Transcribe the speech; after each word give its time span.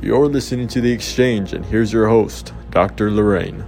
You're 0.00 0.26
listening 0.26 0.68
to 0.68 0.80
The 0.80 0.90
Exchange, 0.90 1.52
and 1.52 1.64
here's 1.64 1.92
your 1.92 2.08
host, 2.08 2.52
Dr. 2.70 3.10
Lorraine. 3.10 3.64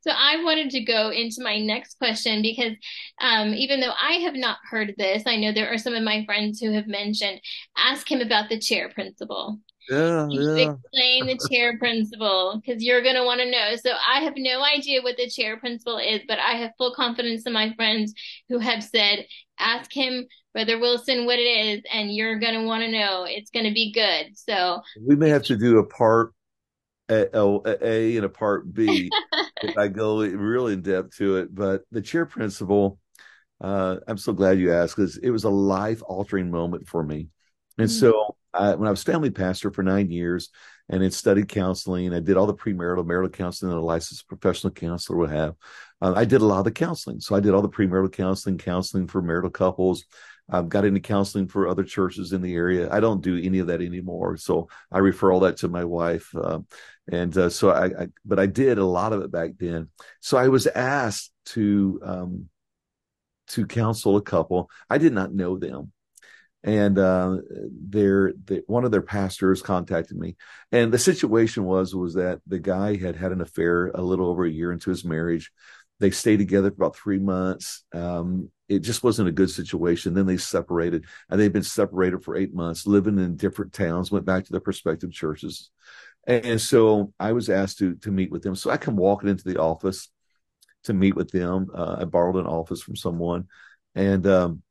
So 0.00 0.12
I 0.12 0.42
wanted 0.44 0.70
to 0.70 0.80
go 0.80 1.10
into 1.10 1.42
my 1.42 1.58
next 1.58 1.98
question 1.98 2.40
because 2.40 2.72
um, 3.20 3.54
even 3.54 3.80
though 3.80 3.92
I 4.00 4.14
have 4.24 4.34
not 4.34 4.58
heard 4.68 4.94
this, 4.96 5.24
I 5.26 5.36
know 5.36 5.52
there 5.52 5.72
are 5.72 5.78
some 5.78 5.94
of 5.94 6.02
my 6.04 6.24
friends 6.24 6.60
who 6.60 6.72
have 6.72 6.86
mentioned 6.86 7.40
ask 7.76 8.10
him 8.10 8.20
about 8.20 8.48
the 8.48 8.60
chair 8.60 8.88
principle. 8.88 9.58
Yeah, 9.88 10.26
yeah. 10.30 10.74
Explain 10.74 11.26
the 11.26 11.38
chair 11.50 11.78
principle 11.78 12.60
because 12.60 12.82
you're 12.84 13.02
going 13.02 13.16
to 13.16 13.24
want 13.24 13.40
to 13.40 13.50
know. 13.50 13.74
So 13.76 13.92
I 13.92 14.20
have 14.20 14.34
no 14.36 14.62
idea 14.62 15.02
what 15.02 15.16
the 15.16 15.28
chair 15.28 15.58
principle 15.58 15.98
is, 15.98 16.20
but 16.26 16.38
I 16.38 16.52
have 16.52 16.72
full 16.78 16.94
confidence 16.94 17.44
in 17.44 17.52
my 17.52 17.72
friends 17.74 18.14
who 18.48 18.58
have 18.58 18.82
said, 18.82 19.26
ask 19.58 19.92
him, 19.92 20.26
Brother 20.56 20.78
Wilson, 20.78 21.26
what 21.26 21.38
it 21.38 21.42
is, 21.42 21.82
and 21.92 22.10
you're 22.10 22.38
going 22.38 22.54
to 22.54 22.64
want 22.64 22.82
to 22.82 22.90
know. 22.90 23.26
It's 23.28 23.50
going 23.50 23.66
to 23.66 23.74
be 23.74 23.92
good. 23.92 24.38
So 24.38 24.80
we 24.98 25.14
may 25.14 25.28
have 25.28 25.42
to 25.42 25.56
do 25.58 25.80
a 25.80 25.84
part 25.84 26.32
a, 27.10 27.28
a, 27.82 28.16
and 28.16 28.24
a 28.24 28.30
part 28.30 28.72
B 28.72 29.10
if 29.62 29.76
I 29.76 29.88
go 29.88 30.20
real 30.22 30.68
in 30.68 30.80
depth 30.80 31.18
to 31.18 31.36
it. 31.36 31.54
But 31.54 31.82
the 31.90 32.00
chair 32.00 32.24
principle, 32.24 32.98
uh, 33.60 33.96
I'm 34.08 34.16
so 34.16 34.32
glad 34.32 34.58
you 34.58 34.72
asked 34.72 34.96
because 34.96 35.18
it 35.18 35.28
was 35.28 35.44
a 35.44 35.50
life 35.50 36.00
altering 36.06 36.50
moment 36.50 36.88
for 36.88 37.02
me. 37.02 37.28
And 37.76 37.90
mm-hmm. 37.90 38.00
so 38.00 38.36
I, 38.54 38.76
when 38.76 38.88
I 38.88 38.92
was 38.92 39.02
family 39.02 39.28
pastor 39.28 39.70
for 39.70 39.82
nine 39.82 40.10
years 40.10 40.48
and 40.88 41.02
then 41.02 41.10
studied 41.10 41.50
counseling, 41.50 42.14
I 42.14 42.20
did 42.20 42.38
all 42.38 42.46
the 42.46 42.54
premarital, 42.54 43.04
marital 43.04 43.28
counseling 43.28 43.72
that 43.72 43.78
a 43.78 43.80
licensed 43.80 44.26
professional 44.26 44.72
counselor 44.72 45.18
would 45.18 45.30
have. 45.30 45.54
Uh, 46.00 46.14
I 46.16 46.24
did 46.24 46.40
a 46.40 46.46
lot 46.46 46.60
of 46.60 46.64
the 46.64 46.72
counseling. 46.72 47.20
So 47.20 47.36
I 47.36 47.40
did 47.40 47.52
all 47.52 47.60
the 47.60 47.68
premarital 47.68 48.12
counseling, 48.12 48.56
counseling 48.56 49.06
for 49.06 49.20
marital 49.20 49.50
couples. 49.50 50.06
I've 50.48 50.68
got 50.68 50.84
into 50.84 51.00
counseling 51.00 51.48
for 51.48 51.66
other 51.66 51.82
churches 51.82 52.32
in 52.32 52.40
the 52.42 52.54
area. 52.54 52.88
I 52.90 53.00
don't 53.00 53.22
do 53.22 53.36
any 53.36 53.58
of 53.58 53.66
that 53.66 53.82
anymore. 53.82 54.36
So 54.36 54.68
I 54.92 54.98
refer 54.98 55.32
all 55.32 55.40
that 55.40 55.58
to 55.58 55.68
my 55.68 55.84
wife. 55.84 56.30
Uh, 56.34 56.60
and 57.10 57.36
uh, 57.36 57.50
so 57.50 57.70
I, 57.70 57.86
I, 57.86 58.06
but 58.24 58.38
I 58.38 58.46
did 58.46 58.78
a 58.78 58.84
lot 58.84 59.12
of 59.12 59.22
it 59.22 59.32
back 59.32 59.52
then. 59.58 59.88
So 60.20 60.38
I 60.38 60.48
was 60.48 60.66
asked 60.66 61.32
to, 61.46 62.00
um, 62.04 62.48
to 63.48 63.66
counsel 63.66 64.16
a 64.16 64.22
couple. 64.22 64.70
I 64.88 64.98
did 64.98 65.12
not 65.12 65.34
know 65.34 65.58
them 65.58 65.92
and 66.66 66.98
uh, 66.98 67.38
their 67.88 68.32
the, 68.44 68.62
one 68.66 68.84
of 68.84 68.90
their 68.90 69.00
pastors 69.00 69.62
contacted 69.62 70.18
me, 70.18 70.36
and 70.72 70.92
the 70.92 70.98
situation 70.98 71.64
was 71.64 71.94
was 71.94 72.14
that 72.14 72.40
the 72.46 72.58
guy 72.58 72.96
had 72.96 73.14
had 73.14 73.30
an 73.30 73.40
affair 73.40 73.92
a 73.94 74.02
little 74.02 74.26
over 74.26 74.44
a 74.44 74.50
year 74.50 74.72
into 74.72 74.90
his 74.90 75.04
marriage. 75.04 75.52
They 76.00 76.10
stayed 76.10 76.38
together 76.38 76.70
for 76.70 76.74
about 76.74 76.96
three 76.96 77.20
months. 77.20 77.84
Um, 77.94 78.50
it 78.68 78.80
just 78.80 79.04
wasn't 79.04 79.28
a 79.28 79.32
good 79.32 79.50
situation. 79.50 80.14
Then 80.14 80.26
they 80.26 80.36
separated, 80.36 81.04
and 81.30 81.40
they've 81.40 81.52
been 81.52 81.62
separated 81.62 82.24
for 82.24 82.36
eight 82.36 82.54
months, 82.54 82.86
living 82.86 83.18
in 83.18 83.36
different 83.36 83.72
towns. 83.72 84.10
Went 84.10 84.24
back 84.24 84.44
to 84.44 84.52
their 84.52 84.60
prospective 84.60 85.12
churches, 85.12 85.70
and 86.26 86.60
so 86.60 87.12
I 87.20 87.32
was 87.32 87.48
asked 87.48 87.78
to 87.78 87.94
to 87.96 88.10
meet 88.10 88.30
with 88.30 88.42
them. 88.42 88.56
So 88.56 88.70
I 88.70 88.76
come 88.76 88.96
walking 88.96 89.28
into 89.28 89.44
the 89.44 89.60
office 89.60 90.08
to 90.84 90.94
meet 90.94 91.14
with 91.14 91.30
them. 91.30 91.68
Uh, 91.74 91.96
I 92.00 92.04
borrowed 92.04 92.36
an 92.36 92.46
office 92.46 92.82
from 92.82 92.96
someone, 92.96 93.46
and 93.94 94.26
um, 94.26 94.62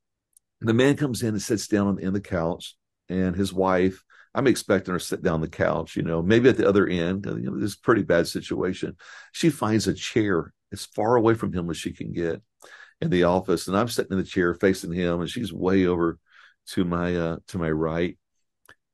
the 0.61 0.73
man 0.73 0.97
comes 0.97 1.23
in 1.23 1.29
and 1.29 1.41
sits 1.41 1.67
down 1.67 1.87
on, 1.87 1.95
the, 1.95 2.03
in 2.03 2.13
the 2.13 2.21
couch, 2.21 2.75
and 3.09 3.35
his 3.35 3.53
wife. 3.53 4.03
I'm 4.33 4.47
expecting 4.47 4.91
her 4.91 4.99
to 4.99 5.05
sit 5.05 5.23
down 5.23 5.35
on 5.35 5.41
the 5.41 5.47
couch, 5.47 5.95
you 5.95 6.03
know, 6.03 6.21
maybe 6.21 6.49
at 6.49 6.57
the 6.57 6.67
other 6.67 6.85
end. 6.85 7.25
You 7.25 7.51
know, 7.51 7.57
this 7.57 7.77
pretty 7.77 8.03
bad 8.03 8.27
situation. 8.27 8.97
She 9.31 9.49
finds 9.49 9.87
a 9.87 9.93
chair 9.93 10.53
as 10.73 10.85
far 10.85 11.15
away 11.15 11.35
from 11.35 11.53
him 11.53 11.69
as 11.69 11.77
she 11.77 11.93
can 11.93 12.11
get 12.11 12.41
in 13.01 13.09
the 13.09 13.23
office, 13.23 13.67
and 13.67 13.77
I'm 13.77 13.87
sitting 13.87 14.11
in 14.11 14.17
the 14.17 14.23
chair 14.23 14.53
facing 14.53 14.91
him, 14.91 15.21
and 15.21 15.29
she's 15.29 15.53
way 15.53 15.85
over 15.85 16.17
to 16.67 16.85
my 16.85 17.15
uh, 17.15 17.37
to 17.47 17.57
my 17.57 17.69
right. 17.69 18.17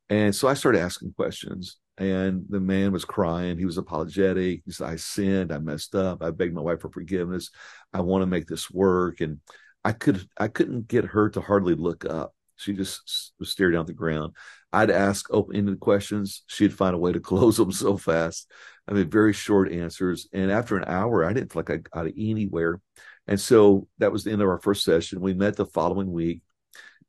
And 0.10 0.36
so 0.36 0.48
I 0.48 0.56
started 0.56 0.82
asking 0.82 1.14
questions, 1.14 1.78
and 1.98 2.46
the 2.50 2.60
man 2.60 2.92
was 2.92 3.06
crying. 3.06 3.58
He 3.58 3.66
was 3.66 3.78
apologetic. 3.78 4.64
He 4.66 4.72
said, 4.72 4.88
"I 4.88 4.96
sinned. 4.98 5.52
I 5.52 5.60
messed 5.60 5.96
up. 5.96 6.22
I 6.24 6.32
begged 6.32 6.56
my 6.56 6.62
wife 6.62 6.82
for 6.82 6.90
forgiveness. 6.90 7.50
I 7.94 8.02
want 8.02 8.22
to 8.24 8.28
make 8.28 8.48
this 8.48 8.70
work." 8.70 9.22
And 9.22 9.40
I 9.84 9.94
could 9.94 10.28
I 10.38 10.48
couldn't 10.48 10.88
get 10.88 11.06
her 11.06 11.30
to 11.30 11.42
hardly 11.42 11.76
look 11.76 12.06
up. 12.06 12.34
She 12.58 12.74
just 12.74 13.34
was 13.40 13.50
staring 13.50 13.74
down 13.74 13.82
at 13.82 13.88
the 13.88 13.94
ground. 13.94 14.34
I'd 14.72 14.92
ask 14.92 15.26
open-ended 15.32 15.80
questions. 15.80 16.44
She'd 16.48 16.74
find 16.74 16.96
a 16.96 17.00
way 17.00 17.12
to 17.12 17.20
close 17.32 17.58
them 17.58 17.72
so 17.72 17.98
fast. 17.98 18.52
I 18.88 18.94
mean, 18.94 19.10
very 19.10 19.34
short 19.34 19.72
answers. 19.72 20.28
And 20.34 20.52
after 20.52 20.78
an 20.78 20.86
hour, 20.88 21.26
I 21.26 21.34
didn't 21.34 21.52
feel 21.52 21.60
like 21.62 21.70
I 21.72 21.78
got 21.78 22.12
anywhere. 22.18 22.80
And 23.28 23.40
so 23.40 23.88
that 24.00 24.12
was 24.12 24.24
the 24.24 24.32
end 24.32 24.42
of 24.42 24.50
our 24.50 24.60
first 24.60 24.84
session. 24.84 25.22
We 25.22 25.34
met 25.34 25.56
the 25.56 25.66
following 25.66 26.12
week, 26.12 26.42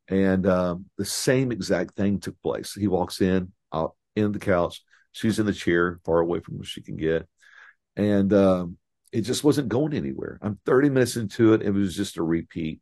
and 0.09 0.47
um, 0.47 0.87
the 0.99 1.05
same 1.05 1.53
exact 1.53 1.97
thing 1.97 2.21
took 2.21 2.41
place. 2.43 2.75
He 2.75 2.87
walks 2.87 3.21
in, 3.21 3.53
out 3.73 3.95
in 4.15 4.33
the 4.33 4.39
couch. 4.39 4.83
She's 5.13 5.39
in 5.39 5.47
the 5.47 5.53
chair, 5.53 6.01
far 6.05 6.21
away 6.21 6.41
from 6.41 6.57
where 6.57 6.65
she 6.65 6.83
can 6.83 6.97
get, 6.97 7.27
and 7.97 8.33
um, 8.33 8.77
it 9.13 9.23
just 9.23 9.45
wasn't 9.45 9.69
going 9.69 9.93
anywhere. 9.93 10.39
I'm 10.43 10.59
30 10.65 10.91
minutes 10.91 11.17
into 11.17 11.53
it. 11.53 11.63
It 11.63 11.71
was 11.71 11.95
just 11.95 12.17
a 12.17 12.23
repeat. 12.23 12.81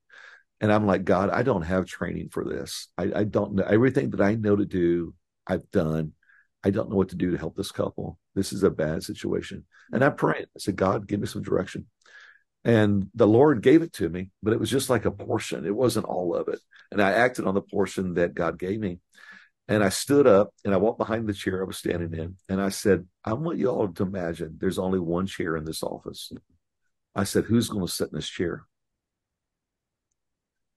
And 0.60 0.72
I'm 0.72 0.86
like, 0.86 1.04
God, 1.04 1.30
I 1.30 1.42
don't 1.42 1.62
have 1.62 1.86
training 1.86 2.28
for 2.30 2.44
this. 2.44 2.88
I, 2.96 3.10
I 3.16 3.24
don't 3.24 3.54
know 3.54 3.64
everything 3.64 4.10
that 4.10 4.20
I 4.20 4.34
know 4.34 4.54
to 4.54 4.66
do. 4.66 5.14
I've 5.46 5.69
done. 5.70 6.12
I 6.62 6.70
don't 6.70 6.90
know 6.90 6.96
what 6.96 7.08
to 7.08 7.16
do 7.16 7.30
to 7.30 7.38
help 7.38 7.56
this 7.56 7.72
couple. 7.72 8.19
This 8.34 8.52
is 8.52 8.62
a 8.62 8.70
bad 8.70 9.02
situation. 9.02 9.64
And 9.92 10.04
I 10.04 10.10
prayed. 10.10 10.44
I 10.44 10.58
said, 10.58 10.76
God, 10.76 11.08
give 11.08 11.20
me 11.20 11.26
some 11.26 11.42
direction. 11.42 11.86
And 12.65 13.09
the 13.15 13.26
Lord 13.26 13.62
gave 13.62 13.82
it 13.82 13.93
to 13.94 14.09
me, 14.09 14.31
but 14.43 14.53
it 14.53 14.60
was 14.60 14.71
just 14.71 14.91
like 14.91 15.06
a 15.06 15.10
portion. 15.10 15.65
It 15.65 15.75
wasn't 15.75 16.06
all 16.06 16.34
of 16.34 16.48
it. 16.48 16.60
And 16.91 17.00
I 17.00 17.12
acted 17.12 17.47
on 17.47 17.54
the 17.54 17.62
portion 17.62 18.15
that 18.15 18.34
God 18.34 18.59
gave 18.59 18.78
me. 18.78 18.98
And 19.66 19.84
I 19.84 19.88
stood 19.88 20.26
up 20.26 20.53
and 20.65 20.75
I 20.75 20.78
walked 20.78 20.99
behind 20.99 21.28
the 21.28 21.32
chair 21.32 21.62
I 21.62 21.66
was 21.66 21.78
standing 21.78 22.12
in. 22.12 22.37
And 22.49 22.60
I 22.60 22.70
said, 22.70 23.06
I 23.25 23.34
want 23.34 23.59
you 23.59 23.69
all 23.69 23.88
to 23.88 24.03
imagine 24.03 24.59
there's 24.60 24.78
only 24.78 24.99
one 24.99 25.26
chair 25.26 25.56
in 25.56 25.65
this 25.65 25.82
office. 25.82 26.32
I 27.15 27.25
said, 27.25 27.44
Who's 27.44 27.69
going 27.69 27.87
to 27.87 27.93
sit 27.93 28.09
in 28.10 28.16
this 28.16 28.28
chair? 28.28 28.65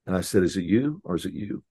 And 0.06 0.16
I 0.16 0.22
said, 0.22 0.44
Is 0.44 0.58
it 0.58 0.64
you 0.64 1.02
or 1.04 1.16
is 1.16 1.26
it 1.26 1.34
you? 1.34 1.64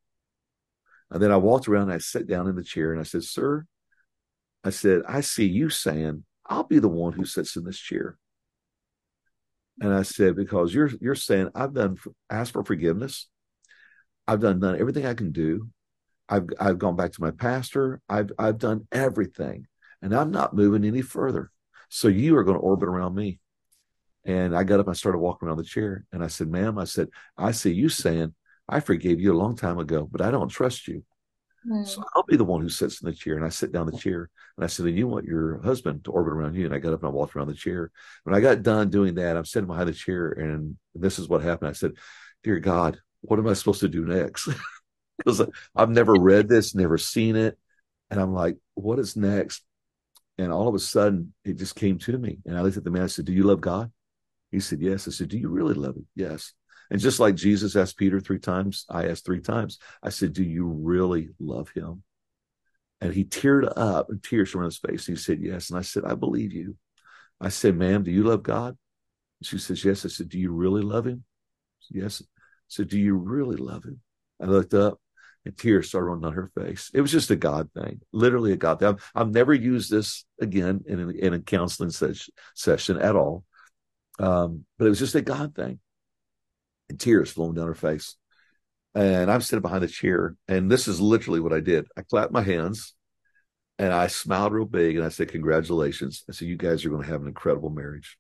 And 1.11 1.23
then 1.23 1.31
I 1.31 1.37
walked 1.37 1.69
around 1.69 1.85
and 1.85 1.93
I 1.93 1.99
sat 1.99 2.27
down 2.27 2.49
in 2.49 2.57
the 2.57 2.65
chair 2.65 2.91
and 2.91 3.01
I 3.01 3.05
said, 3.05 3.23
Sir, 3.23 3.67
I 4.65 4.71
said, 4.71 5.03
I 5.07 5.21
see 5.21 5.47
you 5.47 5.71
saying, 5.71 6.25
I'll 6.47 6.65
be 6.65 6.81
the 6.81 6.89
one 6.89 7.13
who 7.13 7.25
sits 7.25 7.57
in 7.57 7.65
this 7.65 7.79
chair. 7.79 8.19
And 9.81 9.93
I 9.93 10.03
said, 10.03 10.37
because 10.37 10.75
you're 10.75 10.91
you're 11.01 11.15
saying 11.15 11.51
I've 11.55 11.75
done 11.75 11.97
asked 12.31 12.53
for 12.53 12.65
forgiveness. 12.65 13.29
I've 14.29 14.41
done 14.41 14.61
done 14.61 14.79
everything 14.79 15.07
I 15.07 15.15
can 15.15 15.33
do. 15.33 15.69
I've 16.29 16.47
I've 16.61 16.79
gone 16.79 16.97
back 16.97 17.13
to 17.13 17.21
my 17.21 17.31
pastor. 17.31 18.01
I've 18.09 18.31
I've 18.39 18.59
done 18.59 18.87
everything, 18.93 19.67
and 20.01 20.15
I'm 20.15 20.31
not 20.31 20.55
moving 20.55 20.85
any 20.85 21.03
further. 21.03 21.51
So 21.89 22.09
you 22.09 22.37
are 22.37 22.45
going 22.45 22.57
to 22.57 22.63
orbit 22.63 22.89
around 22.89 23.15
me. 23.15 23.41
And 24.25 24.57
I 24.57 24.65
got 24.65 24.81
up 24.81 24.89
I 24.89 24.93
started 24.93 25.19
walking 25.19 25.49
around 25.49 25.59
the 25.59 25.65
chair. 25.65 26.05
And 26.13 26.23
I 26.23 26.29
said, 26.29 26.49
ma'am, 26.49 26.79
I 26.79 26.85
said, 26.85 27.09
I 27.37 27.51
see 27.53 27.73
you 27.73 27.89
saying, 27.89 28.35
I 28.69 28.81
forgave 28.81 29.21
you 29.21 29.33
a 29.33 29.37
long 29.37 29.57
time 29.57 29.79
ago, 29.79 30.09
but 30.11 30.21
I 30.21 30.31
don't 30.31 30.49
trust 30.49 30.87
you. 30.89 31.05
Mm. 31.69 31.87
So 31.87 32.03
I'll 32.15 32.25
be 32.25 32.37
the 32.37 32.45
one 32.45 32.61
who 32.61 32.69
sits 32.69 33.01
in 33.01 33.07
the 33.07 33.15
chair. 33.15 33.37
And 33.37 33.45
I 33.45 33.49
sit 33.49 33.73
down 33.73 33.87
the 33.87 33.97
chair 33.97 34.31
and 34.57 34.65
I 34.65 34.67
said, 34.67 34.87
and 34.87 34.97
you 34.97 35.07
want 35.09 35.27
your 35.27 35.61
husband 35.63 36.05
to 36.05 36.11
orbit 36.11 36.33
around 36.33 36.57
you. 36.57 36.65
And 36.65 36.75
I 36.75 36.79
got 36.79 36.93
up 36.93 37.03
and 37.03 37.09
I 37.09 37.13
walked 37.13 37.37
around 37.37 37.49
the 37.49 37.55
chair. 37.55 37.91
When 38.25 38.35
I 38.35 38.41
got 38.41 38.63
done 38.63 38.91
doing 38.91 39.15
that, 39.15 39.37
I'm 39.37 39.45
sitting 39.45 39.67
behind 39.67 39.89
the 39.89 39.93
chair 39.93 40.29
and 40.31 40.77
this 40.95 41.19
is 41.19 41.29
what 41.29 41.43
happened. 41.43 41.71
I 41.71 41.75
said, 41.75 41.93
Dear 42.43 42.59
God, 42.59 42.99
what 43.21 43.39
am 43.39 43.47
I 43.47 43.53
supposed 43.53 43.81
to 43.81 43.89
do 43.89 44.05
next? 44.05 44.49
because 45.19 45.43
I've 45.77 45.91
never 45.91 46.15
read 46.15 46.49
this, 46.49 46.75
never 46.75 46.99
seen 46.99 47.37
it. 47.37 47.59
And 48.11 48.21
I'm 48.21 48.35
like, 48.35 48.59
what 48.75 48.99
is 48.99 49.17
next? 49.17 49.63
And 50.39 50.53
all 50.53 50.69
of 50.69 50.75
a 50.75 50.79
sudden, 50.79 51.35
it 51.45 51.57
just 51.59 51.77
came 51.77 51.99
to 51.99 52.19
me. 52.19 52.39
And 52.47 52.59
I 52.59 52.63
looked 52.63 52.77
at 52.77 52.85
the 52.85 52.91
man. 52.91 53.03
I 53.03 53.07
said, 53.07 53.27
Do 53.27 53.33
you 53.33 53.45
love 53.45 53.61
God? 53.61 53.93
He 54.51 54.61
said, 54.61 54.81
Yes. 54.81 55.07
I 55.07 55.11
said, 55.11 55.29
Do 55.29 55.39
you 55.39 55.49
really 55.49 55.75
love 55.75 55.97
him? 55.97 56.07
Yes. 56.15 56.53
And 56.91 57.01
just 57.01 57.21
like 57.21 57.35
Jesus 57.35 57.77
asked 57.77 57.97
Peter 57.97 58.21
three 58.21 58.39
times, 58.39 58.85
I 58.89 59.09
asked 59.09 59.25
three 59.25 59.41
times. 59.41 59.79
I 60.03 60.11
said, 60.11 60.33
Do 60.33 60.43
you 60.43 60.67
really 60.67 61.31
love 61.39 61.71
him? 61.71 62.03
And 63.01 63.13
he 63.13 63.25
teared 63.25 63.73
up 63.77 64.11
and 64.11 64.23
tears 64.23 64.51
from 64.51 64.65
his 64.65 64.79
face. 64.79 65.07
He 65.07 65.17
said, 65.17 65.41
Yes. 65.41 65.71
And 65.71 65.79
I 65.79 65.83
said, 65.83 66.05
I 66.05 66.15
believe 66.15 66.53
you. 66.53 66.77
I 67.41 67.49
said, 67.49 67.77
Ma'am, 67.77 68.03
do 68.03 68.11
you 68.11 68.25
love 68.25 68.43
God? 68.43 68.77
And 69.41 69.47
She 69.47 69.59
says, 69.59 69.85
Yes. 69.85 70.05
I 70.05 70.09
said, 70.09 70.29
Do 70.29 70.39
you 70.39 70.53
really 70.53 70.83
love 70.83 71.07
him? 71.07 71.25
Yes. 71.91 72.23
I 72.23 72.27
said, 72.69 72.89
Do 72.89 72.99
you 72.99 73.15
really 73.17 73.57
love 73.57 73.85
him? 73.85 74.01
I 74.41 74.47
looked 74.47 74.75
up 74.75 75.01
and 75.45 75.57
tears 75.57 75.89
started 75.89 76.07
running 76.07 76.25
on 76.25 76.33
her 76.35 76.51
face. 76.57 76.91
It 76.95 77.01
was 77.01 77.11
just 77.11 77.31
a 77.31 77.37
God 77.37 77.71
thing, 77.73 78.01
literally 78.13 78.53
a 78.53 78.57
God 78.57 78.79
thing. 78.79 78.89
I've, 78.89 79.11
I've 79.15 79.31
never 79.31 79.53
used 79.53 79.91
this 79.91 80.25
again 80.41 80.83
in 80.87 81.01
a, 81.01 81.09
in 81.09 81.35
a 81.35 81.41
counseling 81.41 81.91
ses- 81.91 82.31
session 82.55 82.99
at 82.99 83.17
all. 83.17 83.45
Um, 84.19 84.65
but 84.79 84.87
it 84.87 84.91
was 84.91 84.99
just 84.99 85.15
a 85.15 85.23
God 85.23 85.55
thing. 85.55 85.81
And 86.93 87.01
tears 87.01 87.31
flowing 87.31 87.55
down 87.55 87.67
her 87.67 87.75
face. 87.75 88.17
And 88.95 89.31
I'm 89.31 89.41
sitting 89.41 89.63
behind 89.63 89.85
a 89.85 89.89
chair. 89.89 90.37
And 90.47 90.71
this 90.71 90.87
is 90.87 91.01
literally 91.01 91.41
what 91.41 91.53
I 91.53 91.61
did. 91.61 91.87
I 91.97 92.03
clapped 92.03 92.33
my 92.33 92.43
hands 92.43 92.95
and 93.79 93.93
I 93.93 94.07
smiled 94.07 94.53
real 94.53 94.67
big 94.67 94.97
and 94.97 95.05
I 95.05 95.09
said, 95.09 95.33
Congratulations. 95.33 96.25
I 96.29 96.33
said, 96.33 96.49
You 96.49 96.57
guys 96.57 96.85
are 96.85 96.91
going 96.91 97.03
to 97.03 97.09
have 97.09 97.23
an 97.23 97.29
incredible 97.29 97.71
marriage. 97.71 98.19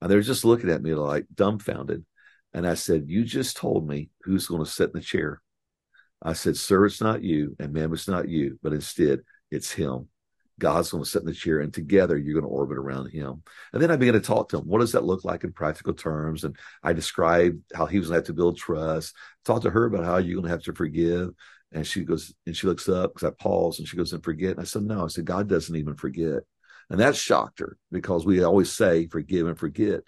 And 0.00 0.10
they 0.10 0.16
were 0.16 0.22
just 0.22 0.44
looking 0.44 0.70
at 0.70 0.82
me 0.82 0.94
like 0.94 1.26
dumbfounded. 1.34 2.04
And 2.52 2.66
I 2.66 2.74
said, 2.74 3.04
You 3.06 3.24
just 3.24 3.56
told 3.56 3.88
me 3.88 4.10
who's 4.24 4.46
going 4.46 4.64
to 4.64 4.70
sit 4.70 4.90
in 4.90 4.94
the 4.94 5.00
chair 5.00 5.40
I 6.22 6.32
said, 6.32 6.56
Sir, 6.56 6.86
it's 6.86 7.00
not 7.00 7.22
you, 7.22 7.56
and 7.58 7.72
ma'am, 7.72 7.92
it's 7.92 8.08
not 8.08 8.28
you, 8.28 8.58
but 8.62 8.72
instead 8.72 9.20
it's 9.50 9.72
him. 9.72 10.08
God's 10.58 10.90
going 10.90 11.04
to 11.04 11.08
sit 11.08 11.22
in 11.22 11.26
the 11.26 11.34
chair 11.34 11.60
and 11.60 11.72
together 11.72 12.16
you're 12.16 12.34
going 12.34 12.50
to 12.50 12.54
orbit 12.54 12.78
around 12.78 13.10
him. 13.10 13.42
And 13.72 13.82
then 13.82 13.90
I 13.90 13.96
began 13.96 14.14
to 14.14 14.20
talk 14.20 14.48
to 14.50 14.58
him. 14.58 14.64
What 14.64 14.80
does 14.80 14.92
that 14.92 15.04
look 15.04 15.24
like 15.24 15.44
in 15.44 15.52
practical 15.52 15.92
terms? 15.92 16.44
And 16.44 16.56
I 16.82 16.92
described 16.92 17.60
how 17.74 17.86
he 17.86 17.98
was 17.98 18.08
going 18.08 18.14
to 18.14 18.20
have 18.20 18.26
to 18.26 18.32
build 18.32 18.56
trust, 18.56 19.14
talk 19.44 19.62
to 19.62 19.70
her 19.70 19.84
about 19.84 20.04
how 20.04 20.16
you're 20.16 20.36
going 20.36 20.46
to 20.46 20.50
have 20.50 20.62
to 20.62 20.72
forgive. 20.72 21.30
And 21.72 21.86
she 21.86 22.04
goes, 22.04 22.32
and 22.46 22.56
she 22.56 22.66
looks 22.66 22.88
up 22.88 23.14
because 23.14 23.28
I 23.28 23.42
paused 23.42 23.80
and 23.80 23.88
she 23.88 23.96
goes, 23.96 24.12
and 24.12 24.24
forget. 24.24 24.52
And 24.52 24.60
I 24.60 24.64
said, 24.64 24.82
no, 24.82 25.04
I 25.04 25.08
said, 25.08 25.26
God 25.26 25.48
doesn't 25.48 25.76
even 25.76 25.94
forget. 25.94 26.42
And 26.88 27.00
that 27.00 27.16
shocked 27.16 27.58
her 27.58 27.76
because 27.90 28.24
we 28.24 28.42
always 28.42 28.72
say 28.72 29.08
forgive 29.08 29.48
and 29.48 29.58
forget 29.58 30.02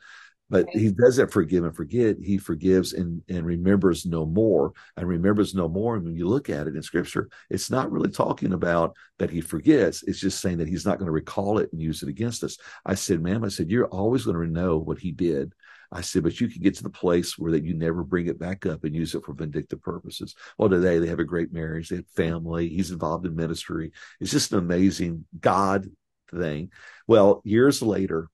but 0.51 0.67
right. 0.67 0.77
he 0.77 0.91
doesn't 0.91 1.33
forgive 1.33 1.65
and 1.65 1.75
forget 1.75 2.17
he 2.23 2.39
forgives 2.39 2.93
and, 2.93 3.23
and 3.29 3.45
remembers 3.45 4.07
no 4.07 4.25
more 4.25 4.73
and 4.97 5.07
remembers 5.07 5.55
no 5.55 5.69
more 5.69 5.97
and 5.97 6.05
when 6.05 6.17
you 6.17 6.27
look 6.27 6.49
at 6.51 6.67
it 6.67 6.75
in 6.75 6.83
scripture 6.83 7.29
it's 7.51 7.71
not 7.71 7.91
really 7.91 8.11
talking 8.11 8.53
about 8.53 8.95
that 9.19 9.31
he 9.31 9.41
forgets 9.41 10.03
it's 10.05 10.21
just 10.21 10.41
saying 10.41 10.59
that 10.59 10.69
he's 10.69 10.87
not 10.87 10.99
going 10.99 11.07
to 11.07 11.13
recall 11.13 11.59
it 11.59 11.71
and 11.73 11.81
use 11.81 12.03
it 12.03 12.09
against 12.09 12.45
us 12.45 12.59
i 12.87 12.95
said 12.95 13.23
ma'am 13.23 13.45
i 13.45 13.49
said 13.49 13.71
you're 13.71 13.87
always 13.87 14.25
going 14.25 14.37
to 14.37 14.53
know 14.53 14.79
what 14.79 14.99
he 14.99 15.13
did 15.13 15.53
I 15.91 16.03
said, 16.03 16.23
but 16.23 16.41
you 16.41 16.49
can 16.49 16.63
get 16.63 16.75
to 16.77 16.83
the 16.83 16.91
place 16.91 17.39
where 17.39 17.53
that 17.53 17.65
you 17.65 17.75
never 17.75 18.03
bring 18.03 18.27
it 18.27 18.39
back 18.39 18.67
up 18.67 18.85
and 18.85 18.95
use 18.95 19.15
it 19.15 19.25
for 19.25 19.33
vindictive 19.33 19.81
purposes. 19.81 20.35
Well, 20.59 20.69
today 20.69 20.99
they 20.99 21.07
have 21.07 21.19
a 21.19 21.25
great 21.25 21.53
marriage. 21.53 21.89
They 21.89 21.97
have 21.97 22.09
family. 22.09 22.69
He's 22.69 22.91
involved 22.91 23.25
in 23.25 23.35
ministry. 23.35 23.93
It's 24.21 24.31
just 24.31 24.53
an 24.53 24.59
amazing 24.59 25.25
God 25.41 25.87
thing. 26.31 26.71
Well, 27.07 27.41
years 27.45 27.81
later, 27.81 28.29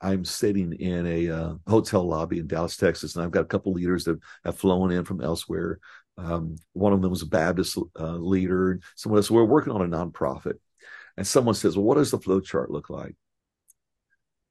I'm 0.00 0.24
sitting 0.24 0.72
in 0.72 1.06
a 1.06 1.30
uh, 1.30 1.54
hotel 1.66 2.04
lobby 2.04 2.38
in 2.38 2.46
Dallas, 2.46 2.76
Texas, 2.76 3.16
and 3.16 3.24
I've 3.24 3.30
got 3.30 3.42
a 3.42 3.46
couple 3.46 3.72
leaders 3.72 4.04
that 4.04 4.18
have 4.44 4.56
flown 4.58 4.92
in 4.92 5.04
from 5.04 5.20
elsewhere. 5.20 5.80
Um, 6.16 6.56
one 6.72 6.92
of 6.92 7.02
them 7.02 7.10
was 7.10 7.22
a 7.22 7.26
Baptist 7.26 7.78
uh, 7.98 8.16
leader, 8.16 8.72
and 8.72 8.82
someone 8.96 9.18
else. 9.18 9.30
We're 9.30 9.44
working 9.44 9.72
on 9.72 9.82
a 9.82 9.86
nonprofit, 9.86 10.54
and 11.16 11.26
someone 11.26 11.54
says, 11.54 11.76
"Well, 11.76 11.84
what 11.84 11.96
does 11.96 12.10
the 12.10 12.18
flow 12.18 12.40
chart 12.40 12.70
look 12.70 12.90
like?" 12.90 13.16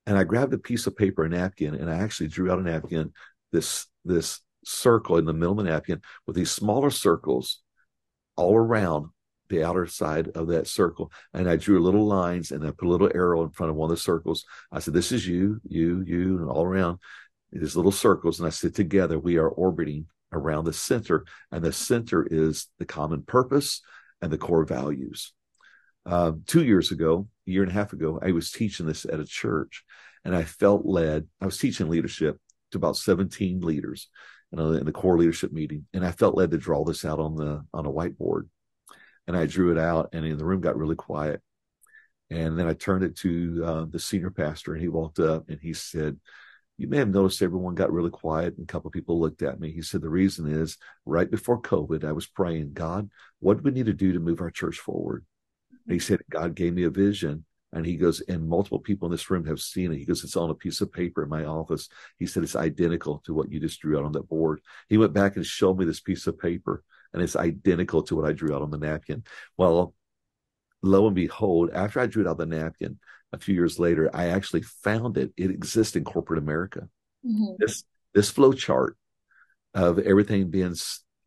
And 0.06 0.18
I 0.18 0.24
grabbed 0.24 0.54
a 0.54 0.58
piece 0.58 0.88
of 0.88 0.96
paper, 0.96 1.24
a 1.24 1.30
napkin, 1.30 1.76
and 1.76 1.90
I 1.90 1.96
actually 1.98 2.28
drew 2.28 2.52
out 2.52 2.60
a 2.60 2.64
napkin, 2.64 3.14
this 3.52 3.88
this 4.04 4.42
circle 4.66 5.18
in 5.18 5.26
the 5.26 5.34
middle 5.34 5.58
of 5.58 5.66
the 5.66 5.72
napkin 5.72 6.02
with 6.26 6.36
these 6.36 6.52
smaller 6.52 6.90
circles 6.90 7.62
all 8.36 8.56
around 8.56 9.10
the 9.50 9.64
outer 9.64 9.86
side 9.88 10.30
of 10.36 10.48
that 10.48 10.68
circle. 10.68 11.12
And 11.34 11.50
I 11.50 11.56
drew 11.56 11.80
little 11.80 12.06
lines 12.06 12.52
and 12.52 12.66
I 12.66 12.72
put 12.72 12.88
a 12.88 12.90
little 12.90 13.12
arrow 13.14 13.44
in 13.44 13.50
front 13.50 13.70
of 13.70 13.76
one 13.76 13.90
of 13.90 13.96
the 13.96 14.02
circles. 14.02 14.46
I 14.72 14.80
said, 14.80 14.94
This 14.94 15.12
is 15.12 15.28
you, 15.28 15.60
you, 15.68 16.04
you, 16.06 16.38
and 16.40 16.50
all 16.50 16.64
around 16.64 17.00
these 17.52 17.76
little 17.76 17.92
circles. 17.92 18.40
And 18.40 18.48
I 18.48 18.52
said, 18.52 18.76
Together 18.76 19.20
we 19.20 19.38
are 19.38 19.50
orbiting 19.50 20.08
around 20.32 20.66
the 20.66 20.74
center. 20.74 21.26
And 21.52 21.64
the 21.64 21.72
center 21.72 22.28
is 22.30 22.68
the 22.80 22.86
common 22.86 23.24
purpose 23.24 23.82
and 24.22 24.32
the 24.32 24.38
core 24.38 24.66
values. 24.66 25.34
Um, 26.06 26.44
two 26.48 26.64
years 26.64 26.92
ago, 26.92 27.28
a 27.48 27.52
year 27.52 27.64
and 27.64 27.72
a 27.72 27.76
half 27.76 27.94
ago, 27.94 28.20
I 28.22 28.32
was 28.32 28.52
teaching 28.52 28.86
this 28.86 29.06
at 29.06 29.20
a 29.20 29.26
church 29.26 29.84
and 30.24 30.36
I 30.36 30.44
felt 30.44 30.86
led. 30.86 31.28
I 31.42 31.46
was 31.46 31.58
teaching 31.58 31.90
leadership 31.90 32.38
to 32.72 32.78
about 32.78 32.98
17 32.98 33.62
leaders 33.62 34.10
you 34.52 34.58
know, 34.58 34.72
in 34.72 34.86
the 34.86 34.92
core 34.92 35.18
leadership 35.18 35.52
meeting. 35.52 35.86
And 35.94 36.06
I 36.06 36.12
felt 36.12 36.36
led 36.36 36.52
to 36.52 36.58
draw 36.58 36.84
this 36.84 37.04
out 37.04 37.20
on 37.20 37.36
the, 37.36 37.64
on 37.74 37.86
a 37.86 37.92
whiteboard 37.92 38.48
and 39.28 39.38
I 39.38 39.46
drew 39.46 39.72
it 39.72 39.78
out, 39.78 40.10
and 40.14 40.26
in 40.26 40.38
the 40.38 40.46
room 40.46 40.62
got 40.62 40.78
really 40.78 40.96
quiet. 40.96 41.42
And 42.30 42.58
then 42.58 42.68
I 42.68 42.74
turned 42.74 43.04
it 43.04 43.18
to 43.18 43.64
uh, 43.66 43.86
the 43.90 44.00
senior 44.00 44.32
pastor, 44.32 44.74
and 44.74 44.82
he 44.82 44.88
walked 44.88 45.20
up 45.20 45.50
and 45.50 45.60
he 45.62 45.74
said, 45.74 46.20
"You 46.78 46.88
may 46.88 46.98
have 46.98 47.10
noticed 47.10 47.42
everyone 47.42 47.76
got 47.76 47.92
really 47.92 48.10
quiet, 48.10 48.56
and 48.58 48.64
a 48.64 48.72
couple 48.72 48.92
people 48.92 49.20
looked 49.20 49.42
at 49.42 49.60
me." 49.60 49.72
He 49.72 49.82
said, 49.82 50.02
"The 50.02 50.10
reason 50.10 50.48
is 50.52 50.78
right 51.06 51.30
before 51.30 51.62
COVID, 51.62 52.04
I 52.04 52.12
was 52.12 52.28
praying, 52.28 52.74
God, 52.74 53.10
what 53.40 53.58
do 53.58 53.64
we 53.64 53.72
need 53.72 53.86
to 53.86 53.94
do 53.94 54.14
to 54.14 54.20
move 54.20 54.42
our 54.42 54.52
church 54.52 54.78
forward?" 54.78 55.26
And 55.86 55.94
he 55.94 56.00
said, 56.00 56.20
God 56.30 56.54
gave 56.54 56.74
me 56.74 56.84
a 56.84 56.90
vision. 56.90 57.46
And 57.74 57.86
he 57.86 57.96
goes, 57.96 58.22
and 58.22 58.48
multiple 58.48 58.80
people 58.80 59.08
in 59.08 59.12
this 59.12 59.30
room 59.30 59.46
have 59.46 59.60
seen 59.60 59.92
it. 59.92 59.98
He 59.98 60.06
goes, 60.06 60.24
it's 60.24 60.38
on 60.38 60.50
a 60.50 60.56
piece 60.56 60.80
of 60.82 60.92
paper 60.92 61.24
in 61.24 61.30
my 61.30 61.46
office. 61.46 61.90
He 62.18 62.26
said, 62.26 62.44
it's 62.44 62.56
identical 62.56 63.22
to 63.26 63.34
what 63.34 63.52
you 63.52 63.60
just 63.60 63.82
drew 63.82 63.98
out 63.98 64.06
on 64.06 64.14
that 64.14 64.30
board. 64.30 64.62
He 64.88 64.98
went 64.98 65.14
back 65.14 65.36
and 65.36 65.46
showed 65.46 65.78
me 65.78 65.86
this 65.86 66.00
piece 66.00 66.28
of 66.28 66.40
paper 66.40 66.84
and 67.18 67.24
it's 67.24 67.36
identical 67.36 68.04
to 68.04 68.16
what 68.16 68.26
I 68.26 68.32
drew 68.32 68.56
out 68.56 68.62
on 68.62 68.70
the 68.70 68.78
napkin. 68.78 69.24
Well, 69.58 69.96
lo 70.84 71.08
and 71.08 71.16
behold, 71.16 71.72
after 71.74 72.00
I 72.00 72.06
drew 72.06 72.24
it 72.24 72.30
out 72.30 72.38
the 72.38 72.46
napkin 72.46 73.00
a 73.34 73.40
few 73.40 73.56
years 73.56 73.80
later, 73.80 74.12
I 74.14 74.28
actually 74.28 74.62
found 74.62 75.18
it. 75.18 75.34
It 75.36 75.50
exists 75.50 75.96
in 75.96 76.04
corporate 76.04 76.38
America. 76.38 76.88
Mm-hmm. 77.26 77.56
This 77.58 77.84
this 78.14 78.30
flow 78.30 78.54
chart 78.54 78.98
of 79.74 79.98
everything 79.98 80.52
being 80.52 80.76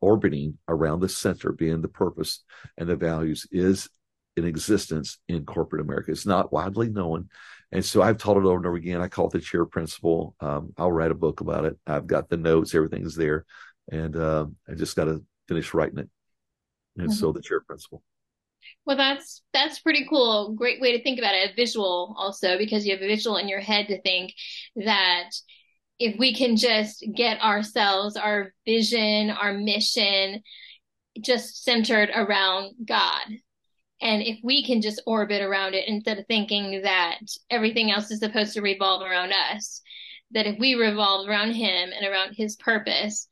orbiting 0.00 0.58
around 0.69 1.00
the 1.00 1.08
center, 1.08 1.50
being 1.50 1.82
the 1.82 1.88
purpose 1.88 2.44
and 2.78 2.88
the 2.88 2.94
values, 2.94 3.48
is 3.50 3.88
in 4.36 4.44
existence 4.44 5.19
in 5.26 5.44
corporate 5.44 5.82
America. 5.82 6.12
It's 6.12 6.25
not 6.25 6.52
widely 6.52 6.88
known. 6.88 7.28
And 7.72 7.84
so 7.84 8.00
I've 8.00 8.19
taught 8.19 8.36
it 8.36 8.44
over 8.44 8.56
and 8.56 8.66
over 8.66 8.76
again. 8.76 9.00
I 9.00 9.08
call 9.08 9.26
it 9.26 9.32
the 9.32 9.40
chair 9.40 9.64
principle. 9.64 10.36
Um, 10.40 10.72
I'll 10.78 10.93
write 10.93 11.10
a 11.10 11.16
book 11.16 11.40
about 11.40 11.64
it. 11.64 11.76
I've 11.84 12.06
got 12.06 12.28
the 12.28 12.36
notes, 12.36 12.75
everything's 12.76 13.16
there. 13.16 13.44
And 13.90 14.16
uh, 14.16 14.46
I 14.69 14.75
just 14.75 14.94
got 14.96 15.06
to 15.06 15.25
finish 15.50 15.75
writing 15.75 15.99
it. 15.99 16.08
And 16.97 17.08
mm-hmm. 17.08 17.12
so 17.12 17.32
the 17.32 17.43
chair 17.43 17.61
principle. 17.61 18.02
Well, 18.87 18.97
that's 18.97 19.43
that's 19.52 19.81
pretty 19.81 20.06
cool. 20.08 20.55
Great 20.55 20.81
way 20.81 20.97
to 20.97 21.02
think 21.02 21.19
about 21.19 21.35
it. 21.35 21.50
A 21.50 21.55
visual 21.55 22.14
also 22.17 22.56
because 22.56 22.87
you 22.87 22.94
have 22.94 23.02
a 23.02 23.08
visual 23.08 23.37
in 23.37 23.49
your 23.49 23.61
head 23.61 23.88
to 23.88 24.00
think 24.02 24.32
that 24.76 25.31
if 25.99 26.19
we 26.19 26.35
can 26.35 26.56
just 26.56 27.05
get 27.14 27.41
ourselves, 27.43 28.17
our 28.17 28.52
vision, 28.64 29.31
our 29.31 29.52
mission, 29.52 30.43
just 31.20 31.62
centered 31.64 32.11
around 32.14 32.75
God. 32.87 33.23
And 34.03 34.23
if 34.23 34.38
we 34.43 34.64
can 34.64 34.81
just 34.81 35.03
orbit 35.06 35.43
around 35.43 35.75
it 35.75 35.87
instead 35.87 36.19
of 36.19 36.26
thinking 36.26 36.82
that 36.82 37.19
everything 37.50 37.91
else 37.91 38.11
is 38.11 38.20
supposed 38.20 38.55
to 38.55 38.62
revolve 38.62 39.03
around 39.03 39.32
us, 39.53 39.82
that 40.31 40.46
if 40.46 40.58
we 40.58 40.75
revolve 40.75 41.29
around 41.29 41.53
Him 41.53 41.91
and 41.94 42.06
around 42.06 42.35
His 42.35 42.56
purpose 42.56 43.29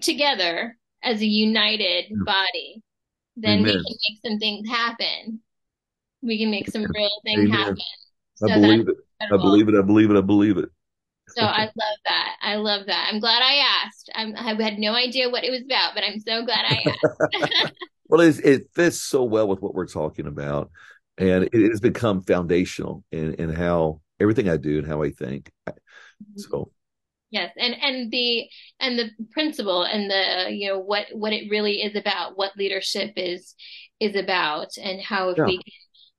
together, 0.00 0.76
as 1.02 1.20
a 1.20 1.26
united 1.26 2.12
body, 2.24 2.82
then 3.36 3.60
Amen. 3.60 3.64
we 3.64 3.72
can 3.72 3.82
make 3.82 4.18
some 4.24 4.38
things 4.38 4.68
happen. 4.68 5.40
We 6.22 6.38
can 6.38 6.50
make 6.50 6.68
some 6.68 6.86
real 6.94 7.20
things 7.24 7.50
Amen. 7.50 7.50
happen. 7.50 7.76
So 8.34 8.50
I 8.50 8.54
believe 8.54 8.88
it. 8.88 8.96
I 9.20 9.36
believe 9.36 9.68
it. 9.68 9.74
I 9.74 9.82
believe 9.82 10.10
it. 10.10 10.16
I 10.16 10.20
believe 10.20 10.58
it. 10.58 10.68
So 11.28 11.44
I 11.44 11.64
love 11.64 11.98
that. 12.06 12.36
I 12.40 12.56
love 12.56 12.86
that. 12.86 13.10
I'm 13.12 13.20
glad 13.20 13.42
I 13.42 13.84
asked. 13.84 14.10
I'm, 14.14 14.34
i 14.34 14.62
had 14.62 14.78
no 14.78 14.94
idea 14.94 15.28
what 15.28 15.44
it 15.44 15.50
was 15.50 15.62
about, 15.62 15.94
but 15.94 16.02
I'm 16.02 16.18
so 16.20 16.44
glad 16.44 16.64
I 16.64 16.84
asked. 16.86 17.72
well, 18.08 18.20
it, 18.20 18.44
it 18.44 18.68
fits 18.74 19.00
so 19.00 19.24
well 19.24 19.46
with 19.46 19.60
what 19.60 19.74
we're 19.74 19.86
talking 19.86 20.26
about, 20.26 20.70
and 21.18 21.48
it 21.52 21.70
has 21.70 21.80
become 21.80 22.22
foundational 22.22 23.04
in, 23.12 23.34
in 23.34 23.50
how 23.50 24.00
everything 24.18 24.48
I 24.48 24.56
do 24.56 24.78
and 24.78 24.86
how 24.86 25.02
I 25.02 25.10
think. 25.10 25.50
Mm-hmm. 25.68 26.38
So 26.38 26.72
Yes, 27.30 27.52
and 27.58 27.74
and 27.82 28.10
the 28.10 28.48
and 28.80 28.98
the 28.98 29.10
principle 29.32 29.82
and 29.82 30.10
the 30.10 30.50
you 30.50 30.68
know 30.68 30.78
what 30.78 31.06
what 31.12 31.32
it 31.32 31.50
really 31.50 31.82
is 31.82 31.94
about, 31.94 32.38
what 32.38 32.56
leadership 32.56 33.12
is 33.16 33.54
is 34.00 34.16
about, 34.16 34.68
and 34.82 35.00
how 35.00 35.30
if 35.30 35.38
yeah. 35.38 35.44
we 35.44 35.62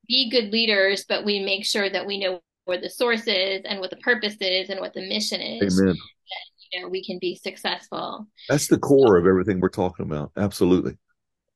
be 0.08 0.30
good 0.30 0.52
leaders, 0.52 1.06
but 1.08 1.26
we 1.26 1.40
make 1.40 1.66
sure 1.66 1.90
that 1.90 2.06
we 2.06 2.20
know 2.20 2.42
where 2.66 2.80
the 2.80 2.90
source 2.90 3.26
is 3.28 3.62
and 3.66 3.80
what 3.80 3.90
the 3.90 3.98
purpose 3.98 4.36
is 4.40 4.70
and 4.70 4.80
what 4.80 4.94
the 4.94 5.08
mission 5.08 5.42
is. 5.42 5.80
Amen. 5.80 5.96
That, 5.96 6.72
you 6.72 6.82
know, 6.82 6.90
we 6.90 7.04
can 7.04 7.18
be 7.20 7.36
successful. 7.36 8.28
That's 8.48 8.68
the 8.68 8.78
core 8.78 9.18
of 9.18 9.26
everything 9.26 9.60
we're 9.60 9.70
talking 9.70 10.06
about. 10.06 10.32
Absolutely. 10.38 10.98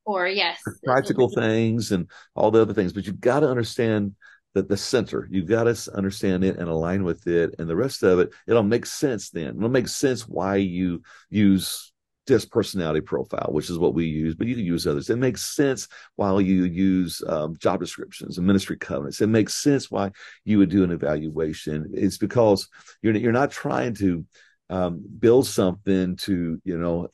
Or 0.06 0.28
yes, 0.28 0.60
practical 0.84 1.30
things 1.30 1.92
and 1.92 2.10
all 2.36 2.52
the 2.52 2.62
other 2.62 2.74
things, 2.74 2.92
but 2.92 3.06
you've 3.06 3.22
got 3.22 3.40
to 3.40 3.50
understand 3.50 4.16
the, 4.54 4.64
the 4.64 4.78
center. 4.78 5.28
You've 5.32 5.48
got 5.48 5.64
to 5.64 5.92
understand 5.94 6.44
it 6.44 6.58
and 6.58 6.70
align 6.70 7.04
with 7.04 7.28
it. 7.28 7.56
And 7.60 7.68
the 7.68 7.76
rest 7.76 8.04
of 8.04 8.20
it, 8.20 8.32
it'll 8.48 8.64
make 8.64 8.86
sense 8.86 9.30
then. 9.30 9.58
It'll 9.58 9.70
make 9.70 9.88
sense 9.88 10.28
why 10.28 10.58
you 10.58 11.02
use 11.30 11.92
this 12.26 12.46
personality 12.46 13.02
profile, 13.02 13.50
which 13.52 13.70
is 13.70 13.78
what 13.78 13.94
we 13.94 14.06
use, 14.06 14.36
but 14.36 14.48
you 14.48 14.56
can 14.56 14.64
use 14.64 14.88
others. 14.88 15.10
It 15.10 15.18
makes 15.18 15.44
sense 15.44 15.88
while 16.16 16.40
you 16.40 16.64
use 16.64 17.22
um, 17.28 17.56
job 17.58 17.80
descriptions 17.80 18.38
and 18.38 18.48
ministry 18.48 18.78
covenants. 18.78 19.22
It 19.22 19.28
makes 19.28 19.56
sense 19.56 19.92
why 19.92 20.12
you 20.46 20.58
would 20.60 20.70
do 20.70 20.84
an 20.84 20.92
evaluation. 20.92 21.92
It's 21.94 22.18
because 22.18 22.70
you're 23.02 23.16
you're 23.16 23.32
not 23.32 23.52
trying 23.52 23.96
to 23.96 24.26
um, 24.70 25.04
build 25.20 25.48
something 25.48 26.16
to 26.18 26.62
you 26.64 26.78
know 26.78 27.10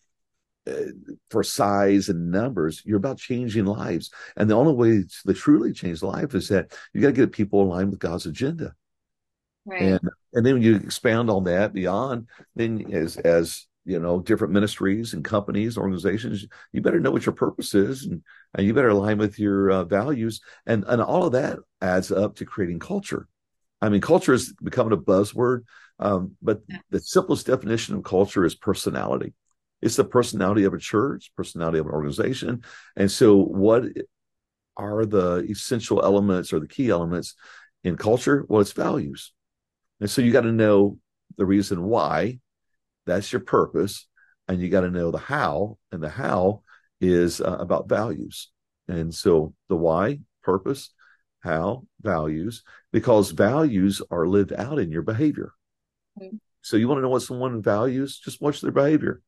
for 1.29 1.43
size 1.43 2.09
and 2.09 2.31
numbers. 2.31 2.81
You're 2.85 2.97
about 2.97 3.17
changing 3.17 3.65
lives. 3.65 4.11
And 4.35 4.49
the 4.49 4.55
only 4.55 4.73
way 4.73 5.03
to 5.25 5.33
truly 5.33 5.73
change 5.73 6.01
life 6.01 6.35
is 6.35 6.49
that 6.49 6.73
you 6.93 7.01
got 7.01 7.07
to 7.07 7.13
get 7.13 7.31
people 7.31 7.63
aligned 7.63 7.91
with 7.91 7.99
God's 7.99 8.25
agenda. 8.25 8.73
Right. 9.65 9.81
And 9.81 10.09
and 10.33 10.45
then 10.45 10.55
when 10.55 10.63
you 10.63 10.75
expand 10.75 11.29
on 11.29 11.43
that 11.45 11.73
beyond, 11.73 12.27
then 12.55 12.91
as 12.93 13.17
as 13.17 13.67
you 13.85 13.99
know, 13.99 14.19
different 14.19 14.53
ministries 14.53 15.13
and 15.13 15.25
companies, 15.25 15.77
organizations, 15.77 16.45
you 16.71 16.81
better 16.81 16.99
know 16.99 17.09
what 17.09 17.25
your 17.25 17.33
purpose 17.33 17.73
is, 17.73 18.05
and, 18.05 18.21
and 18.53 18.67
you 18.67 18.73
better 18.73 18.89
align 18.89 19.17
with 19.17 19.39
your 19.39 19.71
uh, 19.71 19.83
values, 19.83 20.41
and 20.65 20.83
and 20.87 21.01
all 21.01 21.25
of 21.25 21.31
that 21.33 21.59
adds 21.81 22.11
up 22.11 22.35
to 22.35 22.45
creating 22.45 22.79
culture. 22.79 23.27
I 23.81 23.89
mean, 23.89 24.01
culture 24.01 24.33
is 24.33 24.53
becoming 24.61 24.93
a 24.93 24.97
buzzword, 24.97 25.63
um, 25.99 26.35
but 26.41 26.61
the 26.89 26.99
simplest 26.99 27.47
definition 27.47 27.95
of 27.95 28.03
culture 28.03 28.45
is 28.45 28.53
personality. 28.53 29.33
It's 29.81 29.95
the 29.95 30.03
personality 30.03 30.65
of 30.65 30.73
a 30.73 30.79
church, 30.79 31.31
personality 31.35 31.79
of 31.79 31.85
an 31.85 31.93
organization. 31.93 32.63
And 32.95 33.09
so, 33.09 33.37
what 33.37 33.83
are 34.77 35.05
the 35.05 35.45
essential 35.49 36.03
elements 36.03 36.51
or 36.51 36.59
the 36.59 36.67
key 36.67 36.89
elements 36.89 37.35
in 37.83 37.95
culture? 37.95 38.45
Well, 38.47 38.61
it's 38.61 38.73
values. 38.73 39.31
And 39.99 40.09
so, 40.09 40.21
you 40.21 40.31
got 40.31 40.41
to 40.41 40.51
know 40.51 40.97
the 41.37 41.45
reason 41.45 41.83
why. 41.83 42.39
That's 43.05 43.31
your 43.31 43.39
purpose. 43.39 44.07
And 44.47 44.61
you 44.61 44.69
got 44.69 44.81
to 44.81 44.91
know 44.91 45.11
the 45.11 45.17
how. 45.17 45.77
And 45.91 46.03
the 46.03 46.09
how 46.09 46.63
is 46.99 47.39
uh, 47.39 47.57
about 47.59 47.87
values. 47.87 48.49
And 48.87 49.13
so, 49.13 49.53
the 49.69 49.77
why, 49.77 50.19
purpose, 50.43 50.89
how, 51.39 51.85
values, 52.01 52.63
because 52.91 53.31
values 53.31 54.01
are 54.11 54.27
lived 54.27 54.51
out 54.51 54.77
in 54.77 54.91
your 54.91 55.03
behavior. 55.03 55.53
Mm-hmm. 56.19 56.35
So, 56.63 56.75
you 56.75 56.89
want 56.89 56.97
to 56.97 57.01
know 57.03 57.09
what 57.09 57.21
someone 57.21 57.61
values? 57.61 58.19
Just 58.19 58.41
watch 58.41 58.59
their 58.59 58.71
behavior. 58.71 59.21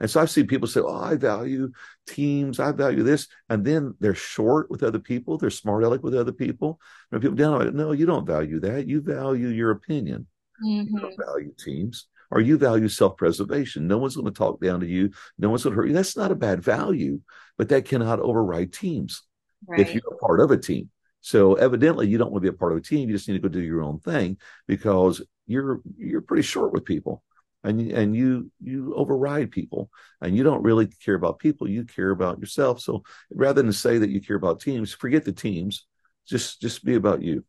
And 0.00 0.10
so 0.10 0.20
I've 0.20 0.30
seen 0.30 0.46
people 0.46 0.68
say, 0.68 0.80
Oh, 0.80 1.00
I 1.00 1.16
value 1.16 1.70
teams, 2.06 2.60
I 2.60 2.72
value 2.72 3.02
this. 3.02 3.28
And 3.48 3.64
then 3.64 3.94
they're 4.00 4.14
short 4.14 4.70
with 4.70 4.82
other 4.82 4.98
people, 4.98 5.38
they're 5.38 5.50
smart 5.50 5.84
aleck 5.84 6.02
with 6.02 6.14
other 6.14 6.32
people. 6.32 6.80
And 7.10 7.20
people 7.20 7.36
down 7.36 7.58
like, 7.58 7.74
no, 7.74 7.92
you 7.92 8.06
don't 8.06 8.26
value 8.26 8.60
that. 8.60 8.86
You 8.86 9.00
value 9.00 9.48
your 9.48 9.70
opinion. 9.70 10.26
Mm-hmm. 10.64 10.96
You 10.96 11.00
don't 11.00 11.26
value 11.26 11.52
teams. 11.58 12.06
Or 12.30 12.42
you 12.42 12.58
value 12.58 12.90
self-preservation. 12.90 13.86
No 13.86 13.96
one's 13.96 14.14
going 14.14 14.26
to 14.26 14.30
talk 14.30 14.60
down 14.60 14.80
to 14.80 14.86
you. 14.86 15.12
No 15.38 15.48
one's 15.48 15.64
going 15.64 15.74
to 15.74 15.76
hurt 15.80 15.88
you. 15.88 15.94
That's 15.94 16.14
not 16.14 16.30
a 16.30 16.36
bad 16.36 16.62
value, 16.62 17.22
but 17.56 17.70
that 17.70 17.86
cannot 17.86 18.20
override 18.20 18.70
teams 18.70 19.22
right. 19.66 19.80
if 19.80 19.94
you're 19.94 20.12
a 20.12 20.16
part 20.18 20.40
of 20.40 20.50
a 20.50 20.58
team. 20.58 20.90
So 21.22 21.54
evidently 21.54 22.06
you 22.06 22.18
don't 22.18 22.30
want 22.30 22.44
to 22.44 22.50
be 22.50 22.54
a 22.54 22.58
part 22.58 22.72
of 22.72 22.78
a 22.78 22.82
team. 22.82 23.08
You 23.08 23.14
just 23.14 23.28
need 23.28 23.34
to 23.34 23.40
go 23.40 23.48
do 23.48 23.62
your 23.62 23.82
own 23.82 23.98
thing 24.00 24.36
because 24.66 25.22
you're 25.46 25.80
you're 25.96 26.20
pretty 26.20 26.42
short 26.42 26.72
with 26.72 26.84
people 26.84 27.22
and 27.64 27.80
and 27.92 28.14
you 28.14 28.50
you 28.60 28.94
override 28.94 29.50
people 29.50 29.90
and 30.20 30.36
you 30.36 30.42
don't 30.42 30.62
really 30.62 30.86
care 30.86 31.14
about 31.14 31.38
people 31.38 31.68
you 31.68 31.84
care 31.84 32.10
about 32.10 32.38
yourself 32.38 32.80
so 32.80 33.02
rather 33.30 33.62
than 33.62 33.72
say 33.72 33.98
that 33.98 34.10
you 34.10 34.20
care 34.20 34.36
about 34.36 34.60
teams 34.60 34.92
forget 34.92 35.24
the 35.24 35.32
teams 35.32 35.86
just 36.26 36.60
just 36.60 36.84
be 36.84 36.94
about 36.94 37.22
you 37.22 37.44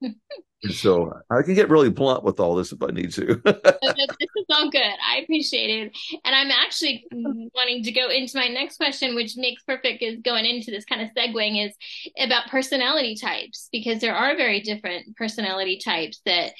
so 0.70 1.12
I 1.30 1.42
can 1.42 1.54
get 1.54 1.70
really 1.70 1.90
blunt 1.90 2.24
with 2.24 2.40
all 2.40 2.54
this 2.56 2.72
if 2.72 2.82
I 2.82 2.88
need 2.88 3.12
to. 3.12 3.26
this 3.44 4.28
is 4.36 4.46
all 4.50 4.70
good. 4.70 4.82
I 4.82 5.18
appreciate 5.22 5.70
it. 5.70 5.96
And 6.24 6.34
I'm 6.34 6.50
actually 6.50 7.04
wanting 7.12 7.84
to 7.84 7.92
go 7.92 8.08
into 8.08 8.36
my 8.36 8.48
next 8.48 8.76
question, 8.76 9.14
which 9.14 9.36
makes 9.36 9.62
perfect 9.62 10.02
is 10.02 10.20
going 10.20 10.46
into 10.46 10.70
this 10.70 10.84
kind 10.84 11.00
of 11.00 11.10
segueing 11.16 11.64
is 11.64 11.74
about 12.18 12.48
personality 12.48 13.14
types, 13.14 13.68
because 13.70 14.00
there 14.00 14.16
are 14.16 14.36
very 14.36 14.60
different 14.60 15.16
personality 15.16 15.78
types 15.82 16.20
that 16.26 16.52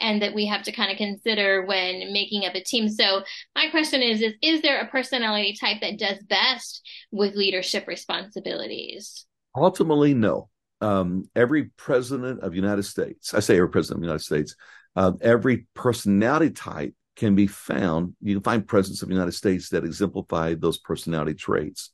and 0.00 0.22
that 0.22 0.34
we 0.34 0.46
have 0.46 0.62
to 0.64 0.72
kind 0.72 0.90
of 0.90 0.96
consider 0.96 1.64
when 1.66 2.12
making 2.12 2.44
up 2.44 2.54
a 2.54 2.62
team. 2.62 2.88
So 2.88 3.22
my 3.54 3.68
question 3.70 4.02
is, 4.02 4.20
is 4.20 4.32
is 4.42 4.62
there 4.62 4.80
a 4.80 4.88
personality 4.88 5.56
type 5.58 5.80
that 5.80 5.98
does 5.98 6.18
best 6.28 6.82
with 7.10 7.34
leadership 7.34 7.86
responsibilities? 7.86 9.26
Ultimately, 9.56 10.14
no 10.14 10.48
um, 10.84 11.28
every 11.34 11.70
president 11.76 12.40
of 12.40 12.50
the 12.50 12.56
United 12.56 12.82
States, 12.82 13.32
I 13.32 13.40
say 13.40 13.56
every 13.56 13.70
president 13.70 13.98
of 13.98 14.00
the 14.02 14.06
United 14.06 14.24
States, 14.24 14.56
uh, 14.96 15.12
every 15.22 15.66
personality 15.74 16.50
type 16.50 16.94
can 17.16 17.34
be 17.34 17.46
found. 17.46 18.14
You 18.20 18.36
can 18.36 18.42
find 18.42 18.66
presidents 18.66 19.02
of 19.02 19.08
the 19.08 19.14
United 19.14 19.32
States 19.32 19.70
that 19.70 19.84
exemplify 19.84 20.54
those 20.54 20.78
personality 20.78 21.34
traits. 21.34 21.90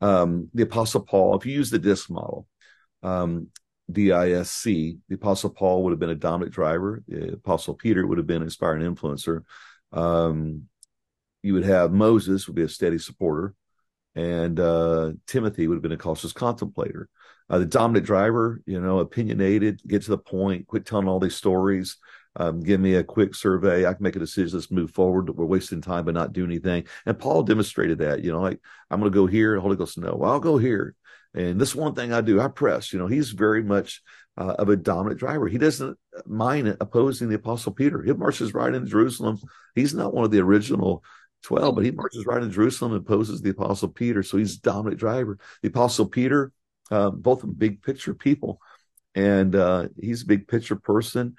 Um, 0.00 0.50
the 0.54 0.62
Apostle 0.62 1.00
Paul, 1.00 1.36
if 1.36 1.46
you 1.46 1.52
use 1.52 1.70
the 1.70 1.80
DISC 1.80 2.10
model, 2.10 2.46
um, 3.02 3.48
DISC, 3.90 4.64
the 4.64 4.98
Apostle 5.12 5.50
Paul 5.50 5.84
would 5.84 5.90
have 5.90 5.98
been 5.98 6.10
a 6.10 6.14
dominant 6.14 6.52
driver. 6.52 7.02
The 7.08 7.34
Apostle 7.34 7.74
Peter 7.74 8.06
would 8.06 8.18
have 8.18 8.26
been 8.26 8.38
an 8.38 8.42
inspiring 8.42 8.82
influencer. 8.82 9.42
Um, 9.92 10.64
you 11.42 11.54
would 11.54 11.64
have 11.64 11.92
Moses 11.92 12.46
would 12.46 12.56
be 12.56 12.62
a 12.62 12.68
steady 12.68 12.98
supporter, 12.98 13.54
and 14.14 14.58
uh, 14.60 15.12
Timothy 15.26 15.68
would 15.68 15.76
have 15.76 15.82
been 15.82 15.92
a 15.92 15.96
cautious 15.96 16.32
contemplator 16.32 17.08
uh, 17.50 17.58
the 17.58 17.66
dominant 17.66 18.06
driver, 18.06 18.62
you 18.66 18.80
know, 18.80 18.98
opinionated, 18.98 19.80
get 19.86 20.02
to 20.02 20.10
the 20.10 20.18
point, 20.18 20.66
quit 20.66 20.84
telling 20.84 21.08
all 21.08 21.20
these 21.20 21.36
stories. 21.36 21.96
Um, 22.36 22.60
give 22.60 22.80
me 22.80 22.94
a 22.94 23.02
quick 23.02 23.34
survey. 23.34 23.86
I 23.86 23.94
can 23.94 24.02
make 24.02 24.16
a 24.16 24.20
decision. 24.20 24.58
Let's 24.58 24.70
move 24.70 24.92
forward. 24.92 25.34
We're 25.34 25.44
wasting 25.44 25.80
time 25.80 26.04
but 26.04 26.14
not 26.14 26.32
do 26.32 26.44
anything. 26.44 26.84
And 27.06 27.18
Paul 27.18 27.42
demonstrated 27.42 27.98
that, 27.98 28.22
you 28.22 28.30
know, 28.30 28.40
like 28.40 28.60
I'm 28.90 29.00
going 29.00 29.10
to 29.10 29.16
go 29.16 29.26
here. 29.26 29.58
Holy 29.58 29.76
Ghost, 29.76 29.98
no, 29.98 30.20
I'll 30.22 30.40
go 30.40 30.58
here. 30.58 30.94
And 31.34 31.60
this 31.60 31.74
one 31.74 31.94
thing 31.94 32.12
I 32.12 32.20
do, 32.20 32.40
I 32.40 32.48
press, 32.48 32.92
you 32.92 32.98
know, 32.98 33.06
he's 33.06 33.30
very 33.30 33.62
much 33.62 34.02
uh, 34.36 34.54
of 34.58 34.68
a 34.68 34.76
dominant 34.76 35.20
driver. 35.20 35.46
He 35.48 35.58
doesn't 35.58 35.98
mind 36.26 36.76
opposing 36.80 37.28
the 37.28 37.34
apostle 37.34 37.72
Peter. 37.72 38.02
He 38.02 38.12
marches 38.12 38.54
right 38.54 38.74
into 38.74 38.88
Jerusalem. 38.88 39.38
He's 39.74 39.94
not 39.94 40.14
one 40.14 40.24
of 40.24 40.30
the 40.30 40.40
original 40.40 41.02
12, 41.42 41.74
but 41.74 41.84
he 41.84 41.90
marches 41.90 42.24
right 42.26 42.42
into 42.42 42.54
Jerusalem 42.54 42.92
and 42.92 43.00
opposes 43.00 43.42
the 43.42 43.50
apostle 43.50 43.88
Peter. 43.88 44.22
So 44.22 44.38
he's 44.38 44.56
dominant 44.56 45.00
driver. 45.00 45.38
The 45.62 45.68
apostle 45.68 46.06
Peter, 46.06 46.52
uh, 46.90 47.10
both 47.10 47.44
big 47.58 47.82
picture 47.82 48.14
people, 48.14 48.60
and 49.14 49.54
uh, 49.54 49.88
he's 50.00 50.22
a 50.22 50.26
big 50.26 50.48
picture 50.48 50.76
person. 50.76 51.36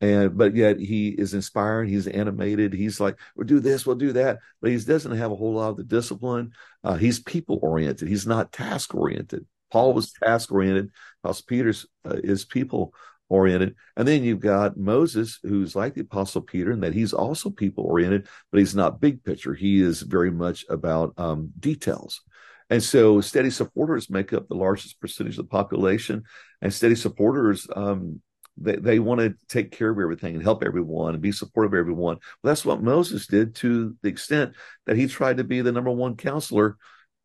And 0.00 0.36
but 0.36 0.54
yet 0.54 0.78
he 0.78 1.08
is 1.08 1.34
inspiring. 1.34 1.88
He's 1.88 2.06
animated. 2.06 2.72
He's 2.72 3.00
like, 3.00 3.18
we'll 3.34 3.46
do 3.46 3.58
this, 3.60 3.84
we'll 3.84 3.96
do 3.96 4.12
that. 4.12 4.38
But 4.60 4.70
he 4.70 4.78
doesn't 4.78 5.16
have 5.16 5.32
a 5.32 5.36
whole 5.36 5.54
lot 5.54 5.70
of 5.70 5.76
the 5.76 5.84
discipline. 5.84 6.52
Uh, 6.84 6.94
he's 6.94 7.18
people 7.18 7.58
oriented. 7.62 8.08
He's 8.08 8.26
not 8.26 8.52
task 8.52 8.94
oriented. 8.94 9.46
Paul 9.72 9.92
was 9.94 10.12
task 10.12 10.52
oriented. 10.52 10.90
Apostle 11.22 11.44
Peter's 11.48 11.86
uh, 12.04 12.16
is 12.22 12.44
people 12.44 12.94
oriented. 13.28 13.74
And 13.96 14.06
then 14.08 14.22
you've 14.22 14.40
got 14.40 14.76
Moses, 14.76 15.38
who's 15.42 15.76
like 15.76 15.94
the 15.94 16.00
Apostle 16.02 16.42
Peter, 16.42 16.70
and 16.70 16.82
that 16.82 16.94
he's 16.94 17.12
also 17.12 17.50
people 17.50 17.84
oriented, 17.84 18.26
but 18.50 18.58
he's 18.58 18.74
not 18.74 19.00
big 19.00 19.22
picture. 19.24 19.54
He 19.54 19.80
is 19.80 20.02
very 20.02 20.30
much 20.30 20.64
about 20.68 21.12
um, 21.18 21.50
details. 21.58 22.22
And 22.70 22.82
so 22.82 23.20
steady 23.20 23.50
supporters 23.50 24.10
make 24.10 24.32
up 24.32 24.48
the 24.48 24.54
largest 24.54 25.00
percentage 25.00 25.38
of 25.38 25.44
the 25.44 25.50
population. 25.50 26.24
And 26.60 26.72
steady 26.72 26.94
supporters, 26.94 27.66
um, 27.74 28.20
they, 28.60 28.76
they 28.76 28.98
want 28.98 29.20
to 29.20 29.34
take 29.48 29.72
care 29.72 29.90
of 29.90 29.98
everything 29.98 30.34
and 30.34 30.42
help 30.42 30.62
everyone 30.62 31.14
and 31.14 31.22
be 31.22 31.32
supportive 31.32 31.72
of 31.72 31.78
everyone. 31.78 32.16
Well, 32.42 32.50
that's 32.50 32.64
what 32.64 32.82
Moses 32.82 33.26
did 33.26 33.54
to 33.56 33.96
the 34.02 34.08
extent 34.08 34.54
that 34.86 34.96
he 34.96 35.06
tried 35.06 35.38
to 35.38 35.44
be 35.44 35.60
the 35.60 35.72
number 35.72 35.90
one 35.90 36.16
counselor 36.16 36.76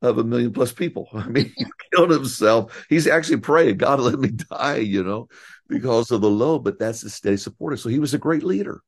of 0.02 0.18
a 0.18 0.24
million 0.24 0.52
plus 0.52 0.72
people. 0.72 1.10
I 1.14 1.28
mean, 1.28 1.52
he 1.56 1.66
killed 1.94 2.12
himself. 2.12 2.86
He's 2.90 3.08
actually 3.08 3.38
praying, 3.38 3.78
God, 3.78 4.00
let 4.00 4.20
me 4.20 4.30
die, 4.30 4.78
you 4.78 5.04
know, 5.04 5.28
because 5.68 6.12
of 6.12 6.22
the 6.22 6.30
load. 6.30 6.60
But 6.60 6.80
that's 6.80 7.04
a 7.04 7.10
steady 7.10 7.38
supporter. 7.38 7.78
So 7.78 7.90
he 7.90 8.00
was 8.00 8.14
a 8.14 8.20
great 8.20 8.44
leader 8.44 8.82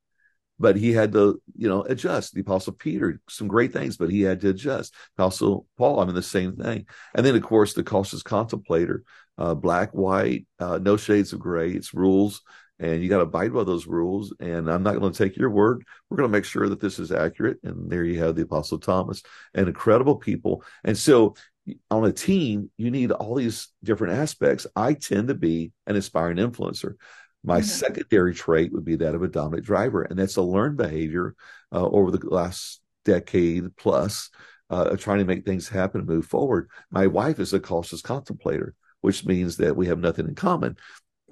but 0.59 0.75
he 0.75 0.93
had 0.93 1.11
to, 1.13 1.41
you 1.55 1.67
know, 1.67 1.83
adjust. 1.83 2.33
The 2.33 2.41
Apostle 2.41 2.73
Peter, 2.73 3.19
some 3.29 3.47
great 3.47 3.73
things, 3.73 3.97
but 3.97 4.09
he 4.09 4.21
had 4.21 4.39
to 4.41 4.49
adjust. 4.49 4.93
Apostle 5.17 5.67
Paul, 5.77 5.99
I 5.99 6.05
mean, 6.05 6.15
the 6.15 6.21
same 6.21 6.55
thing. 6.55 6.85
And 7.13 7.25
then, 7.25 7.35
of 7.35 7.43
course, 7.43 7.73
the 7.73 7.83
cautious 7.83 8.23
contemplator, 8.23 9.03
uh, 9.37 9.53
black, 9.53 9.91
white, 9.91 10.45
uh, 10.59 10.79
no 10.81 10.97
shades 10.97 11.33
of 11.33 11.39
gray. 11.39 11.71
It's 11.71 11.93
rules, 11.93 12.41
and 12.79 13.01
you 13.01 13.09
got 13.09 13.17
to 13.17 13.23
abide 13.23 13.53
by 13.53 13.63
those 13.63 13.87
rules. 13.87 14.33
And 14.39 14.69
I'm 14.69 14.83
not 14.83 14.99
going 14.99 15.11
to 15.11 15.17
take 15.17 15.37
your 15.37 15.49
word. 15.49 15.83
We're 16.09 16.17
going 16.17 16.29
to 16.29 16.37
make 16.37 16.45
sure 16.45 16.69
that 16.69 16.79
this 16.79 16.99
is 16.99 17.11
accurate. 17.11 17.57
And 17.63 17.89
there 17.89 18.03
you 18.03 18.19
have 18.19 18.35
the 18.35 18.43
Apostle 18.43 18.79
Thomas 18.79 19.23
and 19.53 19.67
incredible 19.67 20.15
people. 20.15 20.63
And 20.83 20.97
so, 20.97 21.35
on 21.89 22.05
a 22.05 22.11
team, 22.11 22.69
you 22.77 22.91
need 22.91 23.11
all 23.11 23.35
these 23.35 23.69
different 23.83 24.13
aspects. 24.13 24.67
I 24.75 24.93
tend 24.93 25.29
to 25.29 25.33
be 25.33 25.71
an 25.87 25.95
inspiring 25.95 26.37
influencer. 26.37 26.93
My 27.45 27.59
mm-hmm. 27.59 27.67
secondary 27.67 28.33
trait 28.33 28.73
would 28.73 28.85
be 28.85 28.95
that 28.97 29.15
of 29.15 29.23
a 29.23 29.27
dominant 29.27 29.65
driver, 29.65 30.03
and 30.03 30.17
that's 30.17 30.35
a 30.35 30.41
learned 30.41 30.77
behavior 30.77 31.35
uh, 31.71 31.85
over 31.85 32.11
the 32.11 32.25
last 32.27 32.81
decade 33.03 33.75
plus 33.77 34.29
uh, 34.69 34.89
of 34.91 34.99
trying 34.99 35.19
to 35.19 35.25
make 35.25 35.45
things 35.45 35.69
happen 35.69 36.01
and 36.01 36.09
move 36.09 36.25
forward. 36.25 36.69
My 36.89 37.07
wife 37.07 37.39
is 37.39 37.53
a 37.53 37.59
cautious 37.59 38.01
contemplator, 38.01 38.73
which 39.01 39.25
means 39.25 39.57
that 39.57 39.75
we 39.75 39.87
have 39.87 39.99
nothing 39.99 40.27
in 40.27 40.35
common. 40.35 40.77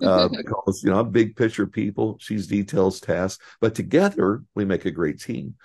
Uh, 0.01 0.27
because 0.37 0.81
you 0.83 0.89
know 0.89 0.99
I'm 0.99 1.11
big 1.11 1.35
picture 1.35 1.67
people, 1.67 2.17
she's 2.19 2.47
details, 2.47 2.99
tasks, 2.99 3.43
but 3.61 3.75
together 3.75 4.43
we 4.55 4.65
make 4.65 4.85
a 4.85 4.91
great 4.91 5.19
team. 5.19 5.55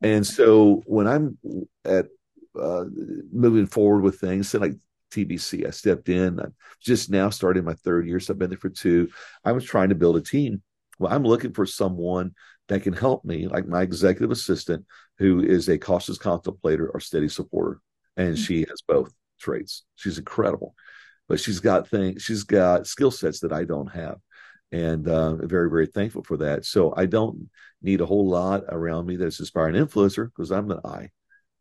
And 0.00 0.26
so 0.26 0.82
when 0.86 1.06
I'm 1.06 1.38
at 1.84 2.06
uh, 2.58 2.84
moving 3.32 3.66
forward 3.66 4.02
with 4.02 4.20
things, 4.20 4.48
so 4.48 4.58
like 4.58 4.74
TBC. 5.10 5.66
I 5.66 5.70
stepped 5.70 6.08
in. 6.08 6.40
I'm 6.40 6.54
just 6.80 7.10
now 7.10 7.30
starting 7.30 7.64
my 7.64 7.74
third 7.74 8.06
year, 8.06 8.20
so 8.20 8.32
I've 8.32 8.38
been 8.38 8.50
there 8.50 8.58
for 8.58 8.68
two. 8.68 9.08
I 9.44 9.52
was 9.52 9.64
trying 9.64 9.88
to 9.90 9.94
build 9.94 10.16
a 10.16 10.20
team. 10.20 10.62
Well, 10.98 11.12
I'm 11.12 11.24
looking 11.24 11.52
for 11.52 11.66
someone 11.66 12.34
that 12.68 12.82
can 12.82 12.92
help 12.92 13.24
me, 13.24 13.46
like 13.48 13.66
my 13.66 13.82
executive 13.82 14.30
assistant, 14.30 14.84
who 15.18 15.40
is 15.40 15.68
a 15.68 15.78
cautious 15.78 16.18
contemplator 16.18 16.88
or 16.88 17.00
steady 17.00 17.28
supporter, 17.28 17.80
and 18.16 18.34
mm-hmm. 18.34 18.42
she 18.42 18.60
has 18.68 18.82
both 18.86 19.12
traits. 19.40 19.84
She's 19.96 20.18
incredible, 20.18 20.74
but 21.28 21.40
she's 21.40 21.60
got 21.60 21.88
things. 21.88 22.22
She's 22.22 22.44
got 22.44 22.86
skill 22.86 23.10
sets 23.10 23.40
that 23.40 23.52
I 23.52 23.64
don't 23.64 23.88
have, 23.88 24.18
and 24.72 25.08
uh, 25.08 25.36
very 25.36 25.70
very 25.70 25.86
thankful 25.86 26.24
for 26.24 26.36
that. 26.38 26.64
So 26.64 26.92
I 26.96 27.06
don't 27.06 27.48
need 27.82 28.00
a 28.00 28.06
whole 28.06 28.28
lot 28.28 28.64
around 28.68 29.06
me 29.06 29.16
that's 29.16 29.40
inspiring 29.40 29.74
influencer 29.74 30.26
because 30.26 30.50
I'm 30.50 30.70
an 30.70 30.80
I. 30.84 31.10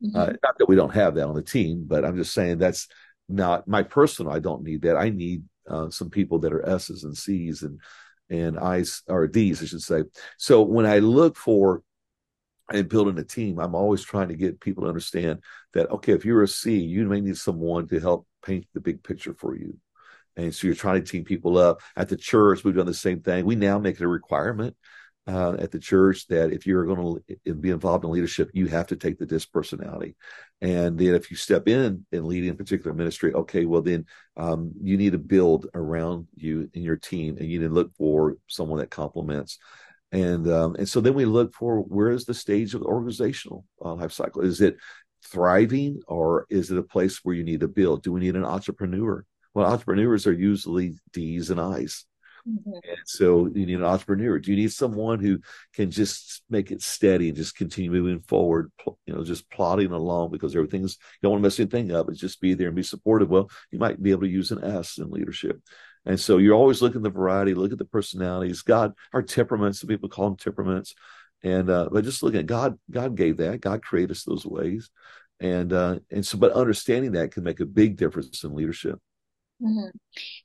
Mm-hmm. 0.04 0.16
Uh, 0.16 0.34
not 0.44 0.58
that 0.58 0.68
we 0.68 0.76
don't 0.76 0.94
have 0.94 1.16
that 1.16 1.28
on 1.28 1.36
the 1.36 1.42
team, 1.42 1.86
but 1.88 2.06
I'm 2.06 2.18
just 2.18 2.34
saying 2.34 2.58
that's 2.58 2.88
not 3.30 3.68
my 3.68 3.84
personal. 3.84 4.32
I 4.32 4.40
don't 4.40 4.64
need 4.64 4.84
that. 4.84 4.98
I 4.98 5.10
need 5.10 5.44
uh, 5.70 5.90
some 5.90 6.10
people 6.10 6.40
that 6.40 6.54
are 6.54 6.68
S's 6.68 7.04
and 7.04 7.18
C's 7.18 7.64
and 7.64 7.80
and 8.30 8.60
I's 8.60 9.04
or 9.08 9.28
D's, 9.28 9.62
I 9.62 9.66
should 9.66 9.82
say. 9.82 10.04
So 10.38 10.62
when 10.62 10.86
I 10.86 11.00
look 11.00 11.38
for 11.38 11.82
and 12.72 12.90
building 12.90 13.18
a 13.18 13.24
team, 13.24 13.60
I'm 13.60 13.76
always 13.76 14.04
trying 14.04 14.28
to 14.28 14.36
get 14.36 14.60
people 14.60 14.84
to 14.84 14.90
understand 14.90 15.42
that, 15.74 15.90
okay, 15.90 16.12
if 16.12 16.26
you're 16.26 16.44
a 16.44 16.48
C, 16.48 16.78
you 16.80 17.06
may 17.06 17.22
need 17.22 17.38
someone 17.38 17.88
to 17.88 18.00
help 18.00 18.28
paint 18.46 18.68
the 18.74 18.82
big 18.82 19.04
picture 19.04 19.34
for 19.34 19.56
you. 19.56 19.78
And 20.36 20.54
so 20.54 20.68
you're 20.68 20.76
trying 20.76 21.02
to 21.02 21.10
team 21.10 21.24
people 21.24 21.58
up. 21.58 21.82
At 21.96 22.10
the 22.10 22.18
church, 22.18 22.64
we've 22.64 22.76
done 22.76 22.86
the 22.86 22.94
same 22.94 23.22
thing. 23.22 23.46
We 23.46 23.56
now 23.56 23.80
make 23.80 23.96
it 23.96 24.04
a 24.04 24.08
requirement 24.08 24.76
uh, 25.26 25.56
at 25.60 25.72
the 25.72 25.80
church 25.80 26.28
that 26.28 26.52
if 26.52 26.68
you're 26.68 26.86
going 26.86 27.24
to 27.46 27.54
be 27.54 27.70
involved 27.70 28.04
in 28.04 28.12
leadership, 28.12 28.50
you 28.54 28.68
have 28.68 28.88
to 28.88 28.96
take 28.96 29.18
the 29.18 29.26
disc 29.26 29.52
personality. 29.52 30.16
And 30.62 30.98
then 30.98 31.14
if 31.14 31.30
you 31.30 31.38
step 31.38 31.68
in 31.68 32.06
and 32.12 32.26
lead 32.26 32.46
in 32.46 32.58
particular 32.58 32.96
ministry, 32.96 33.34
okay, 33.34 33.66
well 33.66 33.82
then 33.82 34.06
um, 34.38 34.72
you 34.82 34.98
need 34.98 35.12
to 35.12 35.20
build 35.20 35.68
around 35.74 36.28
you 36.36 36.70
and 36.74 36.84
your 36.84 36.96
team, 36.96 37.38
and 37.38 37.48
you 37.48 37.60
need 37.60 37.68
to 37.68 37.74
look 37.74 37.94
for 37.96 38.38
someone 38.48 38.80
that 38.80 38.90
complements. 38.90 39.60
And 40.12 40.50
um, 40.50 40.76
and 40.76 40.88
so 40.88 41.02
then 41.02 41.14
we 41.14 41.26
look 41.26 41.54
for 41.54 41.80
where 41.80 42.10
is 42.10 42.26
the 42.26 42.34
stage 42.34 42.74
of 42.74 42.82
the 42.82 42.88
organizational 42.88 43.66
uh, 43.84 43.94
life 43.94 44.14
cycle? 44.14 44.42
Is 44.42 44.62
it 44.62 44.78
thriving 45.26 46.02
or 46.08 46.46
is 46.50 46.72
it 46.72 46.78
a 46.78 46.84
place 46.84 47.20
where 47.24 47.36
you 47.36 47.44
need 47.44 47.60
to 47.60 47.68
build? 47.68 48.04
Do 48.04 48.14
we 48.14 48.22
need 48.22 48.36
an 48.36 48.46
entrepreneur? 48.46 49.26
Well, 49.54 49.66
entrepreneurs 49.66 50.26
are 50.28 50.34
usually 50.34 50.96
D's 51.12 51.50
and 51.50 51.60
I's. 51.60 52.06
Mm-hmm. 52.48 52.72
And 52.72 52.98
so 53.06 53.48
you 53.48 53.66
need 53.66 53.78
an 53.78 53.84
entrepreneur. 53.84 54.40
Do 54.40 54.52
you 54.52 54.58
need 54.58 54.72
someone 54.72 55.20
who 55.20 55.40
can 55.74 55.92
just 55.92 56.44
make 56.50 56.72
it 56.72 56.82
steady 56.82 57.30
and 57.30 57.38
just 57.38 57.56
continue 57.56 57.92
moving 57.92 58.22
forward, 58.22 58.72
you 59.06 59.14
know, 59.14 59.24
just 59.24 59.50
plodding 59.50 59.92
along 59.92 60.32
because 60.32 60.56
everything's, 60.56 60.94
you 60.94 61.20
don't 61.24 61.32
want 61.34 61.42
to 61.42 61.46
mess 61.48 61.60
anything 61.60 61.94
up. 61.94 62.10
It's 62.10 62.20
just 62.20 62.40
be 62.40 62.54
there 62.54 62.68
and 62.68 62.76
be 62.76 62.84
supportive. 62.84 63.30
Well, 63.30 63.50
you 63.72 63.80
might 63.80 64.02
be 64.02 64.12
able 64.12 64.22
to 64.22 64.30
use 64.30 64.52
an 64.52 64.64
S 64.64 64.98
in 64.98 65.10
leadership. 65.10 65.62
And 66.06 66.18
so 66.18 66.38
you're 66.38 66.56
always 66.56 66.82
looking 66.82 67.00
at 67.00 67.04
the 67.04 67.10
variety, 67.10 67.54
look 67.54 67.74
at 67.74 67.78
the 67.78 67.86
personalities. 67.86 68.62
God, 68.62 68.94
our 69.14 69.22
temperaments, 69.22 69.82
some 69.82 69.90
people 69.90 70.08
call 70.08 70.30
them 70.30 70.38
temperaments. 70.38 70.96
And 71.44 71.70
uh, 71.70 71.90
but 71.92 72.04
just 72.04 72.24
looking 72.24 72.40
at 72.40 72.46
God, 72.46 72.80
God 72.90 73.16
gave 73.16 73.38
that. 73.38 73.62
God 73.62 73.84
created 73.84 74.12
us 74.12 74.24
those 74.24 74.46
ways. 74.46 74.90
And 75.40 75.72
uh, 75.72 76.00
and 76.10 76.26
so 76.26 76.38
but 76.38 76.54
understanding 76.54 77.12
that 77.12 77.32
can 77.32 77.44
make 77.44 77.60
a 77.60 77.66
big 77.66 77.98
difference 77.98 78.44
in 78.44 78.56
leadership. 78.56 79.00
Mm-hmm. 79.62 79.90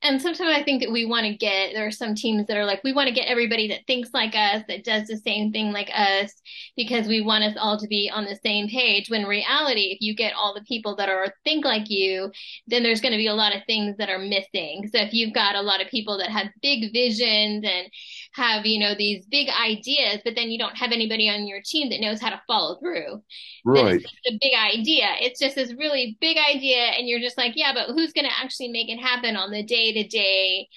And 0.02 0.20
sometimes 0.20 0.54
I 0.54 0.62
think 0.62 0.82
that 0.82 0.92
we 0.92 1.04
want 1.04 1.26
to 1.26 1.36
get, 1.36 1.72
there 1.74 1.86
are 1.86 1.90
some 1.90 2.14
teams 2.14 2.46
that 2.46 2.56
are 2.56 2.64
like, 2.64 2.82
we 2.82 2.92
want 2.92 3.08
to 3.08 3.14
get 3.14 3.28
everybody 3.28 3.68
that 3.68 3.86
thinks 3.86 4.10
like 4.12 4.34
us, 4.34 4.62
that 4.68 4.84
does 4.84 5.06
the 5.06 5.16
same 5.18 5.52
thing 5.52 5.72
like 5.72 5.90
us, 5.94 6.32
because 6.76 7.06
we 7.06 7.20
want 7.20 7.44
us 7.44 7.54
all 7.58 7.78
to 7.78 7.86
be 7.88 8.10
on 8.12 8.24
the 8.24 8.38
same 8.42 8.68
page. 8.68 9.10
When 9.10 9.24
reality, 9.24 9.92
if 9.92 9.98
you 10.00 10.14
get 10.14 10.34
all 10.34 10.54
the 10.54 10.62
people 10.62 10.96
that 10.96 11.08
are 11.08 11.32
think 11.44 11.64
like 11.64 11.88
you, 11.90 12.30
then 12.66 12.82
there's 12.82 13.00
going 13.00 13.12
to 13.12 13.18
be 13.18 13.28
a 13.28 13.34
lot 13.34 13.54
of 13.54 13.62
things 13.66 13.96
that 13.98 14.10
are 14.10 14.18
missing. 14.18 14.88
So 14.92 15.00
if 15.00 15.12
you've 15.12 15.34
got 15.34 15.56
a 15.56 15.62
lot 15.62 15.82
of 15.82 15.88
people 15.88 16.18
that 16.18 16.30
have 16.30 16.48
big 16.60 16.92
visions 16.92 17.64
and 17.64 17.88
have, 18.34 18.66
you 18.66 18.78
know, 18.78 18.94
these 18.94 19.26
big 19.26 19.48
ideas, 19.48 20.20
but 20.24 20.34
then 20.34 20.50
you 20.50 20.58
don't 20.58 20.76
have 20.76 20.92
anybody 20.92 21.28
on 21.28 21.46
your 21.46 21.60
team 21.64 21.90
that 21.90 22.00
knows 22.00 22.20
how 22.20 22.30
to 22.30 22.42
follow 22.46 22.78
through. 22.80 23.22
Right. 23.64 24.02
It's 24.02 24.28
a 24.28 24.38
big 24.40 24.52
idea. 24.54 25.08
It's 25.20 25.38
just 25.38 25.54
this 25.54 25.72
really 25.74 26.16
big 26.20 26.36
idea. 26.38 26.78
And 26.78 27.08
you're 27.08 27.20
just 27.20 27.38
like, 27.38 27.52
yeah, 27.56 27.72
but 27.72 27.94
who's 27.94 28.12
going 28.12 28.26
to 28.26 28.38
actually 28.38 28.68
make 28.68 28.88
it 28.88 29.01
happen 29.02 29.36
on 29.36 29.50
the 29.50 29.62
day 29.62 29.92
to 29.92 30.08
day? 30.08 30.68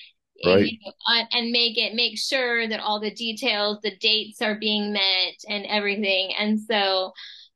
Right. 0.46 0.78
and 1.32 1.52
make 1.52 1.78
it 1.78 1.96
make 1.96 2.20
sure 2.20 2.68
that 2.68 2.82
all 2.82 3.00
the 3.00 3.14
details 3.14 3.80
the 3.82 3.96
dates 3.96 4.42
are 4.42 4.60
being 4.60 4.92
met 4.92 5.36
and 5.48 5.66
everything 5.66 6.34
and 6.38 6.60
so 6.60 7.14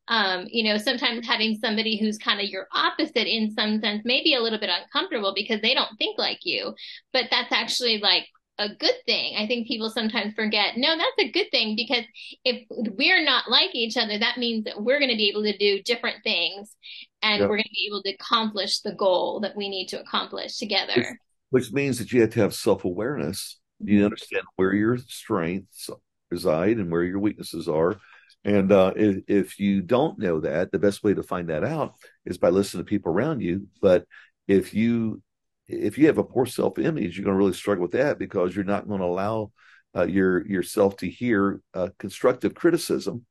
um, 0.09 0.47
you 0.49 0.63
know, 0.63 0.77
sometimes 0.77 1.25
having 1.25 1.55
somebody 1.55 1.97
who's 1.97 2.17
kind 2.17 2.41
of 2.41 2.47
your 2.47 2.67
opposite 2.73 3.27
in 3.27 3.51
some 3.51 3.79
sense 3.79 4.01
may 4.03 4.23
be 4.23 4.33
a 4.33 4.41
little 4.41 4.59
bit 4.59 4.71
uncomfortable 4.71 5.33
because 5.35 5.61
they 5.61 5.75
don't 5.75 5.95
think 5.99 6.17
like 6.17 6.39
you, 6.41 6.73
but 7.13 7.25
that's 7.29 7.51
actually 7.51 7.99
like 7.99 8.25
a 8.57 8.69
good 8.73 8.95
thing. 9.05 9.35
I 9.38 9.45
think 9.45 9.67
people 9.67 9.89
sometimes 9.89 10.33
forget, 10.33 10.77
no, 10.77 10.97
that's 10.97 11.29
a 11.29 11.31
good 11.31 11.51
thing 11.51 11.75
because 11.75 12.03
if 12.43 12.65
we're 12.69 13.23
not 13.23 13.51
like 13.51 13.75
each 13.75 13.97
other, 13.97 14.17
that 14.17 14.39
means 14.39 14.65
that 14.65 14.81
we're 14.81 14.99
going 14.99 15.11
to 15.11 15.15
be 15.15 15.29
able 15.29 15.43
to 15.43 15.57
do 15.57 15.81
different 15.83 16.23
things 16.23 16.75
and 17.21 17.39
yep. 17.39 17.49
we're 17.49 17.57
going 17.57 17.63
to 17.63 17.69
be 17.69 17.88
able 17.88 18.03
to 18.03 18.13
accomplish 18.13 18.79
the 18.81 18.93
goal 18.93 19.39
that 19.41 19.55
we 19.55 19.69
need 19.69 19.88
to 19.88 19.99
accomplish 19.99 20.57
together. 20.57 20.94
Which, 20.96 21.65
which 21.67 21.72
means 21.74 22.00
that 22.00 22.11
you 22.11 22.22
have 22.22 22.31
to 22.31 22.41
have 22.41 22.53
self 22.53 22.85
awareness. 22.85 23.59
You 23.79 23.98
mm-hmm. 23.98 24.05
understand 24.05 24.44
where 24.55 24.74
your 24.74 24.98
strengths 24.98 25.89
reside 26.31 26.77
and 26.77 26.91
where 26.91 27.03
your 27.03 27.20
weaknesses 27.20 27.67
are. 27.67 27.98
And 28.46 28.72
uh, 28.72 28.94
if, 28.96 29.24
if 29.27 29.59
you 29.59 29.81
don't 29.81 30.20
know 30.20 30.39
that, 30.41 30.72
the 30.72 30.79
best 30.79 31.03
way 31.03 31.13
to 31.13 31.24
find 31.24 31.50
that 31.50 31.63
out 31.63 31.96
is 32.25 32.37
by 32.37 32.50
listening 32.50 32.85
to 32.85 32.89
people 32.89 33.11
around 33.11 33.41
you. 33.41 33.67
But 33.81 34.05
if 34.48 34.74
you 34.74 35.22
if 35.67 35.98
you 35.98 36.07
have 36.07 36.17
a 36.17 36.24
poor 36.24 36.46
self 36.46 36.79
image, 36.79 37.17
you're 37.17 37.25
going 37.25 37.35
to 37.35 37.37
really 37.37 37.53
struggle 37.53 37.83
with 37.83 37.91
that 37.91 38.17
because 38.17 38.55
you're 38.55 38.65
not 38.65 38.87
going 38.87 39.01
to 39.01 39.05
allow 39.05 39.51
uh, 39.96 40.05
your 40.05 40.46
yourself 40.48 40.98
to 40.98 41.09
hear 41.09 41.61
uh, 41.74 41.89
constructive 41.98 42.53
criticism, 42.53 43.25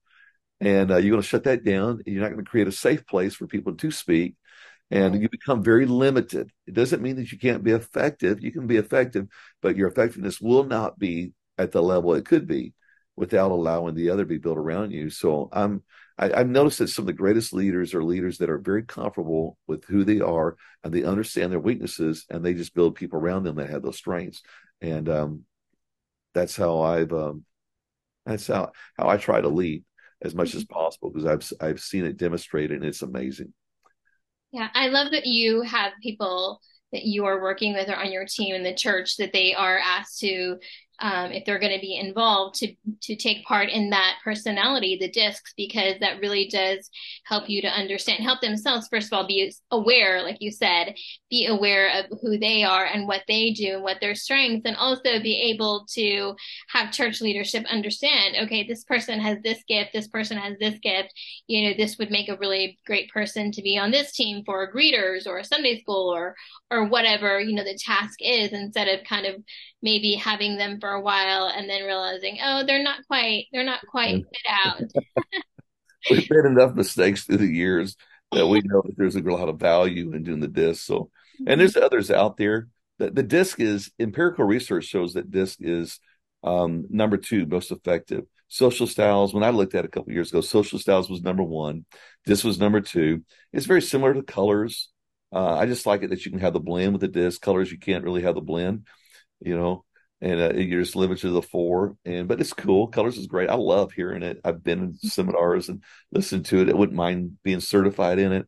and 0.60 0.90
uh, 0.90 0.96
you're 0.96 1.10
going 1.10 1.22
to 1.22 1.28
shut 1.28 1.44
that 1.44 1.64
down. 1.64 2.02
You're 2.06 2.22
not 2.22 2.32
going 2.32 2.44
to 2.44 2.50
create 2.50 2.68
a 2.68 2.72
safe 2.72 3.06
place 3.06 3.34
for 3.34 3.46
people 3.46 3.74
to 3.74 3.90
speak, 3.90 4.34
and 4.90 5.20
you 5.20 5.28
become 5.28 5.62
very 5.62 5.86
limited. 5.86 6.50
It 6.66 6.74
doesn't 6.74 7.02
mean 7.02 7.16
that 7.16 7.30
you 7.32 7.38
can't 7.38 7.64
be 7.64 7.72
effective. 7.72 8.42
You 8.42 8.52
can 8.52 8.66
be 8.66 8.76
effective, 8.76 9.26
but 9.62 9.76
your 9.76 9.88
effectiveness 9.88 10.40
will 10.40 10.64
not 10.64 10.98
be 10.98 11.32
at 11.56 11.72
the 11.72 11.82
level 11.82 12.14
it 12.14 12.24
could 12.24 12.46
be 12.46 12.74
without 13.16 13.50
allowing 13.50 13.94
the 13.94 14.10
other 14.10 14.22
to 14.22 14.28
be 14.28 14.38
built 14.38 14.58
around 14.58 14.92
you. 14.92 15.10
So 15.10 15.48
I'm 15.52 15.82
I, 16.18 16.38
have 16.38 16.48
noticed 16.48 16.78
that 16.78 16.88
some 16.88 17.04
of 17.04 17.06
the 17.06 17.12
greatest 17.12 17.52
leaders 17.52 17.94
are 17.94 18.02
leaders 18.02 18.38
that 18.38 18.50
are 18.50 18.58
very 18.58 18.82
comfortable 18.82 19.56
with 19.68 19.84
who 19.84 20.04
they 20.04 20.20
are 20.20 20.56
and 20.82 20.92
they 20.92 21.04
understand 21.04 21.52
their 21.52 21.60
weaknesses 21.60 22.26
and 22.28 22.44
they 22.44 22.54
just 22.54 22.74
build 22.74 22.96
people 22.96 23.20
around 23.20 23.44
them 23.44 23.56
that 23.56 23.70
have 23.70 23.82
those 23.82 23.96
strengths. 23.96 24.42
And 24.80 25.08
um, 25.08 25.44
that's 26.34 26.56
how 26.56 26.80
I've 26.80 27.12
um, 27.12 27.44
that's 28.26 28.46
how 28.46 28.72
how 28.96 29.08
I 29.08 29.16
try 29.16 29.40
to 29.40 29.48
lead 29.48 29.84
as 30.22 30.34
much 30.34 30.54
as 30.54 30.64
mm-hmm. 30.64 30.74
possible 30.74 31.10
because 31.10 31.26
I've 31.26 31.68
I've 31.68 31.80
seen 31.80 32.04
it 32.04 32.16
demonstrated 32.16 32.78
and 32.78 32.84
it's 32.84 33.02
amazing. 33.02 33.52
Yeah, 34.52 34.68
I 34.74 34.88
love 34.88 35.12
that 35.12 35.26
you 35.26 35.62
have 35.62 35.92
people 36.02 36.60
that 36.92 37.04
you 37.04 37.26
are 37.26 37.42
working 37.42 37.74
with 37.74 37.88
or 37.88 37.96
on 37.96 38.10
your 38.10 38.24
team 38.24 38.54
in 38.54 38.62
the 38.62 38.74
church 38.74 39.16
that 39.18 39.32
they 39.32 39.54
are 39.54 39.78
asked 39.78 40.20
to 40.20 40.56
um, 41.00 41.30
if 41.30 41.44
they're 41.44 41.58
going 41.58 41.74
to 41.74 41.80
be 41.80 41.96
involved 41.96 42.56
to 42.56 42.74
to 43.02 43.16
take 43.16 43.44
part 43.44 43.68
in 43.68 43.90
that 43.90 44.16
personality 44.24 44.96
the 44.98 45.10
discs 45.10 45.54
because 45.56 45.94
that 46.00 46.20
really 46.20 46.48
does 46.48 46.90
help 47.24 47.48
you 47.48 47.62
to 47.62 47.68
understand 47.68 48.22
help 48.22 48.40
themselves 48.40 48.88
first 48.90 49.12
of 49.12 49.16
all 49.16 49.26
be 49.26 49.52
aware 49.70 50.22
like 50.22 50.38
you 50.40 50.50
said 50.50 50.94
be 51.30 51.46
aware 51.46 51.90
of 51.98 52.18
who 52.20 52.38
they 52.38 52.62
are 52.62 52.84
and 52.84 53.06
what 53.06 53.22
they 53.28 53.50
do 53.50 53.74
and 53.74 53.82
what 53.82 53.98
their 54.00 54.14
strengths 54.14 54.66
and 54.66 54.76
also 54.76 55.20
be 55.22 55.52
able 55.54 55.86
to 55.88 56.34
have 56.68 56.92
church 56.92 57.20
leadership 57.20 57.64
understand 57.70 58.36
okay 58.40 58.66
this 58.66 58.84
person 58.84 59.20
has 59.20 59.38
this 59.42 59.62
gift 59.68 59.90
this 59.92 60.08
person 60.08 60.36
has 60.36 60.56
this 60.58 60.78
gift 60.80 61.12
you 61.46 61.68
know 61.68 61.76
this 61.76 61.98
would 61.98 62.10
make 62.10 62.28
a 62.28 62.36
really 62.38 62.78
great 62.86 63.10
person 63.10 63.52
to 63.52 63.62
be 63.62 63.78
on 63.78 63.90
this 63.90 64.12
team 64.12 64.42
for 64.44 64.72
greeters 64.72 65.26
or 65.26 65.42
sunday 65.44 65.80
school 65.80 66.12
or 66.12 66.34
or 66.70 66.86
whatever 66.88 67.40
you 67.40 67.54
know 67.54 67.64
the 67.64 67.78
task 67.78 68.18
is 68.20 68.52
instead 68.52 68.88
of 68.88 69.04
kind 69.04 69.26
of 69.26 69.36
maybe 69.82 70.14
having 70.14 70.56
them 70.56 70.80
for 70.80 70.90
a 70.90 71.00
while 71.00 71.46
and 71.46 71.68
then 71.68 71.84
realizing, 71.84 72.38
oh, 72.42 72.64
they're 72.66 72.82
not 72.82 73.06
quite, 73.06 73.46
they're 73.52 73.64
not 73.64 73.80
quite 73.86 74.24
fit 74.24 74.52
out. 74.64 74.80
We've 76.10 76.28
made 76.30 76.44
enough 76.44 76.74
mistakes 76.74 77.24
through 77.24 77.38
the 77.38 77.46
years 77.46 77.96
that 78.32 78.46
we 78.46 78.60
know 78.64 78.82
that 78.84 78.96
there's 78.96 79.16
a 79.16 79.20
lot 79.20 79.48
of 79.48 79.58
value 79.58 80.12
in 80.12 80.22
doing 80.22 80.40
the 80.40 80.48
disc. 80.48 80.84
So, 80.84 81.10
and 81.46 81.60
there's 81.60 81.76
others 81.76 82.10
out 82.10 82.36
there. 82.36 82.68
The, 82.98 83.10
the 83.10 83.22
disc 83.22 83.60
is 83.60 83.90
empirical 83.98 84.44
research 84.44 84.84
shows 84.84 85.14
that 85.14 85.30
disc 85.30 85.58
is 85.60 86.00
um, 86.42 86.86
number 86.90 87.16
two 87.16 87.46
most 87.46 87.70
effective. 87.70 88.24
Social 88.48 88.86
styles, 88.86 89.34
when 89.34 89.44
I 89.44 89.50
looked 89.50 89.74
at 89.74 89.84
it 89.84 89.88
a 89.88 89.90
couple 89.90 90.12
years 90.12 90.30
ago, 90.30 90.40
social 90.40 90.78
styles 90.78 91.10
was 91.10 91.22
number 91.22 91.42
one. 91.42 91.84
This 92.24 92.44
was 92.44 92.58
number 92.58 92.80
two. 92.80 93.22
It's 93.52 93.66
very 93.66 93.82
similar 93.82 94.14
to 94.14 94.22
colors. 94.22 94.88
Uh, 95.32 95.54
I 95.54 95.66
just 95.66 95.84
like 95.84 96.02
it 96.02 96.10
that 96.10 96.24
you 96.24 96.30
can 96.30 96.40
have 96.40 96.54
the 96.54 96.60
blend 96.60 96.92
with 96.92 97.02
the 97.02 97.08
disc. 97.08 97.42
Colors, 97.42 97.70
you 97.70 97.78
can't 97.78 98.04
really 98.04 98.22
have 98.22 98.34
the 98.34 98.40
blend 98.40 98.86
you 99.40 99.56
know, 99.56 99.84
and 100.20 100.40
uh, 100.40 100.52
you're 100.54 100.82
just 100.82 100.96
limited 100.96 101.22
to 101.22 101.30
the 101.30 101.42
four. 101.42 101.96
And 102.04 102.28
but 102.28 102.40
it's 102.40 102.52
cool. 102.52 102.88
Colors 102.88 103.18
is 103.18 103.26
great. 103.26 103.50
I 103.50 103.54
love 103.54 103.92
hearing 103.92 104.22
it. 104.22 104.40
I've 104.44 104.62
been 104.62 104.80
in 104.80 104.96
seminars 104.96 105.68
and 105.68 105.82
listened 106.12 106.46
to 106.46 106.60
it. 106.60 106.70
I 106.70 106.74
wouldn't 106.74 106.96
mind 106.96 107.38
being 107.42 107.60
certified 107.60 108.18
in 108.18 108.32
it. 108.32 108.46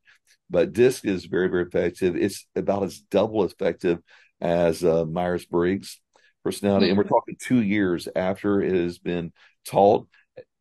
But 0.48 0.72
DISC 0.72 1.04
is 1.04 1.26
very 1.26 1.48
very 1.48 1.64
effective. 1.64 2.16
It's 2.16 2.46
about 2.56 2.82
as 2.82 3.00
double 3.00 3.44
effective 3.44 4.00
as 4.40 4.82
uh, 4.82 5.04
Myers 5.04 5.44
Briggs 5.44 6.00
personality, 6.42 6.86
mm-hmm. 6.86 6.90
and 6.90 6.98
we're 6.98 7.04
talking 7.04 7.36
two 7.38 7.62
years 7.62 8.08
after 8.16 8.62
it 8.62 8.74
has 8.74 8.98
been 8.98 9.32
taught. 9.64 10.08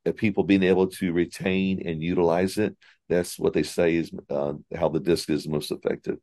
Uh, 0.06 0.12
people 0.14 0.44
being 0.44 0.64
able 0.64 0.88
to 0.88 1.12
retain 1.12 1.86
and 1.86 2.02
utilize 2.02 2.58
it. 2.58 2.76
That's 3.10 3.38
what 3.40 3.54
they 3.54 3.64
say 3.64 3.96
is 3.96 4.12
uh, 4.30 4.54
how 4.76 4.90
the 4.90 5.00
disc 5.00 5.30
is 5.30 5.48
most 5.48 5.72
effective. 5.72 6.18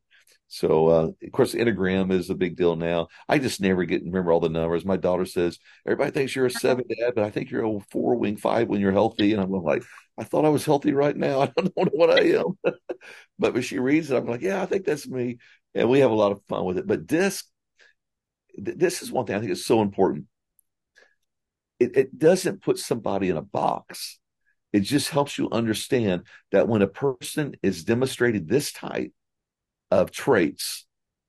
So, 0.49 0.87
uh, 0.87 1.11
of 1.21 1.31
course, 1.33 1.53
Enneagram 1.53 2.11
is 2.11 2.29
a 2.29 2.35
big 2.35 2.55
deal 2.55 2.77
now. 2.77 3.09
I 3.27 3.37
just 3.37 3.59
never 3.59 3.83
get 3.83 4.03
remember 4.03 4.31
all 4.31 4.39
the 4.39 4.47
numbers. 4.47 4.85
My 4.85 4.95
daughter 4.95 5.25
says 5.25 5.59
everybody 5.85 6.11
thinks 6.11 6.35
you're 6.35 6.45
a 6.45 6.51
seven 6.51 6.85
dad, 6.87 7.13
but 7.15 7.25
I 7.25 7.29
think 7.29 7.51
you're 7.51 7.65
a 7.65 7.79
four 7.91 8.15
wing 8.15 8.37
five 8.37 8.69
when 8.69 8.79
you're 8.79 8.93
healthy. 8.93 9.33
And 9.33 9.41
I'm 9.41 9.51
like, 9.51 9.83
I 10.17 10.23
thought 10.23 10.45
I 10.45 10.49
was 10.49 10.63
healthy 10.63 10.93
right 10.93 11.15
now. 11.15 11.41
I 11.41 11.47
don't 11.47 11.75
know 11.75 11.89
what 11.91 12.11
I 12.11 12.39
am. 12.39 12.57
but 13.39 13.53
when 13.53 13.61
she 13.61 13.79
reads 13.79 14.09
it, 14.09 14.15
I'm 14.15 14.25
like, 14.25 14.41
yeah, 14.41 14.61
I 14.61 14.65
think 14.65 14.85
that's 14.85 15.07
me. 15.07 15.37
And 15.75 15.89
we 15.89 15.99
have 15.99 16.11
a 16.11 16.15
lot 16.15 16.31
of 16.31 16.41
fun 16.47 16.63
with 16.65 16.77
it. 16.77 16.87
But 16.87 17.07
this, 17.07 17.43
this 18.55 19.01
is 19.01 19.11
one 19.11 19.25
thing 19.25 19.35
I 19.35 19.39
think 19.39 19.51
is 19.51 19.65
so 19.65 19.81
important. 19.81 20.25
It, 21.79 21.95
it 21.97 22.17
doesn't 22.17 22.63
put 22.63 22.79
somebody 22.79 23.29
in 23.29 23.37
a 23.37 23.41
box. 23.41 24.17
it 24.73 24.79
just 24.81 25.09
helps 25.09 25.37
you 25.37 25.49
understand 25.51 26.23
that 26.51 26.67
when 26.67 26.81
a 26.81 26.87
person 26.87 27.55
is 27.61 27.83
demonstrated 27.83 28.47
this 28.47 28.71
type 28.71 29.11
of 29.91 30.11
traits, 30.11 30.85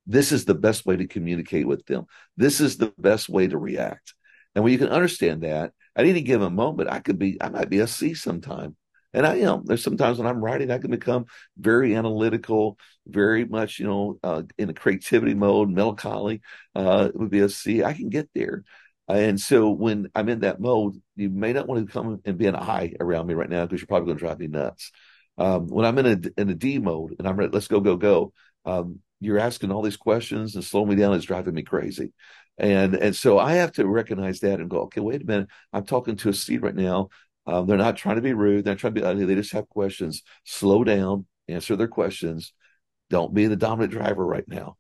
this 0.06 0.32
is 0.32 0.44
the 0.44 0.54
best 0.54 0.86
way 0.86 0.96
to 0.96 1.06
communicate 1.06 1.66
with 1.66 1.84
them. 1.86 2.06
This 2.36 2.60
is 2.60 2.76
the 2.76 2.92
best 2.98 3.28
way 3.28 3.46
to 3.46 3.58
react. 3.58 4.14
And 4.54 4.64
when 4.64 4.72
you 4.72 4.78
can 4.78 4.88
understand 4.88 5.42
that, 5.42 5.72
at 5.94 6.06
any 6.06 6.22
given 6.22 6.54
moment, 6.54 6.88
I 6.90 7.00
could 7.00 7.18
be, 7.18 7.40
I 7.40 7.48
might 7.48 7.68
be 7.68 7.80
a 7.80 7.86
C 7.86 8.14
sometime. 8.14 8.76
And 9.14 9.26
I 9.26 9.36
am. 9.36 9.64
There's 9.64 9.82
sometimes 9.82 10.18
when 10.18 10.26
I'm 10.26 10.42
writing, 10.42 10.70
I 10.70 10.78
can 10.78 10.90
become 10.90 11.26
very 11.56 11.96
analytical, 11.96 12.78
very 13.06 13.44
much, 13.44 13.78
you 13.78 13.86
know, 13.86 14.18
uh, 14.22 14.42
in 14.58 14.68
a 14.68 14.74
creativity 14.74 15.34
mode, 15.34 15.70
melancholy. 15.70 16.42
Uh, 16.74 17.08
it 17.08 17.18
would 17.18 17.30
be 17.30 17.40
a 17.40 17.48
C. 17.48 17.82
I 17.82 17.94
can 17.94 18.10
get 18.10 18.28
there. 18.34 18.64
And 19.08 19.40
so 19.40 19.70
when 19.70 20.10
I'm 20.14 20.28
in 20.28 20.40
that 20.40 20.60
mode, 20.60 21.00
you 21.16 21.30
may 21.30 21.54
not 21.54 21.66
want 21.66 21.86
to 21.86 21.92
come 21.92 22.20
and 22.24 22.36
be 22.36 22.46
an 22.46 22.56
I 22.56 22.94
around 23.00 23.26
me 23.26 23.34
right 23.34 23.48
now 23.48 23.64
because 23.64 23.80
you're 23.80 23.86
probably 23.86 24.06
going 24.06 24.18
to 24.18 24.24
drive 24.24 24.38
me 24.38 24.48
nuts. 24.48 24.92
Um, 25.38 25.68
when 25.68 25.86
I'm 25.86 25.98
in 25.98 26.06
a 26.06 26.40
in 26.40 26.50
a 26.50 26.54
D 26.54 26.78
mode 26.78 27.14
and 27.18 27.26
I'm 27.26 27.36
ready, 27.36 27.50
let's 27.52 27.68
go, 27.68 27.80
go, 27.80 27.96
go. 27.96 28.32
Um, 28.68 29.00
you're 29.20 29.38
asking 29.38 29.72
all 29.72 29.82
these 29.82 29.96
questions 29.96 30.54
and 30.54 30.64
slowing 30.64 30.90
me 30.90 30.96
down 30.96 31.14
is 31.14 31.24
driving 31.24 31.54
me 31.54 31.62
crazy. 31.62 32.12
And 32.58 32.94
and 32.94 33.16
so 33.16 33.38
I 33.38 33.54
have 33.54 33.72
to 33.72 33.86
recognize 33.86 34.40
that 34.40 34.60
and 34.60 34.68
go, 34.68 34.82
okay, 34.82 35.00
wait 35.00 35.22
a 35.22 35.24
minute. 35.24 35.48
I'm 35.72 35.84
talking 35.84 36.16
to 36.16 36.28
a 36.28 36.34
seed 36.34 36.62
right 36.62 36.74
now. 36.74 37.08
Um, 37.46 37.66
they're 37.66 37.78
not 37.78 37.96
trying 37.96 38.16
to 38.16 38.22
be 38.22 38.34
rude. 38.34 38.64
They're 38.64 38.74
trying 38.74 38.94
to 38.94 39.14
be. 39.14 39.24
They 39.24 39.34
just 39.34 39.52
have 39.52 39.68
questions. 39.68 40.22
Slow 40.44 40.84
down, 40.84 41.26
answer 41.48 41.76
their 41.76 41.88
questions. 41.88 42.52
Don't 43.10 43.32
be 43.32 43.46
the 43.46 43.56
dominant 43.56 43.92
driver 43.92 44.24
right 44.24 44.46
now. 44.46 44.76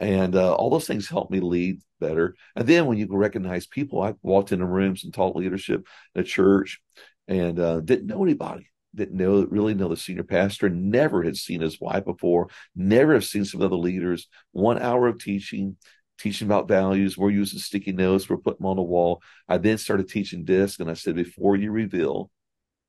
And 0.00 0.34
uh, 0.34 0.54
all 0.54 0.70
those 0.70 0.86
things 0.86 1.08
help 1.08 1.30
me 1.30 1.40
lead 1.40 1.82
better. 2.00 2.34
And 2.56 2.66
then 2.66 2.86
when 2.86 2.98
you 2.98 3.06
recognize 3.10 3.66
people, 3.66 4.02
I 4.02 4.14
walked 4.22 4.50
into 4.50 4.64
rooms 4.64 5.04
and 5.04 5.14
taught 5.14 5.36
leadership 5.36 5.86
in 6.14 6.22
at 6.22 6.26
church 6.26 6.80
and 7.28 7.60
uh, 7.60 7.80
didn't 7.80 8.06
know 8.06 8.24
anybody 8.24 8.70
didn't 8.94 9.16
know 9.16 9.46
really 9.48 9.74
know 9.74 9.88
the 9.88 9.96
senior 9.96 10.24
pastor, 10.24 10.68
never 10.68 11.22
had 11.22 11.36
seen 11.36 11.60
his 11.60 11.80
wife 11.80 12.04
before, 12.04 12.48
never 12.74 13.14
have 13.14 13.24
seen 13.24 13.44
some 13.44 13.62
other 13.62 13.76
leaders. 13.76 14.28
One 14.52 14.80
hour 14.80 15.06
of 15.08 15.22
teaching, 15.22 15.76
teaching 16.18 16.48
about 16.48 16.68
values. 16.68 17.16
We're 17.16 17.30
using 17.30 17.58
sticky 17.58 17.92
notes, 17.92 18.28
we're 18.28 18.36
putting 18.36 18.58
them 18.58 18.66
on 18.66 18.76
the 18.76 18.82
wall. 18.82 19.22
I 19.48 19.58
then 19.58 19.78
started 19.78 20.08
teaching 20.08 20.44
disc, 20.44 20.80
and 20.80 20.90
I 20.90 20.94
said, 20.94 21.14
before 21.14 21.56
you 21.56 21.70
reveal 21.70 22.30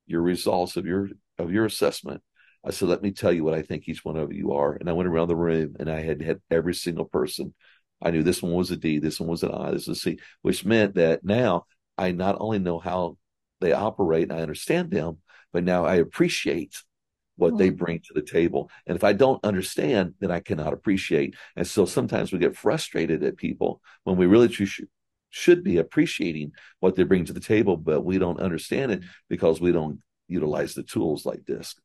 your 0.06 0.22
results 0.22 0.76
of 0.76 0.86
your 0.86 1.08
of 1.38 1.52
your 1.52 1.64
assessment, 1.64 2.22
I 2.64 2.70
said, 2.70 2.88
let 2.88 3.02
me 3.02 3.10
tell 3.12 3.32
you 3.32 3.44
what 3.44 3.54
I 3.54 3.62
think 3.62 3.88
each 3.88 4.04
one 4.04 4.16
of 4.16 4.32
you 4.32 4.52
are. 4.52 4.74
And 4.74 4.88
I 4.88 4.92
went 4.92 5.08
around 5.08 5.28
the 5.28 5.36
room 5.36 5.76
and 5.78 5.90
I 5.90 6.00
had 6.00 6.22
had 6.22 6.40
every 6.50 6.74
single 6.74 7.04
person. 7.04 7.54
I 8.00 8.10
knew 8.10 8.22
this 8.22 8.42
one 8.42 8.52
was 8.52 8.70
a 8.70 8.76
D, 8.76 8.98
this 8.98 9.20
one 9.20 9.28
was 9.28 9.42
an 9.42 9.52
I, 9.52 9.70
this 9.70 9.86
was 9.86 9.98
a 9.98 10.00
C, 10.00 10.18
which 10.42 10.64
meant 10.64 10.96
that 10.96 11.24
now 11.24 11.66
I 11.96 12.12
not 12.12 12.36
only 12.38 12.58
know 12.58 12.78
how 12.78 13.16
they 13.60 13.72
operate 13.72 14.24
and 14.24 14.32
I 14.32 14.42
understand 14.42 14.90
them, 14.90 15.18
but 15.52 15.64
now 15.64 15.84
I 15.84 15.96
appreciate 15.96 16.82
what 17.36 17.56
they 17.56 17.68
mm-hmm. 17.68 17.76
bring 17.76 18.00
to 18.00 18.14
the 18.14 18.22
table. 18.22 18.70
And 18.86 18.96
if 18.96 19.04
I 19.04 19.12
don't 19.12 19.44
understand, 19.44 20.14
then 20.20 20.30
I 20.30 20.40
cannot 20.40 20.72
appreciate. 20.72 21.34
And 21.56 21.66
so 21.66 21.86
sometimes 21.86 22.32
we 22.32 22.38
get 22.38 22.56
frustrated 22.56 23.22
at 23.24 23.36
people 23.36 23.80
when 24.04 24.16
we 24.16 24.26
really 24.26 24.52
should, 24.52 24.88
should 25.30 25.64
be 25.64 25.78
appreciating 25.78 26.52
what 26.80 26.94
they 26.94 27.04
bring 27.04 27.24
to 27.24 27.32
the 27.32 27.40
table, 27.40 27.76
but 27.76 28.02
we 28.02 28.18
don't 28.18 28.40
understand 28.40 28.92
it 28.92 29.02
because 29.28 29.60
we 29.60 29.72
don't 29.72 30.00
utilize 30.28 30.74
the 30.74 30.82
tools 30.82 31.24
like 31.24 31.44
DISC. 31.44 31.78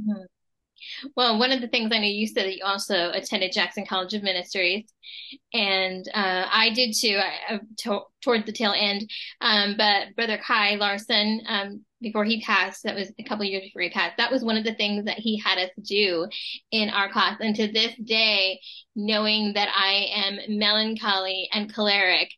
Mm-hmm. 0.00 0.22
Well, 1.16 1.38
one 1.38 1.52
of 1.52 1.60
the 1.60 1.68
things 1.68 1.90
I 1.92 1.98
know 1.98 2.04
you 2.04 2.26
said 2.26 2.44
that 2.44 2.56
you 2.56 2.64
also 2.64 3.10
attended 3.12 3.52
Jackson 3.52 3.86
College 3.86 4.14
of 4.14 4.22
Ministries, 4.22 4.84
and 5.52 6.06
uh, 6.12 6.46
I 6.50 6.70
did 6.74 6.94
too. 6.94 7.18
I, 7.18 7.54
I 7.54 7.60
to, 7.78 8.00
towards 8.24 8.46
the 8.46 8.52
tail 8.52 8.74
end, 8.76 9.08
um, 9.40 9.76
but 9.76 10.14
Brother 10.16 10.38
Kai 10.38 10.76
Larson 10.76 11.42
um, 11.46 11.84
before 12.04 12.24
he 12.24 12.42
passed, 12.42 12.84
that 12.84 12.94
was 12.94 13.10
a 13.18 13.24
couple 13.24 13.44
years 13.44 13.64
before 13.64 13.82
he 13.82 13.90
passed, 13.90 14.18
that 14.18 14.30
was 14.30 14.44
one 14.44 14.56
of 14.56 14.62
the 14.62 14.74
things 14.74 15.06
that 15.06 15.18
he 15.18 15.38
had 15.38 15.58
us 15.58 15.70
do 15.82 16.28
in 16.70 16.90
our 16.90 17.10
class. 17.10 17.38
And 17.40 17.56
to 17.56 17.66
this 17.66 17.94
day, 18.04 18.60
knowing 18.94 19.54
that 19.54 19.70
I 19.74 20.06
am 20.14 20.58
melancholy 20.58 21.48
and 21.52 21.72
choleric 21.74 22.28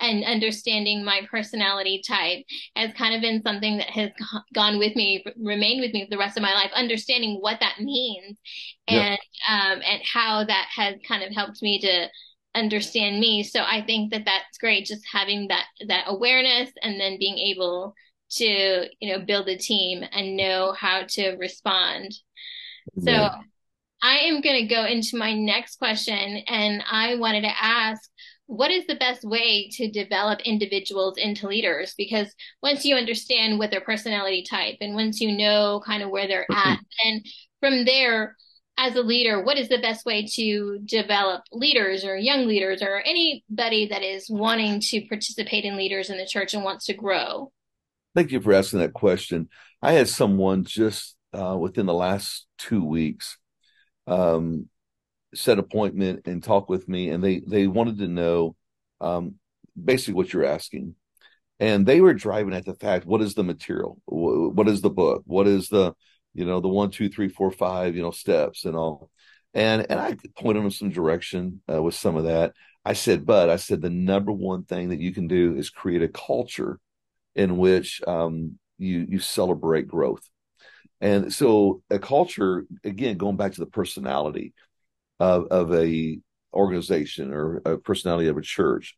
and 0.00 0.24
understanding 0.24 1.04
my 1.04 1.22
personality 1.28 2.02
type 2.06 2.44
has 2.76 2.92
kind 2.94 3.14
of 3.14 3.20
been 3.20 3.42
something 3.42 3.78
that 3.78 3.90
has 3.90 4.10
gone 4.54 4.78
with 4.78 4.94
me, 4.94 5.24
remained 5.36 5.80
with 5.80 5.92
me 5.92 6.04
for 6.04 6.10
the 6.10 6.18
rest 6.18 6.36
of 6.36 6.42
my 6.42 6.54
life, 6.54 6.70
understanding 6.74 7.38
what 7.40 7.58
that 7.60 7.80
means 7.80 8.38
and, 8.86 9.18
um, 9.48 9.82
and 9.84 10.00
how 10.04 10.44
that 10.44 10.68
has 10.74 10.94
kind 11.06 11.24
of 11.24 11.34
helped 11.34 11.60
me 11.62 11.80
to 11.80 12.06
understand 12.56 13.20
me. 13.20 13.42
So 13.42 13.62
I 13.62 13.82
think 13.82 14.12
that 14.12 14.24
that's 14.24 14.58
great. 14.58 14.86
Just 14.86 15.04
having 15.10 15.48
that, 15.48 15.66
that 15.86 16.04
awareness 16.08 16.70
and 16.82 17.00
then 17.00 17.18
being 17.18 17.38
able 17.38 17.94
to 18.28 18.88
you 19.00 19.12
know 19.12 19.24
build 19.24 19.48
a 19.48 19.56
team 19.56 20.02
and 20.12 20.36
know 20.36 20.72
how 20.72 21.02
to 21.08 21.36
respond 21.36 22.12
so 23.02 23.28
i 24.02 24.16
am 24.18 24.40
going 24.40 24.66
to 24.66 24.74
go 24.74 24.84
into 24.84 25.16
my 25.16 25.32
next 25.32 25.78
question 25.78 26.38
and 26.48 26.82
i 26.90 27.14
wanted 27.16 27.42
to 27.42 27.62
ask 27.62 28.10
what 28.46 28.70
is 28.70 28.86
the 28.86 28.96
best 28.96 29.24
way 29.24 29.68
to 29.70 29.90
develop 29.90 30.40
individuals 30.40 31.18
into 31.18 31.48
leaders 31.48 31.94
because 31.96 32.32
once 32.62 32.84
you 32.84 32.96
understand 32.96 33.58
what 33.58 33.70
their 33.70 33.80
personality 33.80 34.44
type 34.48 34.76
and 34.80 34.94
once 34.94 35.20
you 35.20 35.36
know 35.36 35.80
kind 35.86 36.02
of 36.02 36.10
where 36.10 36.26
they're 36.26 36.46
at 36.52 36.78
then 37.04 37.22
from 37.60 37.84
there 37.84 38.36
as 38.78 38.94
a 38.94 39.02
leader 39.02 39.42
what 39.42 39.58
is 39.58 39.68
the 39.68 39.78
best 39.78 40.04
way 40.04 40.26
to 40.26 40.78
develop 40.84 41.42
leaders 41.52 42.04
or 42.04 42.16
young 42.16 42.46
leaders 42.46 42.82
or 42.82 43.02
anybody 43.06 43.86
that 43.88 44.02
is 44.02 44.28
wanting 44.28 44.80
to 44.80 45.00
participate 45.06 45.64
in 45.64 45.76
leaders 45.76 46.10
in 46.10 46.18
the 46.18 46.26
church 46.26 46.54
and 46.54 46.64
wants 46.64 46.86
to 46.86 46.94
grow 46.94 47.50
Thank 48.16 48.32
you 48.32 48.40
for 48.40 48.54
asking 48.54 48.78
that 48.78 48.94
question. 48.94 49.50
I 49.82 49.92
had 49.92 50.08
someone 50.08 50.64
just 50.64 51.16
uh, 51.34 51.54
within 51.60 51.84
the 51.84 51.92
last 51.92 52.46
two 52.56 52.82
weeks 52.82 53.36
um, 54.06 54.70
set 55.34 55.58
appointment 55.58 56.22
and 56.24 56.42
talk 56.42 56.70
with 56.70 56.88
me, 56.88 57.10
and 57.10 57.22
they 57.22 57.40
they 57.46 57.66
wanted 57.66 57.98
to 57.98 58.08
know 58.08 58.56
um, 59.02 59.34
basically 59.78 60.14
what 60.14 60.32
you're 60.32 60.46
asking, 60.46 60.94
and 61.60 61.84
they 61.84 62.00
were 62.00 62.14
driving 62.14 62.54
at 62.54 62.64
the 62.64 62.72
fact: 62.72 63.04
what 63.04 63.20
is 63.20 63.34
the 63.34 63.44
material? 63.44 64.00
What 64.06 64.66
is 64.66 64.80
the 64.80 64.88
book? 64.88 65.22
What 65.26 65.46
is 65.46 65.68
the 65.68 65.92
you 66.36 66.44
know 66.44 66.60
the 66.60 66.68
one, 66.68 66.90
two, 66.90 67.08
three, 67.08 67.28
four, 67.28 67.50
five 67.50 67.96
you 67.96 68.02
know 68.02 68.10
steps 68.10 68.64
and 68.64 68.76
all, 68.76 69.10
and 69.54 69.86
and 69.90 69.98
I 69.98 70.16
pointed 70.38 70.62
them 70.62 70.70
some 70.70 70.90
direction 70.90 71.62
uh, 71.72 71.82
with 71.82 71.94
some 71.94 72.16
of 72.16 72.24
that. 72.24 72.52
I 72.84 72.92
said, 72.92 73.26
but 73.26 73.50
I 73.50 73.56
said 73.56 73.80
the 73.80 73.90
number 73.90 74.32
one 74.32 74.64
thing 74.64 74.90
that 74.90 75.00
you 75.00 75.12
can 75.12 75.26
do 75.26 75.56
is 75.56 75.70
create 75.70 76.02
a 76.02 76.08
culture 76.08 76.78
in 77.34 77.56
which 77.56 78.00
um, 78.06 78.58
you 78.78 79.06
you 79.08 79.18
celebrate 79.18 79.88
growth. 79.88 80.28
And 81.00 81.32
so 81.32 81.82
a 81.90 81.98
culture, 81.98 82.64
again, 82.84 83.16
going 83.16 83.36
back 83.36 83.52
to 83.52 83.60
the 83.60 83.66
personality 83.66 84.54
of, 85.20 85.46
of 85.50 85.74
a 85.74 86.18
organization 86.54 87.32
or 87.32 87.60
a 87.64 87.76
personality 87.76 88.28
of 88.28 88.36
a 88.36 88.42
church. 88.42 88.96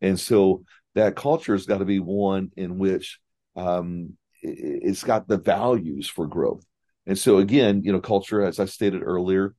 And 0.00 0.18
so 0.20 0.64
that 0.94 1.16
culture 1.16 1.54
has 1.54 1.66
got 1.66 1.78
to 1.78 1.84
be 1.84 2.00
one 2.00 2.50
in 2.56 2.78
which 2.78 3.18
um, 3.56 4.16
it's 4.42 5.02
got 5.02 5.26
the 5.26 5.38
values 5.38 6.08
for 6.08 6.26
growth. 6.26 6.64
And 7.08 7.18
so 7.18 7.38
again, 7.38 7.82
you 7.82 7.90
know, 7.90 8.00
culture, 8.00 8.42
as 8.42 8.60
I 8.60 8.66
stated 8.66 9.02
earlier, 9.02 9.54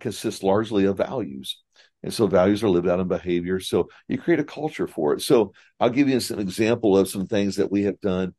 consists 0.00 0.42
largely 0.42 0.86
of 0.86 0.96
values. 0.96 1.60
And 2.02 2.14
so 2.14 2.26
values 2.26 2.62
are 2.62 2.68
lived 2.68 2.88
out 2.88 3.00
in 3.00 3.08
behavior. 3.08 3.60
So 3.60 3.88
you 4.08 4.18
create 4.18 4.40
a 4.40 4.44
culture 4.44 4.86
for 4.86 5.12
it. 5.12 5.20
So 5.20 5.52
I'll 5.78 5.90
give 5.90 6.08
you 6.08 6.18
an 6.30 6.38
example 6.38 6.96
of 6.96 7.08
some 7.08 7.26
things 7.26 7.56
that 7.56 7.70
we 7.70 7.82
have 7.82 8.00
done 8.00 8.34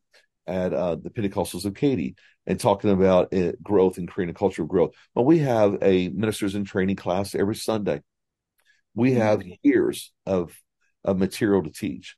at 0.48 0.74
uh, 0.74 0.96
the 0.96 1.10
Pentecostals 1.10 1.66
of 1.66 1.76
Katy 1.76 2.16
and 2.46 2.60
talking 2.60 2.90
about 2.90 3.34
uh, 3.34 3.54
growth 3.62 3.98
and 3.98 4.08
creating 4.08 4.36
a 4.36 4.38
culture 4.38 4.64
of 4.64 4.68
growth. 4.68 4.92
Well, 5.14 5.26
we 5.26 5.40
have 5.40 5.78
a 5.82 6.10
ministers 6.10 6.56
in 6.56 6.66
training 6.66 6.96
class 6.96 7.36
every 7.36 7.56
Sunday. 7.56 8.02
We 8.96 9.14
have 9.14 9.44
years 9.62 10.12
of, 10.26 10.58
of 11.04 11.18
material 11.18 11.64
to 11.64 11.72
teach, 11.72 12.16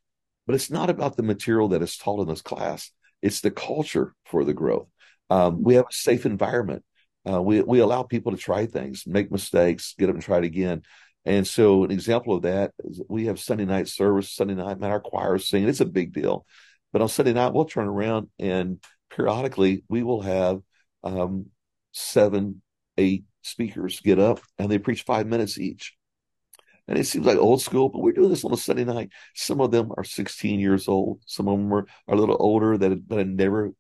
but 0.48 0.56
it's 0.56 0.72
not 0.72 0.90
about 0.90 1.18
the 1.18 1.24
material 1.24 1.70
that 1.70 1.82
is 1.82 1.98
taught 1.98 2.22
in 2.22 2.28
this 2.28 2.42
class. 2.42 2.92
It's 3.22 3.42
the 3.42 3.52
culture 3.52 4.14
for 4.26 4.44
the 4.44 4.54
growth. 4.54 4.88
Um, 5.30 5.64
we 5.64 5.76
have 5.76 5.86
a 5.90 5.94
safe 5.94 6.26
environment. 6.26 6.84
Uh, 7.28 7.42
we 7.42 7.62
we 7.62 7.80
allow 7.80 8.04
people 8.04 8.32
to 8.32 8.38
try 8.38 8.66
things, 8.68 9.06
make 9.08 9.32
mistakes, 9.32 9.96
get 9.98 10.10
up 10.10 10.16
and 10.16 10.24
try 10.24 10.38
it 10.38 10.44
again. 10.44 10.84
And 11.26 11.48
so, 11.48 11.84
an 11.84 11.92
example 11.92 12.36
of 12.36 12.44
that 12.44 12.72
is 12.84 13.02
we 13.10 13.26
have 13.26 13.40
Sunday 13.40 13.66
night 13.66 13.88
service, 13.88 14.32
Sunday 14.32 14.54
night, 14.54 14.80
man, 14.80 14.92
our 14.92 15.00
choir 15.00 15.36
is 15.36 15.50
singing. 15.50 15.70
It's 15.70 15.82
a 15.82 15.86
big 15.86 16.14
deal. 16.14 16.46
But 16.94 17.02
on 17.02 17.10
Sunday 17.10 17.34
night, 17.34 17.54
we'll 17.54 17.66
turn 17.66 17.88
around 17.88 18.30
and 18.40 18.82
periodically 19.10 19.84
we 19.90 20.04
will 20.04 20.22
have 20.22 20.62
um, 21.04 21.48
seven, 21.92 22.62
eight 22.98 23.26
speakers 23.42 24.00
get 24.02 24.20
up 24.20 24.40
and 24.60 24.72
they 24.72 24.78
preach 24.78 25.04
five 25.04 25.28
minutes 25.28 25.58
each. 25.58 25.96
And 26.88 27.00
it 27.00 27.06
seems 27.06 27.26
like 27.26 27.38
old 27.38 27.62
school, 27.62 27.90
but 27.90 28.02
we're 28.02 28.14
doing 28.14 28.30
this 28.30 28.46
on 28.46 28.54
a 28.54 28.58
Sunday 28.58 28.84
night. 28.84 29.10
Some 29.34 29.60
of 29.60 29.72
them 29.72 29.92
are 29.98 30.04
16 30.04 30.60
years 30.60 30.88
old. 30.88 31.22
Some 31.26 31.48
of 31.48 31.58
them 31.58 31.74
are, 31.74 31.88
are 32.08 32.16
a 32.16 32.18
little 32.18 32.38
older 32.40 32.78
that, 32.78 33.10
that 33.10 33.18
had 33.18 33.28
never 33.28 33.72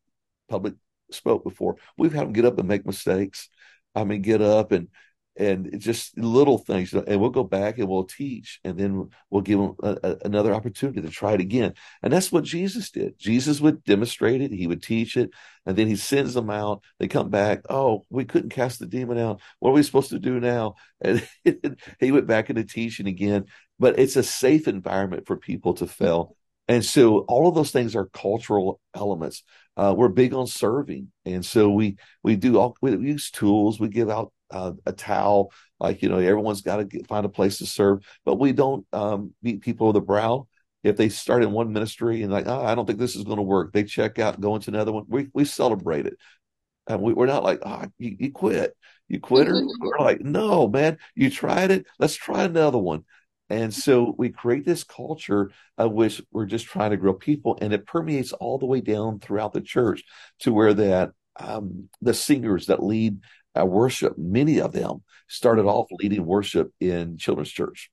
public 0.50 0.74
spoke 1.12 1.44
before. 1.44 1.78
We've 1.98 2.14
had 2.14 2.26
them 2.26 2.34
get 2.34 2.46
up 2.46 2.60
and 2.60 2.68
make 2.68 2.86
mistakes. 2.86 3.50
I 3.94 4.04
mean, 4.04 4.22
get 4.22 4.42
up 4.42 4.72
and 4.72 4.90
and 5.38 5.80
just 5.80 6.18
little 6.18 6.58
things 6.58 6.94
and 6.94 7.20
we'll 7.20 7.30
go 7.30 7.44
back 7.44 7.78
and 7.78 7.90
we'll 7.90 8.06
teach 8.06 8.60
and 8.64 8.78
then 8.78 9.10
we'll 9.30 9.42
give 9.42 9.60
them 9.60 9.76
a, 9.84 9.98
a, 10.02 10.18
another 10.26 10.54
opportunity 10.54 11.02
to 11.02 11.10
try 11.10 11.34
it 11.34 11.42
again. 11.42 11.74
And 12.02 12.14
that's 12.14 12.32
what 12.32 12.46
jesus 12.46 12.90
did. 12.90 13.20
Jesus 13.20 13.60
would 13.60 13.84
demonstrate 13.84 14.42
it. 14.42 14.52
He 14.52 14.66
would 14.66 14.82
teach 14.82 15.18
it 15.18 15.32
and 15.66 15.76
then 15.76 15.88
he 15.88 15.98
sends 15.98 16.34
them 16.34 16.50
out. 16.50 16.84
They 17.00 17.08
come 17.08 17.30
back. 17.30 17.64
Oh 17.70 18.06
we 18.10 18.24
couldn't 18.24 18.52
cast 18.52 18.80
the 18.80 18.86
demon 18.86 19.18
out. 19.18 19.42
What 19.60 19.72
are 19.72 19.74
we 19.74 19.84
supposed 19.84 20.12
to 20.12 20.20
do 20.20 20.40
now? 20.40 20.76
And 21.02 21.28
he 22.00 22.12
went 22.12 22.28
back 22.28 22.50
into 22.50 22.64
teaching 22.64 23.08
again. 23.08 23.46
But 23.78 24.00
it's 24.00 24.16
a 24.16 24.24
safe 24.24 24.70
environment 24.70 25.28
for 25.28 25.36
people 25.36 25.74
to 25.76 25.88
fail 25.88 26.38
and 26.68 26.84
so 26.84 27.20
all 27.20 27.48
of 27.48 27.56
those 27.56 27.72
things 27.72 27.96
are 27.96 28.08
cultural 28.08 28.80
elements 28.94 29.44
uh, 29.78 29.94
we're 29.96 30.10
big 30.10 30.34
on 30.34 30.48
serving 30.48 31.12
and 31.26 31.46
so 31.46 31.70
we 31.70 31.98
we 32.24 32.36
do 32.36 32.58
all 32.58 32.76
we 32.82 32.92
use 32.92 33.30
tools 33.32 33.80
we 33.80 33.90
give 33.90 34.10
out 34.10 34.32
uh, 34.52 34.74
a 34.86 34.92
towel. 34.92 35.52
Like 35.80 36.02
you 36.02 36.10
know, 36.10 36.18
everyone's 36.18 36.62
got 36.62 36.90
to 36.90 37.04
find 37.06 37.26
a 37.26 37.30
place 37.30 37.58
to 37.60 37.66
serve, 37.66 38.00
but 38.24 38.40
we 38.40 38.54
don't 38.54 38.86
um, 38.94 39.34
beat 39.44 39.62
people 39.62 39.88
with 39.88 39.98
a 39.98 40.02
brow. 40.02 40.48
If 40.84 40.98
they 40.98 41.10
start 41.10 41.44
in 41.44 41.52
one 41.52 41.74
ministry 41.74 42.22
and 42.22 42.32
like, 42.32 42.46
oh, 42.48 42.64
I 42.64 42.76
don't 42.76 42.86
think 42.86 43.00
this 43.00 43.16
is 43.16 43.24
going 43.24 43.38
to 43.38 43.44
work, 43.44 43.74
they 43.74 43.84
check 43.84 44.20
out 44.20 44.40
go 44.40 44.56
into 44.56 44.70
another 44.70 44.92
one. 44.92 45.06
We 45.08 45.28
we 45.34 45.46
celebrate 45.46 46.06
it, 46.06 46.18
and 46.88 47.02
we, 47.02 47.14
are 47.14 47.28
not 47.28 47.44
like, 47.44 47.60
oh, 47.66 47.86
you, 47.98 48.16
you 48.20 48.32
quit, 48.32 48.76
you 49.08 49.20
quitter. 49.20 49.54
Mm-hmm. 49.54 49.86
We're 49.86 50.00
like, 50.00 50.22
no, 50.22 50.68
man, 50.68 50.98
you 51.16 51.30
tried 51.30 51.72
it. 51.72 51.86
Let's 52.00 52.16
try 52.16 52.44
another 52.44 52.78
one. 52.78 53.04
And 53.50 53.74
so 53.74 54.16
we 54.18 54.30
create 54.30 54.66
this 54.66 54.84
culture 54.84 55.52
of 55.78 55.92
which 55.92 56.22
we're 56.32 56.46
just 56.46 56.66
trying 56.66 56.92
to 56.92 56.98
grow 56.98 57.14
people, 57.14 57.58
and 57.62 57.74
it 57.74 57.86
permeates 57.86 58.34
all 58.34 58.58
the 58.58 58.66
way 58.66 58.82
down 58.82 59.20
throughout 59.20 59.54
the 59.54 59.62
church 59.62 60.04
to 60.40 60.52
where 60.52 60.74
that 60.74 61.12
um, 61.40 61.90
the 62.02 62.14
singers 62.14 62.68
that 62.68 62.84
lead 62.84 63.20
uh, 63.60 63.66
worship, 63.66 64.18
many 64.18 64.60
of 64.60 64.72
them 64.72 65.04
started 65.28 65.66
off 65.66 65.88
leading 65.92 66.26
worship 66.26 66.72
in 66.80 67.18
children's 67.18 67.52
church. 67.52 67.92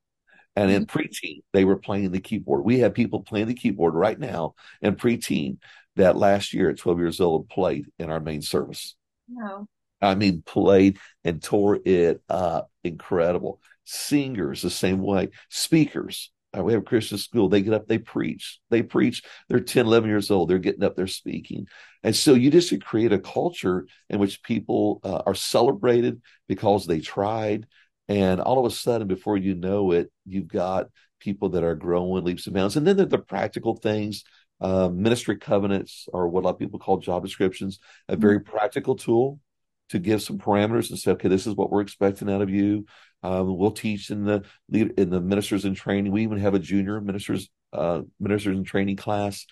And 0.57 0.71
in 0.71 0.87
mm-hmm. 0.87 0.99
preteen, 0.99 1.43
they 1.53 1.65
were 1.65 1.77
playing 1.77 2.11
the 2.11 2.21
keyboard. 2.21 2.65
We 2.65 2.81
have 2.81 2.95
people 2.95 3.23
playing 3.23 3.47
the 3.47 3.55
keyboard 3.55 3.95
right 3.95 4.19
now 4.19 4.55
in 4.81 4.97
preteen 4.97 5.59
that 5.97 6.17
last 6.17 6.53
year 6.53 6.71
at 6.71 6.79
12 6.79 6.99
years 6.99 7.21
old 7.21 7.49
played 7.49 7.87
in 7.99 8.11
our 8.11 8.21
main 8.21 8.43
service. 8.43 8.95
Wow. 9.29 9.67
I 10.01 10.15
mean, 10.15 10.43
played 10.43 10.99
and 11.25 11.43
tore 11.43 11.79
it 11.85 12.23
up. 12.29 12.71
Incredible. 12.83 13.61
Singers, 13.85 14.63
the 14.63 14.71
same 14.71 15.01
way. 15.01 15.29
Speakers, 15.49 16.31
uh, 16.57 16.63
we 16.63 16.73
have 16.73 16.83
a 16.83 16.85
Christian 16.85 17.19
school. 17.19 17.49
They 17.49 17.63
get 17.63 17.75
up, 17.75 17.87
they 17.87 17.99
preach. 17.99 18.61
They 18.71 18.83
preach. 18.83 19.23
They're 19.49 19.61
10, 19.61 19.87
11 19.87 20.09
years 20.09 20.31
old. 20.31 20.51
They're 20.51 20.59
getting 20.59 20.85
up, 20.85 20.97
they're 20.97 21.07
speaking. 21.07 21.67
And 22.03 22.15
so 22.15 22.35
you 22.35 22.51
just 22.51 22.73
create 22.83 23.13
a 23.13 23.19
culture 23.19 23.87
in 24.11 24.19
which 24.19 24.43
people 24.43 25.01
uh, 25.05 25.23
are 25.27 25.35
celebrated 25.35 26.21
because 26.49 26.87
they 26.87 27.01
tried. 27.01 27.67
And 28.09 28.41
all 28.41 28.59
of 28.59 28.71
a 28.71 28.75
sudden, 28.75 29.09
before 29.09 29.37
you 29.37 29.55
know 29.55 29.93
it, 29.93 30.13
you've 30.27 30.49
got 30.49 30.89
people 31.21 31.51
that 31.51 31.65
are 31.65 31.75
growing 31.75 32.25
leaps 32.25 32.47
and 32.47 32.55
bounds. 32.55 32.77
And 32.77 32.87
then 32.87 32.97
there 32.97 33.07
are 33.07 33.09
the 33.09 33.19
practical 33.19 33.77
things. 33.77 34.25
Uh, 34.61 34.89
ministry 34.89 35.37
covenants, 35.37 36.07
or 36.13 36.29
what 36.29 36.43
a 36.43 36.45
lot 36.45 36.51
of 36.51 36.59
people 36.61 36.79
call 36.79 36.99
job 36.99 37.25
descriptions, 37.25 37.81
a 38.09 38.15
very 38.15 38.39
mm-hmm. 38.39 38.49
practical 38.49 38.95
tool 38.95 39.41
to 39.89 39.99
give 39.99 40.23
some 40.23 40.39
parameters 40.39 40.89
and 40.91 40.99
say, 41.01 41.11
okay, 41.11 41.27
this 41.27 41.49
is 41.49 41.57
what 41.57 41.69
we're 41.69 41.81
expecting 41.81 42.31
out 42.31 42.43
of 42.43 42.49
you. 42.49 42.87
Um, 43.23 43.57
we'll 43.57 43.71
teach 43.71 44.11
in 44.11 44.25
the 44.25 44.45
in 44.71 45.11
the 45.11 45.21
ministers 45.21 45.65
in 45.65 45.75
training. 45.75 46.13
We 46.13 46.23
even 46.23 46.39
have 46.39 46.55
a 46.55 46.59
junior 46.59 47.01
ministers 47.01 47.49
uh, 47.73 48.03
ministers 48.21 48.57
in 48.57 48.65
training 48.65 48.97
class 48.97 49.47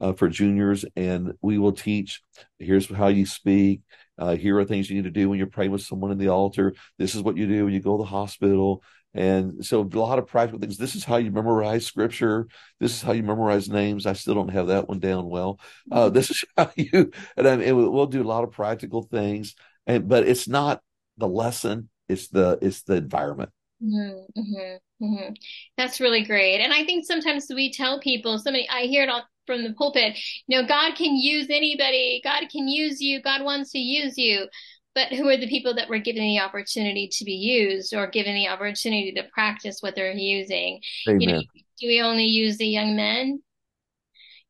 uh, 0.00 0.12
for 0.12 0.28
juniors, 0.28 0.84
and 0.94 1.32
we 1.40 1.58
will 1.58 1.72
teach. 1.72 2.22
Here's 2.58 2.88
how 2.88 3.08
you 3.08 3.26
speak. 3.26 3.80
Uh, 4.18 4.36
here 4.36 4.58
are 4.58 4.64
things 4.64 4.88
you 4.88 4.96
need 4.96 5.04
to 5.04 5.10
do 5.10 5.28
when 5.28 5.38
you're 5.38 5.46
praying 5.46 5.70
with 5.70 5.82
someone 5.82 6.10
in 6.10 6.18
the 6.18 6.28
altar. 6.28 6.74
This 6.98 7.14
is 7.14 7.22
what 7.22 7.36
you 7.36 7.46
do 7.46 7.64
when 7.64 7.74
you 7.74 7.80
go 7.80 7.96
to 7.96 8.02
the 8.02 8.08
hospital. 8.08 8.82
And 9.14 9.64
so 9.64 9.80
a 9.80 9.98
lot 9.98 10.18
of 10.18 10.26
practical 10.26 10.60
things. 10.60 10.76
This 10.76 10.94
is 10.94 11.04
how 11.04 11.16
you 11.16 11.30
memorize 11.30 11.86
scripture. 11.86 12.48
This 12.80 12.92
is 12.92 13.02
how 13.02 13.12
you 13.12 13.22
memorize 13.22 13.68
names. 13.68 14.04
I 14.04 14.12
still 14.12 14.34
don't 14.34 14.50
have 14.50 14.66
that 14.66 14.88
one 14.88 14.98
down 14.98 15.28
well. 15.28 15.58
Uh, 15.90 16.10
this 16.10 16.30
is 16.30 16.44
how 16.56 16.70
you, 16.76 17.10
and, 17.36 17.48
I, 17.48 17.52
and 17.54 17.76
we'll 17.76 18.06
do 18.06 18.22
a 18.22 18.24
lot 18.24 18.44
of 18.44 18.52
practical 18.52 19.02
things. 19.02 19.54
And, 19.86 20.06
but 20.06 20.28
it's 20.28 20.48
not 20.48 20.82
the 21.16 21.28
lesson 21.28 21.88
it's 22.08 22.28
the 22.28 22.58
it's 22.62 22.82
the 22.82 22.96
environment. 22.96 23.50
Mm-hmm, 23.82 24.40
mm-hmm, 24.40 25.04
mm-hmm. 25.04 25.32
that's 25.76 26.00
really 26.00 26.24
great. 26.24 26.60
And 26.60 26.72
i 26.72 26.84
think 26.84 27.04
sometimes 27.04 27.46
we 27.54 27.72
tell 27.72 28.00
people 28.00 28.38
somebody 28.38 28.66
i 28.70 28.82
hear 28.82 29.02
it 29.02 29.08
all 29.08 29.24
from 29.46 29.62
the 29.62 29.74
pulpit 29.74 30.18
you 30.46 30.60
know 30.60 30.66
god 30.66 30.96
can 30.96 31.14
use 31.14 31.46
anybody. 31.50 32.20
God 32.24 32.48
can 32.50 32.68
use 32.68 33.00
you. 33.00 33.22
God 33.22 33.42
wants 33.42 33.72
to 33.72 33.78
use 33.78 34.16
you. 34.16 34.48
But 34.94 35.12
who 35.12 35.28
are 35.28 35.36
the 35.36 35.48
people 35.48 35.74
that 35.74 35.90
were 35.90 35.98
given 35.98 36.22
the 36.22 36.40
opportunity 36.40 37.10
to 37.12 37.24
be 37.24 37.32
used 37.34 37.94
or 37.94 38.06
given 38.06 38.34
the 38.34 38.48
opportunity 38.48 39.12
to 39.12 39.24
practice 39.34 39.78
what 39.80 39.94
they're 39.94 40.12
using? 40.12 40.80
Amen. 41.08 41.20
you 41.20 41.26
know 41.28 41.42
do 41.78 41.88
we 41.88 42.00
only 42.00 42.24
use 42.24 42.56
the 42.56 42.66
young 42.66 42.96
men? 42.96 43.42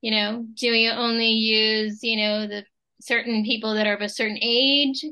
You 0.00 0.12
know 0.12 0.46
do 0.54 0.70
we 0.70 0.88
only 0.88 1.30
use 1.30 1.98
you 2.02 2.16
know 2.16 2.46
the 2.46 2.64
certain 3.00 3.44
people 3.44 3.74
that 3.74 3.86
are 3.86 3.94
of 3.94 4.00
a 4.00 4.08
certain 4.08 4.38
age 4.40 5.04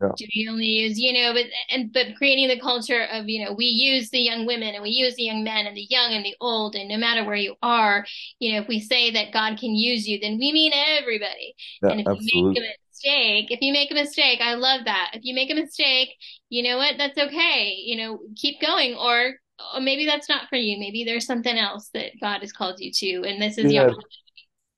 yeah. 0.00 0.08
do 0.16 0.26
we 0.34 0.48
only 0.50 0.66
use 0.66 0.98
you 0.98 1.12
know 1.12 1.32
but 1.32 1.46
and 1.70 1.92
but 1.92 2.06
creating 2.16 2.48
the 2.48 2.60
culture 2.60 3.06
of 3.12 3.28
you 3.28 3.44
know 3.44 3.52
we 3.52 3.64
use 3.64 4.10
the 4.10 4.18
young 4.18 4.46
women 4.46 4.74
and 4.74 4.82
we 4.82 4.90
use 4.90 5.14
the 5.16 5.22
young 5.22 5.42
men 5.42 5.66
and 5.66 5.76
the 5.76 5.86
young 5.88 6.12
and 6.12 6.24
the 6.24 6.36
old 6.40 6.74
and 6.74 6.88
no 6.88 6.96
matter 6.96 7.24
where 7.24 7.36
you 7.36 7.54
are 7.62 8.04
you 8.38 8.52
know 8.52 8.60
if 8.60 8.68
we 8.68 8.80
say 8.80 9.10
that 9.10 9.32
god 9.32 9.58
can 9.58 9.74
use 9.74 10.06
you 10.06 10.18
then 10.20 10.38
we 10.38 10.52
mean 10.52 10.72
everybody. 10.74 11.54
Yeah, 11.82 11.90
and 11.90 12.00
if 12.00 12.06
absolutely. 12.06 12.30
you 12.32 12.46
make 12.48 12.58
a 12.58 12.60
mistake 12.88 13.50
if 13.50 13.60
you 13.60 13.72
make 13.72 13.90
a 13.90 13.94
mistake 13.94 14.40
i 14.40 14.54
love 14.54 14.84
that. 14.84 15.10
If 15.14 15.24
you 15.24 15.34
make 15.34 15.50
a 15.50 15.54
mistake 15.54 16.10
you 16.48 16.64
know 16.64 16.76
what? 16.76 16.96
That's 16.98 17.16
okay. 17.16 17.74
You 17.76 17.96
know 17.96 18.18
keep 18.36 18.60
going. 18.60 18.94
Or, 18.94 19.34
or 19.74 19.80
maybe 19.80 20.04
that's 20.04 20.28
not 20.28 20.48
for 20.48 20.56
you. 20.56 20.78
Maybe 20.78 21.04
there's 21.04 21.26
something 21.26 21.56
else 21.56 21.88
that 21.94 22.12
god 22.20 22.40
has 22.40 22.52
called 22.52 22.80
you 22.80 22.90
to 22.92 23.28
and 23.28 23.40
this 23.40 23.56
is 23.56 23.66
we 23.66 23.74
your 23.74 23.88
had, 23.88 23.94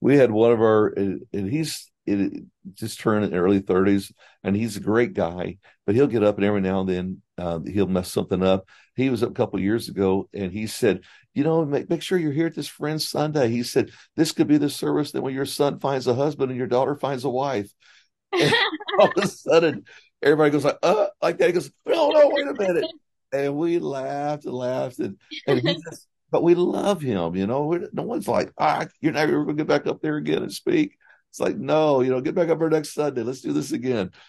we 0.01 0.17
had 0.17 0.31
one 0.31 0.53
of 0.53 0.61
our 0.61 0.89
and 0.97 1.27
he's 1.33 1.91
it, 2.07 2.45
just 2.75 3.01
turned 3.01 3.25
in 3.25 3.35
early 3.35 3.61
30s 3.61 4.13
and 4.43 4.57
he's 4.57 4.77
a 4.77 4.81
great 4.81 5.15
guy 5.15 5.57
but 5.87 5.95
he'll 5.95 6.07
get 6.07 6.23
up 6.23 6.37
and 6.37 6.45
every 6.45 6.61
now 6.61 6.81
and 6.81 6.89
then 6.89 7.23
uh, 7.39 7.59
he'll 7.67 7.89
mess 7.89 8.11
something 8.11 8.43
up. 8.43 8.69
He 8.95 9.11
was 9.11 9.23
up 9.23 9.31
a 9.31 9.35
couple 9.35 9.59
years 9.59 9.89
ago 9.89 10.29
and 10.33 10.53
he 10.53 10.67
said 10.67 11.01
you 11.35 11.45
know 11.45 11.65
make, 11.65 11.89
make 11.89 12.03
sure 12.03 12.19
you're 12.19 12.33
here 12.33 12.47
at 12.47 12.55
this 12.55 12.69
friend's 12.69 13.09
sunday. 13.09 13.49
He 13.49 13.63
said 13.63 13.91
this 14.17 14.33
could 14.33 14.47
be 14.47 14.59
the 14.59 14.71
service 14.71 15.13
that 15.13 15.23
when 15.23 15.35
your 15.35 15.47
son 15.47 15.81
finds 15.81 16.07
a 16.07 16.15
husband 16.15 16.51
and 16.51 16.59
your 16.59 16.69
daughter 16.69 16.95
finds 16.95 17.25
a 17.25 17.31
wife. 17.31 17.71
All 18.33 19.09
of 19.09 19.13
a 19.17 19.27
sudden 19.27 19.85
everybody 20.23 20.51
goes 20.51 20.65
like 20.65 20.79
uh 20.83 21.07
like 21.21 21.39
that. 21.39 21.47
He 21.47 21.53
goes 21.53 21.71
no 21.87 22.11
no 22.11 22.31
wait 22.33 22.47
a 22.47 22.55
minute. 22.55 22.91
And 23.33 23.57
we 23.57 23.79
laughed 23.79 24.45
and 24.45 24.55
laughed 24.55 24.99
and 24.99 25.17
and 25.47 25.61
he 25.61 25.75
just 25.75 26.07
but 26.31 26.43
we 26.43 26.55
love 26.55 27.01
him 27.03 27.35
you 27.35 27.47
know? 27.47 27.89
No 27.93 28.03
one's 28.03 28.29
like 28.29 28.53
ah 28.59 28.87
you're 29.01 29.13
never 29.13 29.45
going 29.45 29.57
to 29.57 29.65
get 29.65 29.67
back 29.67 29.87
up 29.87 30.01
there 30.01 30.17
again 30.17 30.43
and 30.43 30.53
speak 30.53 30.97
it's 31.33 31.41
like, 31.41 31.57
no, 31.57 32.03
you 32.03 32.11
know, 32.11 32.21
get 32.21 32.35
back 32.35 32.51
up 32.51 32.59
for 32.59 32.69
next 32.69 32.93
Sunday. 32.93 33.23
Let's 33.23 33.41
do 33.41 33.53
this 33.53 33.73
again. 33.73 34.11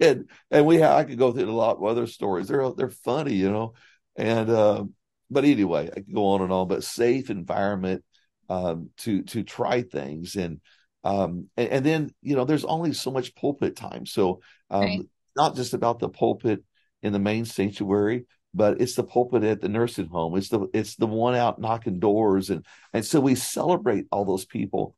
And 0.00 0.30
and 0.52 0.66
we 0.66 0.76
have, 0.76 0.92
I 0.92 1.02
could 1.02 1.18
go 1.18 1.32
through 1.32 1.50
a 1.50 1.50
lot 1.50 1.78
of 1.78 1.84
other 1.84 2.06
stories. 2.06 2.46
They're 2.46 2.70
they're 2.74 2.90
funny, 2.90 3.34
you 3.34 3.50
know. 3.50 3.74
And 4.14 4.48
uh, 4.48 4.84
but 5.30 5.44
anyway, 5.44 5.90
I 5.90 5.94
could 5.94 6.14
go 6.14 6.26
on 6.26 6.42
and 6.42 6.52
on. 6.52 6.68
But 6.68 6.84
safe 6.84 7.28
environment 7.28 8.04
um, 8.48 8.90
to 8.98 9.22
to 9.24 9.42
try 9.42 9.82
things 9.82 10.36
and 10.36 10.60
um 11.04 11.48
and, 11.56 11.68
and, 11.70 11.86
then 11.86 12.10
you 12.22 12.36
know 12.36 12.44
there's 12.44 12.64
only 12.64 12.92
so 12.92 13.10
much 13.10 13.34
pulpit 13.34 13.74
time. 13.74 14.06
So 14.06 14.40
um 14.70 14.82
right. 14.82 15.00
not 15.36 15.56
just 15.56 15.74
about 15.74 15.98
the 15.98 16.08
pulpit 16.08 16.62
in 17.02 17.12
the 17.12 17.18
main 17.18 17.44
sanctuary, 17.44 18.26
but 18.54 18.80
it's 18.80 18.94
the 18.94 19.04
pulpit 19.04 19.42
at 19.44 19.60
the 19.60 19.68
nursing 19.68 20.06
home. 20.06 20.36
It's 20.36 20.48
the 20.48 20.68
it's 20.72 20.96
the 20.96 21.06
one 21.06 21.34
out 21.34 21.60
knocking 21.60 21.98
doors 21.98 22.50
and 22.50 22.64
and 22.92 23.04
so 23.04 23.20
we 23.20 23.34
celebrate 23.34 24.06
all 24.10 24.24
those 24.24 24.44
people 24.44 24.96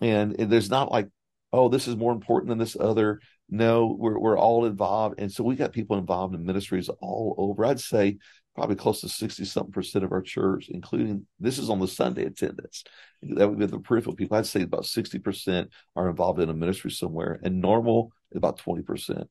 and 0.00 0.34
there's 0.34 0.70
not 0.70 0.90
like 0.90 1.08
oh 1.52 1.68
this 1.68 1.88
is 1.88 1.96
more 1.96 2.12
important 2.12 2.48
than 2.48 2.58
this 2.58 2.76
other. 2.78 3.20
No 3.48 3.96
we're, 3.98 4.18
we're 4.18 4.38
all 4.38 4.64
involved. 4.64 5.16
And 5.18 5.30
so 5.30 5.44
we 5.44 5.56
got 5.56 5.72
people 5.72 5.98
involved 5.98 6.34
in 6.34 6.44
ministries 6.44 6.88
all 7.00 7.34
over. 7.38 7.64
I'd 7.64 7.80
say 7.80 8.18
probably 8.54 8.76
close 8.76 9.00
to 9.00 9.08
60 9.08 9.44
something 9.44 9.72
percent 9.72 10.04
of 10.04 10.12
our 10.12 10.22
church 10.22 10.68
including 10.68 11.26
this 11.40 11.58
is 11.58 11.68
on 11.68 11.80
the 11.80 11.88
sunday 11.88 12.24
attendance 12.24 12.84
that 13.20 13.48
would 13.48 13.58
be 13.58 13.66
the 13.66 13.76
of 13.76 14.16
people. 14.16 14.36
I'd 14.36 14.46
say 14.46 14.62
about 14.62 14.86
60 14.86 15.18
percent 15.18 15.70
are 15.96 16.08
involved 16.08 16.40
in 16.40 16.50
a 16.50 16.54
ministry 16.54 16.90
somewhere 16.90 17.40
and 17.42 17.60
normal 17.60 18.12
is 18.30 18.36
about 18.36 18.58
20 18.58 18.82
percent. 18.82 19.28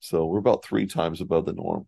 So 0.00 0.26
we're 0.26 0.38
about 0.38 0.64
three 0.64 0.86
times 0.86 1.20
above 1.20 1.46
the 1.46 1.52
norm. 1.52 1.86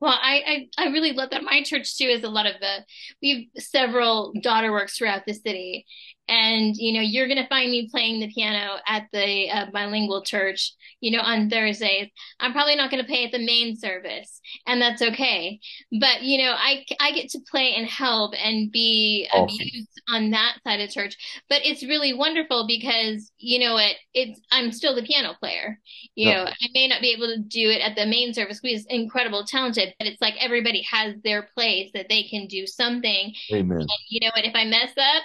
Well, 0.00 0.18
I, 0.30 0.68
I, 0.78 0.84
I 0.86 0.86
really 0.88 1.12
love 1.12 1.30
that. 1.30 1.42
My 1.42 1.62
church 1.62 1.96
too 1.96 2.04
is 2.04 2.22
a 2.22 2.28
lot 2.28 2.46
of 2.46 2.54
the 2.60 2.84
we 3.22 3.50
have 3.54 3.64
several 3.64 4.32
daughter 4.40 4.72
works 4.72 4.96
throughout 4.96 5.22
the 5.26 5.34
city, 5.34 5.86
and 6.30 6.76
you 6.76 6.92
know 6.92 7.00
you're 7.00 7.26
going 7.26 7.42
to 7.42 7.48
find 7.48 7.70
me 7.70 7.88
playing 7.90 8.20
the 8.20 8.32
piano 8.32 8.76
at 8.86 9.06
the 9.12 9.50
uh, 9.50 9.66
bilingual 9.72 10.22
church 10.22 10.72
you 11.00 11.10
know 11.10 11.22
on 11.22 11.50
thursdays. 11.50 12.08
I'm 12.38 12.52
probably 12.52 12.76
not 12.76 12.90
going 12.90 13.02
to 13.02 13.08
play 13.08 13.24
at 13.24 13.32
the 13.32 13.44
main 13.44 13.76
service 13.76 14.40
and 14.66 14.80
that's 14.80 15.02
okay. 15.02 15.58
But 16.00 16.22
you 16.22 16.38
know 16.38 16.54
i 16.56 16.84
i 17.00 17.12
get 17.12 17.30
to 17.30 17.40
play 17.50 17.74
and 17.74 17.86
help 17.86 18.34
and 18.42 18.70
be 18.70 19.28
awesome. 19.32 19.56
abused 19.60 20.02
on 20.08 20.30
that 20.30 20.58
side 20.64 20.80
of 20.80 20.90
church. 20.90 21.16
But 21.48 21.62
it's 21.64 21.82
really 21.82 22.14
wonderful 22.14 22.66
because 22.66 23.32
you 23.38 23.58
know 23.58 23.76
it 23.76 23.96
it's 24.14 24.40
i'm 24.52 24.70
still 24.70 24.94
the 24.94 25.02
piano 25.02 25.34
player. 25.40 25.80
You 26.14 26.32
know 26.32 26.44
i 26.44 26.68
may 26.74 26.86
not 26.86 27.00
be 27.00 27.10
able 27.10 27.26
to 27.26 27.38
do 27.38 27.70
it 27.70 27.80
at 27.80 27.96
the 27.96 28.06
main 28.06 28.32
service 28.32 28.60
because 28.60 28.86
incredible 28.86 29.44
talented 29.44 29.94
but 29.98 30.06
it's 30.06 30.19
like 30.20 30.34
everybody 30.40 30.82
has 30.90 31.14
their 31.24 31.48
place 31.54 31.90
that 31.94 32.08
they 32.08 32.24
can 32.24 32.46
do 32.46 32.66
something 32.66 33.32
Amen. 33.52 33.78
And, 33.78 33.88
you 34.08 34.20
know 34.20 34.30
what 34.34 34.44
if 34.44 34.54
i 34.54 34.64
mess 34.64 34.92
up 34.96 35.22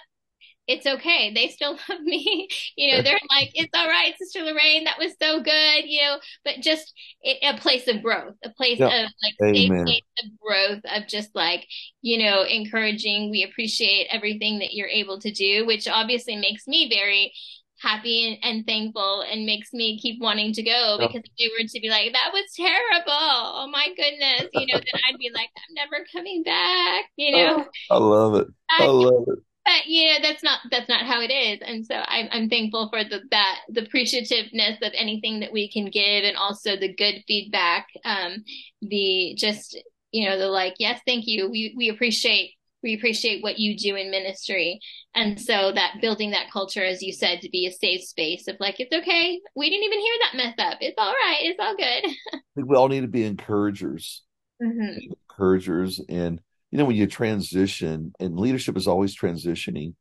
it's 0.67 0.85
okay. 0.85 1.31
They 1.33 1.49
still 1.49 1.73
love 1.89 2.01
me. 2.01 2.47
you 2.75 2.91
know, 2.91 3.01
they're 3.03 3.19
like, 3.29 3.51
it's 3.53 3.71
all 3.75 3.87
right, 3.87 4.17
Sister 4.17 4.41
Lorraine. 4.41 4.85
That 4.85 4.97
was 4.97 5.13
so 5.21 5.41
good. 5.41 5.85
You 5.85 6.01
know, 6.01 6.17
but 6.43 6.55
just 6.61 6.93
it, 7.21 7.37
a 7.43 7.59
place 7.59 7.87
of 7.87 8.01
growth, 8.01 8.35
a 8.43 8.49
place 8.49 8.79
of 8.79 8.89
like 8.89 9.35
a 9.41 9.83
place 9.83 10.01
of 10.23 10.39
growth 10.39 10.81
of 10.85 11.07
just 11.07 11.29
like, 11.35 11.67
you 12.01 12.23
know, 12.23 12.43
encouraging. 12.43 13.31
We 13.31 13.43
appreciate 13.43 14.07
everything 14.09 14.59
that 14.59 14.73
you're 14.73 14.87
able 14.87 15.19
to 15.19 15.31
do, 15.31 15.65
which 15.65 15.87
obviously 15.87 16.35
makes 16.35 16.67
me 16.67 16.89
very 16.89 17.33
happy 17.81 18.39
and, 18.41 18.55
and 18.55 18.65
thankful 18.65 19.21
and 19.21 19.45
makes 19.45 19.73
me 19.73 19.99
keep 19.99 20.21
wanting 20.21 20.53
to 20.53 20.63
go 20.63 20.97
because 20.99 21.21
if 21.23 21.31
they 21.37 21.49
were 21.51 21.67
to 21.67 21.79
be 21.79 21.89
like, 21.89 22.13
that 22.13 22.31
was 22.33 22.51
terrible. 22.55 23.11
Oh 23.11 23.67
my 23.71 23.87
goodness. 23.95 24.49
You 24.53 24.67
know, 24.67 24.79
then 24.79 25.01
I'd 25.09 25.17
be 25.17 25.31
like, 25.33 25.49
I'm 25.57 25.73
never 25.75 26.05
coming 26.13 26.43
back. 26.43 27.05
You 27.17 27.35
know, 27.35 27.65
oh, 27.89 27.95
I 27.95 27.97
love 27.97 28.35
it. 28.35 28.47
I 28.69 28.85
love 28.85 29.25
it 29.27 29.39
but 29.65 29.87
you 29.87 30.07
know 30.07 30.19
that's 30.21 30.43
not 30.43 30.59
that's 30.71 30.87
not 30.87 31.05
how 31.05 31.19
it 31.19 31.31
is 31.31 31.59
and 31.65 31.85
so 31.85 31.95
i'm, 31.95 32.27
I'm 32.31 32.49
thankful 32.49 32.89
for 32.89 33.03
the 33.03 33.21
that 33.31 33.59
the 33.69 33.81
appreciativeness 33.81 34.77
of 34.81 34.93
anything 34.95 35.39
that 35.41 35.51
we 35.51 35.69
can 35.69 35.89
give 35.89 36.23
and 36.23 36.37
also 36.37 36.77
the 36.77 36.93
good 36.93 37.23
feedback 37.27 37.87
um 38.05 38.43
the 38.81 39.35
just 39.37 39.77
you 40.11 40.29
know 40.29 40.37
the 40.37 40.47
like 40.47 40.75
yes 40.79 41.01
thank 41.05 41.25
you 41.27 41.49
we 41.49 41.73
we 41.75 41.89
appreciate 41.89 42.51
we 42.85 42.93
appreciate 42.93 43.43
what 43.43 43.59
you 43.59 43.75
do 43.75 43.95
in 43.95 44.11
ministry. 44.11 44.79
And 45.13 45.41
so 45.41 45.73
that 45.73 45.95
building 45.99 46.31
that 46.31 46.51
culture 46.51 46.85
as 46.85 47.01
you 47.01 47.11
said 47.11 47.41
to 47.41 47.49
be 47.49 47.65
a 47.65 47.71
safe 47.71 48.03
space 48.03 48.47
of 48.47 48.55
like 48.59 48.79
it's 48.79 48.95
okay. 48.95 49.41
We 49.55 49.69
didn't 49.69 49.83
even 49.83 49.99
hear 49.99 50.13
that 50.21 50.37
mess 50.37 50.55
up. 50.59 50.77
It's 50.79 50.95
all 50.97 51.11
right. 51.11 51.39
It's 51.41 51.59
all 51.59 51.75
good. 51.75 52.05
I 52.33 52.39
think 52.55 52.69
we 52.69 52.77
all 52.77 52.87
need 52.87 53.01
to 53.01 53.07
be 53.07 53.25
encouragers. 53.25 54.21
Mm-hmm. 54.63 55.11
encouragers 55.29 55.99
and 56.07 56.39
you 56.71 56.77
know 56.77 56.85
when 56.85 56.95
you 56.95 57.07
transition 57.07 58.13
and 58.21 58.39
leadership 58.39 58.77
is 58.77 58.87
always 58.87 59.13
transitioning 59.13 59.95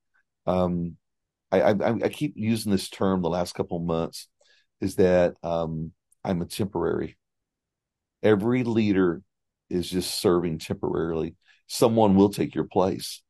um 0.46 0.96
i 1.50 1.60
i, 1.60 1.74
I 2.04 2.08
keep 2.08 2.34
using 2.36 2.70
this 2.70 2.88
term 2.88 3.20
the 3.20 3.28
last 3.28 3.56
couple 3.56 3.80
months 3.80 4.28
is 4.80 4.94
that 4.94 5.34
um 5.42 5.90
i'm 6.22 6.40
a 6.40 6.46
temporary. 6.46 7.18
Every 8.22 8.62
leader 8.62 9.22
is 9.68 9.90
just 9.90 10.20
serving 10.20 10.60
temporarily 10.60 11.34
someone 11.66 12.14
will 12.14 12.30
take 12.30 12.54
your 12.54 12.64
place 12.64 13.22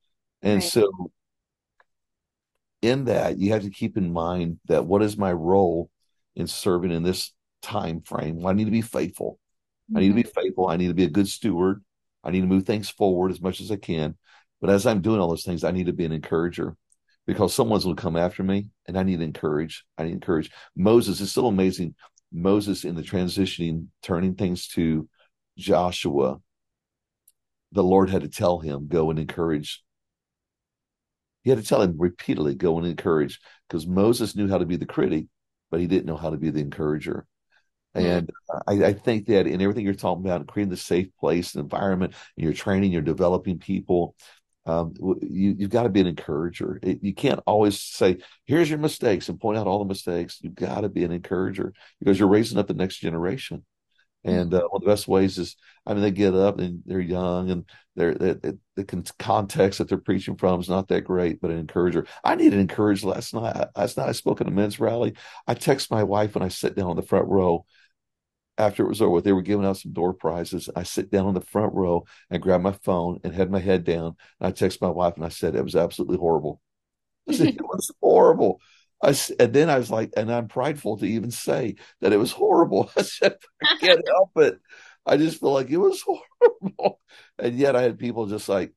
and 0.43 0.63
right. 0.63 0.71
so 0.71 0.91
in 2.83 3.07
that 3.07 3.39
you 3.39 3.53
have 3.53 3.63
to 3.63 3.71
keep 3.71 3.97
in 3.97 4.13
mind 4.13 4.59
that 4.67 4.85
what 4.85 5.03
is 5.03 5.17
my 5.17 5.33
role 5.33 5.91
in 6.37 6.47
serving 6.47 6.91
in 6.91 7.03
this 7.03 7.33
time 7.63 8.01
frame 8.03 8.37
well, 8.37 8.49
i 8.49 8.53
need 8.53 8.65
to 8.65 8.71
be 8.71 8.83
faithful 8.83 9.39
mm-hmm. 9.91 9.99
i 9.99 10.01
need 10.01 10.09
to 10.09 10.15
be 10.15 10.23
mm-hmm. 10.23 10.41
faithful 10.41 10.69
i 10.69 10.77
need 10.77 10.89
to 10.89 10.95
be 10.95 11.05
a 11.05 11.11
good 11.11 11.29
steward 11.29 11.83
I 12.25 12.31
need 12.31 12.41
to 12.41 12.47
move 12.47 12.65
things 12.65 12.89
forward 12.89 13.31
as 13.31 13.41
much 13.41 13.61
as 13.61 13.71
I 13.71 13.77
can. 13.77 14.17
But 14.61 14.71
as 14.71 14.87
I'm 14.87 15.03
doing 15.03 15.21
all 15.21 15.29
those 15.29 15.45
things, 15.45 15.63
I 15.63 15.71
need 15.71 15.87
to 15.87 15.93
be 15.93 16.07
an 16.07 16.13
encourager 16.13 16.75
because 17.27 17.55
someone's 17.55 17.85
going 17.85 17.97
to 17.97 18.03
come 18.03 18.17
after 18.17 18.43
me 18.43 18.71
and 18.89 18.99
I 18.99 19.03
need 19.03 19.19
to 19.19 19.25
encourage. 19.25 19.85
I 19.99 20.05
need 20.05 20.11
to 20.11 20.15
encourage. 20.15 20.51
Moses 20.75 21.21
is 21.21 21.31
still 21.31 21.49
amazing. 21.49 21.95
Moses 22.33 22.85
in 22.85 22.95
the 22.95 23.03
transitioning, 23.03 23.89
turning 24.03 24.35
things 24.35 24.69
to 24.69 25.09
Joshua, 25.59 26.39
the 27.75 27.85
Lord 27.85 28.09
had 28.09 28.23
to 28.23 28.29
tell 28.29 28.61
him, 28.61 28.87
go 28.89 29.11
and 29.11 29.19
encourage. 29.19 29.83
He 31.43 31.51
had 31.51 31.59
to 31.59 31.67
tell 31.67 31.83
him 31.83 31.97
repeatedly, 31.99 32.55
go 32.55 32.79
and 32.79 32.87
encourage, 32.87 33.41
because 33.69 33.87
Moses 33.87 34.35
knew 34.35 34.49
how 34.49 34.59
to 34.59 34.65
be 34.65 34.77
the 34.77 34.87
critic, 34.87 35.27
but 35.71 35.81
he 35.81 35.87
didn't 35.87 36.07
know 36.07 36.17
how 36.17 36.31
to 36.31 36.39
be 36.39 36.51
the 36.51 36.61
encourager. 36.61 37.27
And 37.95 38.31
I, 38.67 38.87
I, 38.87 38.93
think 38.93 39.27
that 39.27 39.47
in 39.47 39.63
everything 39.63 39.85
you're 39.85 39.95
talking 39.95 40.25
about, 40.25 40.49
creating 40.49 40.71
the 40.71 40.77
safe 40.77 41.09
place 41.21 41.55
and 41.55 41.63
environment, 41.63 42.15
and 42.37 42.45
you're 42.45 42.53
training, 42.53 42.91
you're 42.91 43.03
developing 43.03 43.59
people. 43.59 44.17
Um, 44.67 44.95
you, 45.23 45.55
have 45.61 45.71
got 45.71 45.83
to 45.85 45.91
be 45.91 46.01
an 46.01 46.09
encourager. 46.09 46.81
It, 46.83 47.01
you 47.03 47.15
can't 47.15 47.39
always 47.47 47.79
say, 47.79 48.19
"Here's 48.47 48.69
your 48.69 48.81
mistakes" 48.81 49.29
and 49.29 49.39
point 49.39 49.59
out 49.59 49.69
all 49.69 49.79
the 49.79 49.85
mistakes. 49.85 50.41
You've 50.43 50.57
got 50.57 50.81
to 50.81 50.89
be 50.89 51.05
an 51.05 51.13
encourager 51.13 51.73
because 52.01 52.19
you're 52.19 52.29
raising 52.29 52.59
up 52.59 52.67
the 52.67 52.75
next 52.75 52.97
generation. 52.97 53.65
And 54.25 54.55
uh, 54.55 54.63
one 54.71 54.81
of 54.81 54.81
the 54.83 54.87
best 54.91 55.07
ways 55.07 55.39
is, 55.39 55.57
I 55.87 55.93
mean, 55.93 56.03
they 56.03 56.11
get 56.11 56.35
up 56.35 56.59
and 56.59 56.83
they're 56.87 56.99
young 57.01 57.51
and 57.51 57.65
they're, 57.95 58.15
they, 58.15 58.55
the 58.75 58.85
context 59.19 59.79
that 59.79 59.89
they're 59.89 59.99
preaching 59.99 60.37
from 60.37 60.61
is 60.61 60.69
not 60.69 60.89
that 60.89 61.03
great, 61.03 61.41
but 61.41 61.51
an 61.51 61.59
encourager. 61.59 62.07
I 62.25 62.35
needed 62.35 62.59
encouraged 62.59 63.05
last 63.05 63.35
night. 63.35 63.69
Last 63.77 63.99
night 63.99 64.09
I 64.09 64.13
spoke 64.13 64.41
at 64.41 64.49
a 64.49 64.51
men's 64.51 64.81
rally. 64.81 65.15
I 65.47 65.55
text 65.55 65.91
my 65.91 66.03
wife 66.03 66.35
when 66.35 66.43
I 66.43 66.49
sit 66.49 66.75
down 66.75 66.89
on 66.91 66.97
the 66.97 67.03
front 67.03 67.29
row 67.29 67.67
after 68.57 68.85
it 68.85 68.89
was 68.89 69.03
over, 69.03 69.21
they 69.21 69.33
were 69.33 69.43
giving 69.43 69.67
out 69.67 69.79
some 69.79 69.93
door 69.93 70.13
prizes. 70.13 70.69
I 70.77 70.85
sit 70.85 71.11
down 71.11 71.29
in 71.29 71.35
the 71.35 71.41
front 71.41 71.75
row 71.75 72.05
and 72.31 72.43
grab 72.43 72.61
my 72.61 72.73
phone 72.73 73.21
and 73.25 73.35
had 73.35 73.51
my 73.51 73.59
head 73.59 73.85
down. 73.85 74.17
And 74.41 74.49
I 74.49 74.51
text 74.51 74.81
my 74.81 74.89
wife 74.89 75.17
and 75.17 75.25
I 75.25 75.29
said, 75.29 75.57
it 75.57 75.65
was 75.65 75.77
absolutely 75.77 76.19
horrible. 76.19 76.61
I 77.29 77.33
said, 77.33 77.49
it 77.49 77.63
was 77.63 77.91
horrible. 78.01 78.61
I, 79.03 79.15
and 79.39 79.53
then 79.53 79.69
I 79.71 79.79
was 79.79 79.91
like, 79.91 80.13
and 80.17 80.33
I'm 80.33 80.49
prideful 80.49 80.99
to 80.99 81.07
even 81.07 81.31
say 81.31 81.77
that 82.01 82.13
it 82.13 82.17
was 82.17 82.33
horrible. 82.33 82.91
I 82.97 83.03
said, 83.03 83.37
I 83.63 83.77
can't 83.81 84.03
help 84.09 84.31
it. 84.37 84.59
I 85.07 85.17
just 85.17 85.41
feel 85.41 85.53
like 85.53 85.71
it 85.71 85.77
was 85.77 86.03
horrible. 86.41 87.01
And 87.39 87.59
yet 87.59 87.77
I 87.77 87.83
had 87.83 87.99
people 87.99 88.27
just 88.27 88.49
like, 88.49 88.73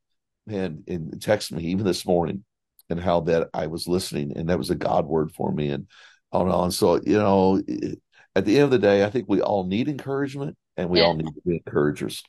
man, 0.45 0.83
and 0.87 1.21
text 1.21 1.51
me 1.51 1.65
even 1.65 1.85
this 1.85 2.05
morning 2.05 2.43
and 2.89 2.99
how 2.99 3.21
that 3.21 3.49
I 3.53 3.67
was 3.67 3.87
listening. 3.87 4.33
And 4.35 4.49
that 4.49 4.57
was 4.57 4.69
a 4.69 4.75
God 4.75 5.05
word 5.05 5.31
for 5.31 5.51
me. 5.51 5.69
And 5.69 5.87
on 6.31 6.43
and 6.43 6.51
on. 6.51 6.71
So, 6.71 6.99
you 7.03 7.17
know, 7.17 7.61
at 8.35 8.45
the 8.45 8.55
end 8.55 8.65
of 8.65 8.71
the 8.71 8.79
day, 8.79 9.03
I 9.03 9.09
think 9.09 9.25
we 9.27 9.41
all 9.41 9.65
need 9.65 9.87
encouragement 9.87 10.57
and 10.75 10.89
we 10.89 11.01
all 11.01 11.15
need 11.15 11.33
to 11.33 11.41
be 11.45 11.61
encouragers. 11.65 12.23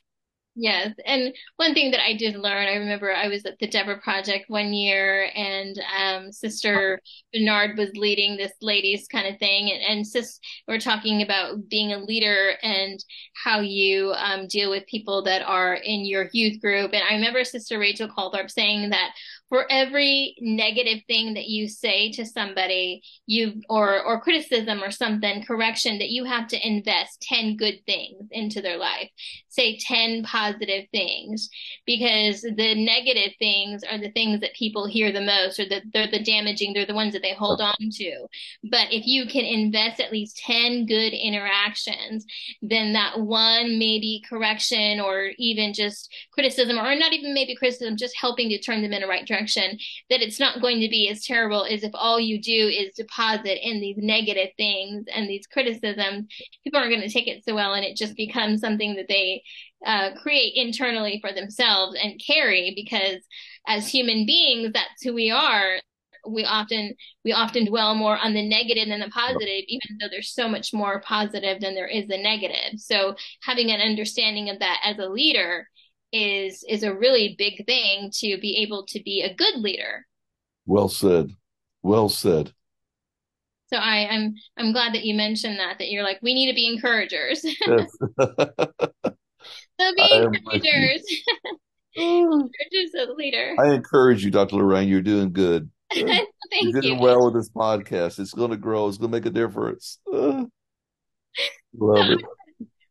Yes. 0.61 0.93
And 1.05 1.33
one 1.55 1.73
thing 1.73 1.91
that 1.91 2.03
I 2.03 2.17
did 2.17 2.35
learn, 2.35 2.67
I 2.67 2.73
remember 2.73 3.13
I 3.13 3.29
was 3.29 3.45
at 3.45 3.57
the 3.59 3.67
Deborah 3.67 4.01
Project 4.01 4.49
one 4.49 4.73
year 4.73 5.29
and 5.33 5.81
um, 5.97 6.33
Sister 6.33 6.99
Bernard 7.33 7.77
was 7.77 7.91
leading 7.95 8.35
this 8.35 8.51
ladies 8.59 9.07
kind 9.07 9.25
of 9.25 9.39
thing. 9.39 9.71
And, 9.71 9.81
and 9.81 10.05
sis, 10.05 10.37
we're 10.67 10.81
talking 10.81 11.21
about 11.21 11.69
being 11.69 11.93
a 11.93 11.99
leader 11.99 12.55
and 12.61 13.01
how 13.41 13.61
you 13.61 14.11
um, 14.17 14.47
deal 14.47 14.69
with 14.69 14.85
people 14.87 15.23
that 15.23 15.43
are 15.43 15.75
in 15.75 16.03
your 16.03 16.29
youth 16.33 16.59
group. 16.59 16.91
And 16.91 17.03
I 17.09 17.13
remember 17.13 17.45
Sister 17.45 17.79
Rachel 17.79 18.09
Calthorpe 18.09 18.51
saying 18.51 18.89
that 18.89 19.11
for 19.49 19.65
every 19.71 20.35
negative 20.39 20.99
thing 21.07 21.33
that 21.33 21.47
you 21.47 21.67
say 21.67 22.11
to 22.11 22.25
somebody 22.25 23.01
you 23.25 23.61
or 23.67 24.01
or 24.03 24.21
criticism 24.21 24.83
or 24.83 24.91
something 24.91 25.43
correction 25.43 25.97
that 25.97 26.11
you 26.11 26.23
have 26.23 26.47
to 26.47 26.67
invest 26.67 27.21
10 27.23 27.57
good 27.57 27.79
things 27.85 28.27
into 28.31 28.61
their 28.61 28.77
life. 28.77 29.09
Say 29.49 29.79
10 29.79 30.23
positive 30.23 30.85
things 30.91 31.49
because 31.85 32.41
the 32.41 32.75
negative 32.75 33.33
things 33.39 33.83
are 33.83 33.97
the 33.97 34.11
things 34.11 34.39
that 34.41 34.53
people 34.53 34.85
hear 34.85 35.11
the 35.11 35.21
most 35.21 35.59
or 35.59 35.67
that 35.69 35.83
they're 35.93 36.09
the 36.09 36.23
damaging 36.23 36.73
they're 36.73 36.85
the 36.85 36.93
ones 36.93 37.13
that 37.13 37.23
they 37.23 37.33
hold 37.33 37.59
on 37.59 37.73
to. 37.93 38.27
But 38.69 38.93
if 38.93 39.07
you 39.07 39.25
can 39.25 39.45
invest 39.45 39.99
at 39.99 40.11
least 40.11 40.37
10 40.45 40.85
good 40.85 41.13
interactions 41.13 42.25
then 42.61 42.93
that 42.93 43.19
one 43.19 43.79
maybe 43.79 44.23
correction 44.29 44.99
or 44.99 45.31
even 45.37 45.73
just 45.73 46.13
criticism 46.31 46.77
or 46.77 46.95
not 46.95 47.13
even 47.13 47.33
maybe 47.33 47.55
criticism 47.55 47.97
just 47.97 48.15
helping 48.15 48.49
to 48.49 48.59
turn 48.59 48.81
them 48.81 48.93
in 48.93 49.01
the 49.01 49.07
right 49.07 49.25
direction 49.25 49.38
direction, 49.39 49.77
that 50.09 50.21
it's 50.21 50.39
not 50.39 50.61
going 50.61 50.79
to 50.81 50.89
be 50.89 51.09
as 51.09 51.25
terrible 51.25 51.65
as 51.65 51.83
if 51.83 51.91
all 51.93 52.19
you 52.19 52.41
do 52.41 52.67
is 52.67 52.93
deposit 52.95 53.67
in 53.67 53.79
these 53.79 53.97
negative 53.97 54.49
things 54.57 55.05
and 55.13 55.29
these 55.29 55.47
criticisms. 55.47 56.27
People 56.63 56.79
aren't 56.79 56.91
going 56.91 57.01
to 57.01 57.09
take 57.09 57.27
it 57.27 57.43
so 57.45 57.55
well, 57.55 57.73
and 57.73 57.85
it 57.85 57.97
just 57.97 58.15
becomes 58.15 58.61
something 58.61 58.95
that 58.95 59.07
they 59.07 59.43
uh, 59.85 60.11
create 60.21 60.53
internally 60.55 61.19
for 61.21 61.33
themselves 61.33 61.97
and 62.01 62.21
carry 62.25 62.73
because 62.75 63.23
as 63.67 63.87
human 63.87 64.25
beings, 64.25 64.71
that's 64.73 65.03
who 65.03 65.13
we 65.13 65.31
are 65.31 65.79
we 66.27 66.43
often 66.43 66.93
we 67.23 67.31
often 67.31 67.65
dwell 67.65 67.95
more 67.95 68.17
on 68.17 68.33
the 68.33 68.47
negative 68.47 68.89
than 68.89 68.99
the 68.99 69.07
positive 69.07 69.63
even 69.67 69.97
though 69.99 70.07
there's 70.11 70.33
so 70.33 70.49
much 70.49 70.73
more 70.73 70.99
positive 70.99 71.61
than 71.61 71.75
there 71.75 71.87
is 71.87 72.07
the 72.07 72.17
negative 72.17 72.77
so 72.77 73.15
having 73.41 73.71
an 73.71 73.79
understanding 73.79 74.49
of 74.49 74.59
that 74.59 74.81
as 74.83 74.99
a 74.99 75.07
leader 75.07 75.65
is 76.11 76.63
is 76.67 76.83
a 76.83 76.93
really 76.93 77.35
big 77.37 77.65
thing 77.65 78.11
to 78.15 78.37
be 78.39 78.57
able 78.57 78.85
to 78.87 79.01
be 79.03 79.21
a 79.21 79.33
good 79.33 79.55
leader. 79.55 80.05
Well 80.65 80.89
said. 80.89 81.35
Well 81.81 82.09
said. 82.09 82.53
So 83.71 83.77
I, 83.77 84.07
I'm 84.09 84.33
I'm 84.57 84.71
glad 84.71 84.93
that 84.93 85.05
you 85.05 85.13
mentioned 85.13 85.59
that 85.59 85.77
that 85.79 85.91
you're 85.91 86.03
like 86.03 86.19
we 86.21 86.33
need 86.33 86.49
to 86.49 86.55
be 86.55 86.67
encouragers. 86.67 87.43
Yes. 87.67 87.97
so 89.79 89.95
be 89.95 90.11
encouragers. 90.11 91.03
encouragers 91.95 92.93
a 92.99 93.13
leader. 93.13 93.55
I 93.59 93.73
encourage 93.73 94.23
you, 94.25 94.31
Dr. 94.31 94.57
Lorraine. 94.57 94.89
You're 94.89 95.01
doing 95.01 95.31
good. 95.31 95.69
Thank 95.91 96.27
You're 96.61 96.81
doing 96.81 96.97
you. 96.97 97.01
well 97.01 97.25
with 97.25 97.35
this 97.35 97.49
podcast. 97.49 98.19
It's 98.19 98.33
going 98.33 98.51
to 98.51 98.57
grow. 98.57 98.87
It's 98.87 98.97
going 98.97 99.11
to 99.11 99.17
make 99.17 99.25
a 99.25 99.29
difference. 99.31 99.99
Love 100.05 100.49
it. 101.79 102.21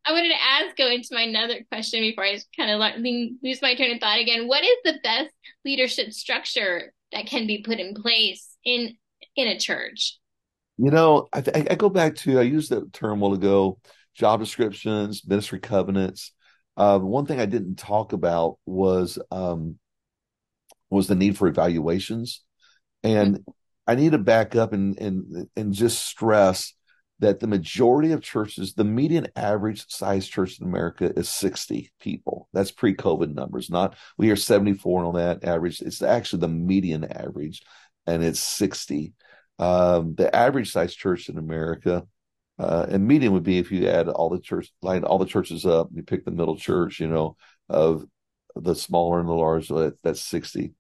I 0.09 0.13
wanted 0.13 0.31
to 0.31 0.43
ask, 0.43 0.77
go 0.77 0.89
into 0.89 1.09
my 1.13 1.23
another 1.23 1.67
question 1.71 2.01
before 2.01 2.25
I 2.25 2.39
kind 2.57 2.71
of 2.71 3.03
lose 3.43 3.61
my 3.61 3.75
train 3.75 3.95
of 3.95 4.01
thought 4.01 4.19
again. 4.19 4.49
What 4.49 4.65
is 4.65 4.77
the 4.83 4.99
best 5.03 5.31
leadership 5.67 6.13
structure 6.13 6.95
that 7.13 7.27
can 7.27 7.47
be 7.47 7.63
put 7.63 7.79
in 7.79 7.95
place 7.95 8.57
in 8.65 8.97
in 9.37 9.49
a 9.49 9.59
church? 9.59 10.19
You 10.79 10.91
know, 10.91 11.29
I, 11.33 11.43
I 11.71 11.75
go 11.75 11.91
back 11.91 12.15
to 12.17 12.39
I 12.39 12.43
used 12.43 12.71
that 12.71 12.91
term 12.95 13.19
a 13.19 13.23
while 13.23 13.35
ago: 13.35 13.81
job 14.15 14.41
descriptions, 14.41 15.27
ministry 15.27 15.61
covenants. 15.61 16.33
Uh, 16.75 16.99
one 16.99 17.27
thing 17.27 17.39
I 17.39 17.47
didn't 17.47 17.77
talk 17.77 18.15
about 18.15 18.59
was 18.65 19.19
um, 19.31 19.79
was 20.89 21.07
the 21.07 21.17
need 21.17 21.37
for 21.37 21.49
evaluations, 21.49 22.43
and 23.03 23.45
I 23.87 23.95
need 23.95 24.13
to 24.13 24.19
back 24.19 24.57
up 24.57 24.73
and 24.73 24.99
and 24.99 25.49
and 25.55 25.75
just 25.75 26.03
stress 26.03 26.73
that 27.21 27.41
the 27.41 27.47
majority 27.47 28.13
of 28.13 28.23
churches, 28.23 28.75
the 28.75 28.85
median 28.85 29.29
average 29.35 29.89
size 29.89 30.29
church 30.29 30.61
in 30.61 30.67
America 30.67 31.13
is 31.17 31.29
60 31.29 31.91
people. 32.01 32.49
That's 32.53 32.71
pre-COVID 32.71 33.35
numbers. 33.35 33.71
Not 33.71 33.97
we 34.17 34.31
are 34.31 34.37
74 34.37 35.05
on 35.05 35.15
that 35.15 35.45
average. 35.45 35.83
It's 35.83 36.03
actually 36.03 36.41
the 36.41 36.49
median 36.49 37.05
average, 37.05 37.63
and 38.07 38.23
it's 38.23 38.41
60. 38.41 39.15
Um, 39.59 40.15
the 40.15 40.35
average 40.35 40.71
size 40.71 40.95
church 40.95 41.29
in 41.29 41.39
America, 41.39 42.07
uh, 42.59 42.87
and 42.89 43.07
median 43.07 43.33
would 43.33 43.43
be 43.43 43.59
if 43.59 43.73
you 43.73 43.89
add 43.89 44.09
all 44.09 44.31
the 44.31 44.41
church, 44.41 44.71
line 44.83 45.05
all 45.05 45.19
the 45.19 45.27
churches 45.27 45.67
up, 45.67 45.89
you 45.93 46.03
pick 46.03 46.25
the 46.25 46.31
middle 46.31 46.57
church, 46.57 47.01
you 47.01 47.09
know, 47.09 47.37
of 47.69 48.05
the 48.55 48.75
smaller 48.75 49.21
and 49.21 49.29
the 49.29 49.33
large, 49.33 49.69
that, 49.69 49.99
that's 50.03 50.21
60. 50.21 50.73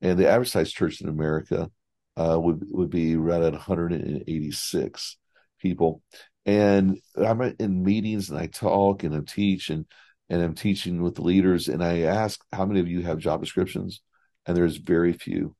And 0.00 0.18
the 0.18 0.28
average 0.28 0.50
size 0.50 0.72
church 0.72 1.00
in 1.00 1.08
America 1.08 1.70
uh, 2.16 2.38
would 2.40 2.64
would 2.70 2.90
be 2.90 3.16
right 3.16 3.42
at 3.42 3.52
186 3.52 5.16
people. 5.58 6.02
And 6.46 6.98
I'm 7.16 7.40
in 7.42 7.82
meetings 7.82 8.30
and 8.30 8.38
I 8.38 8.46
talk 8.46 9.04
and 9.04 9.14
I 9.14 9.20
teach 9.20 9.70
and 9.70 9.86
and 10.30 10.42
I'm 10.42 10.54
teaching 10.54 11.02
with 11.02 11.18
leaders 11.18 11.68
and 11.68 11.82
I 11.82 12.00
ask 12.00 12.40
how 12.52 12.66
many 12.66 12.80
of 12.80 12.88
you 12.88 13.02
have 13.02 13.18
job 13.18 13.40
descriptions, 13.40 14.02
and 14.46 14.56
there's 14.56 14.76
very 14.76 15.12
few, 15.12 15.54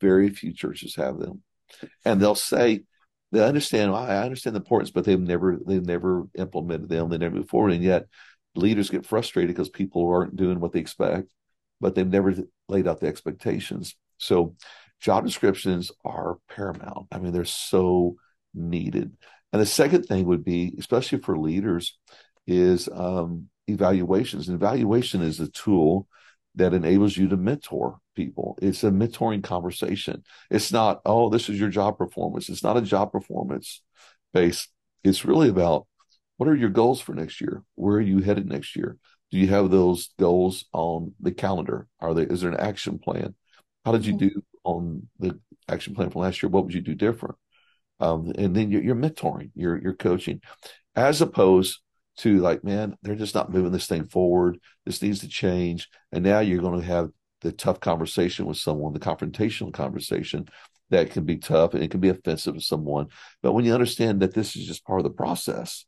very 0.00 0.30
few 0.30 0.52
churches 0.52 0.96
have 0.96 1.18
them, 1.18 1.42
and 2.04 2.20
they'll 2.20 2.34
say 2.34 2.82
they 3.32 3.44
understand. 3.44 3.92
I 3.92 4.22
understand 4.24 4.56
the 4.56 4.60
importance, 4.60 4.90
but 4.90 5.04
they've 5.04 5.20
never 5.20 5.58
they've 5.66 5.84
never 5.84 6.24
implemented 6.36 6.88
them. 6.88 7.08
They 7.08 7.18
never 7.18 7.36
move 7.36 7.48
forward, 7.48 7.72
and 7.72 7.82
yet 7.82 8.06
leaders 8.54 8.90
get 8.90 9.06
frustrated 9.06 9.54
because 9.54 9.68
people 9.68 10.08
aren't 10.08 10.36
doing 10.36 10.60
what 10.60 10.72
they 10.72 10.80
expect, 10.80 11.32
but 11.80 11.94
they've 11.94 12.06
never 12.06 12.34
laid 12.68 12.88
out 12.88 13.00
the 13.00 13.06
expectations. 13.06 13.94
So 14.16 14.56
job 15.00 15.24
descriptions 15.24 15.92
are 16.04 16.38
paramount. 16.48 17.06
I 17.12 17.18
mean, 17.18 17.32
they're 17.32 17.44
so 17.44 18.16
needed. 18.54 19.16
And 19.52 19.62
the 19.62 19.66
second 19.66 20.04
thing 20.04 20.26
would 20.26 20.44
be, 20.44 20.74
especially 20.78 21.20
for 21.20 21.38
leaders, 21.38 21.98
is 22.46 22.88
um, 22.92 23.48
evaluations. 23.66 24.48
And 24.48 24.56
evaluation 24.56 25.22
is 25.22 25.40
a 25.40 25.50
tool 25.50 26.06
that 26.54 26.74
enables 26.74 27.16
you 27.16 27.28
to 27.28 27.36
mentor 27.36 27.98
people. 28.14 28.58
It's 28.60 28.82
a 28.84 28.90
mentoring 28.90 29.42
conversation. 29.42 30.24
It's 30.50 30.72
not, 30.72 31.00
oh, 31.06 31.30
this 31.30 31.48
is 31.48 31.58
your 31.58 31.68
job 31.68 31.96
performance. 31.96 32.48
It's 32.48 32.64
not 32.64 32.76
a 32.76 32.82
job 32.82 33.12
performance 33.12 33.82
base. 34.32 34.68
It's 35.04 35.24
really 35.24 35.48
about 35.48 35.86
what 36.36 36.48
are 36.48 36.56
your 36.56 36.70
goals 36.70 37.00
for 37.00 37.14
next 37.14 37.40
year? 37.40 37.62
Where 37.74 37.96
are 37.96 38.00
you 38.00 38.20
headed 38.20 38.46
next 38.46 38.76
year? 38.76 38.96
Do 39.30 39.38
you 39.38 39.48
have 39.48 39.70
those 39.70 40.10
goals 40.18 40.64
on 40.72 41.14
the 41.20 41.32
calendar? 41.32 41.86
Are 42.00 42.14
there 42.14 42.26
is 42.26 42.40
there 42.40 42.50
an 42.50 42.60
action 42.60 42.98
plan? 42.98 43.34
How 43.84 43.92
did 43.92 44.06
you 44.06 44.14
mm-hmm. 44.14 44.28
do 44.28 44.42
on 44.64 45.08
the 45.18 45.38
action 45.68 45.94
plan 45.94 46.10
from 46.10 46.22
last 46.22 46.42
year? 46.42 46.50
What 46.50 46.64
would 46.64 46.74
you 46.74 46.80
do 46.80 46.94
different? 46.94 47.36
Um, 48.00 48.32
and 48.36 48.54
then 48.54 48.70
you're, 48.70 48.82
you're 48.82 48.94
mentoring, 48.94 49.50
you're 49.54 49.80
you're 49.80 49.94
coaching, 49.94 50.40
as 50.94 51.20
opposed 51.20 51.80
to 52.18 52.38
like, 52.38 52.64
man, 52.64 52.96
they're 53.02 53.14
just 53.14 53.34
not 53.34 53.52
moving 53.52 53.72
this 53.72 53.86
thing 53.86 54.04
forward. 54.04 54.58
This 54.84 55.00
needs 55.02 55.20
to 55.20 55.28
change. 55.28 55.88
And 56.12 56.24
now 56.24 56.40
you're 56.40 56.62
going 56.62 56.80
to 56.80 56.86
have 56.86 57.10
the 57.40 57.52
tough 57.52 57.80
conversation 57.80 58.46
with 58.46 58.56
someone, 58.56 58.92
the 58.92 58.98
confrontational 58.98 59.72
conversation 59.72 60.46
that 60.90 61.10
can 61.10 61.24
be 61.24 61.36
tough 61.36 61.74
and 61.74 61.82
it 61.82 61.90
can 61.90 62.00
be 62.00 62.08
offensive 62.08 62.54
to 62.54 62.60
someone. 62.60 63.06
But 63.42 63.52
when 63.52 63.64
you 63.64 63.72
understand 63.72 64.20
that 64.20 64.34
this 64.34 64.56
is 64.56 64.66
just 64.66 64.84
part 64.84 65.00
of 65.00 65.04
the 65.04 65.10
process, 65.10 65.84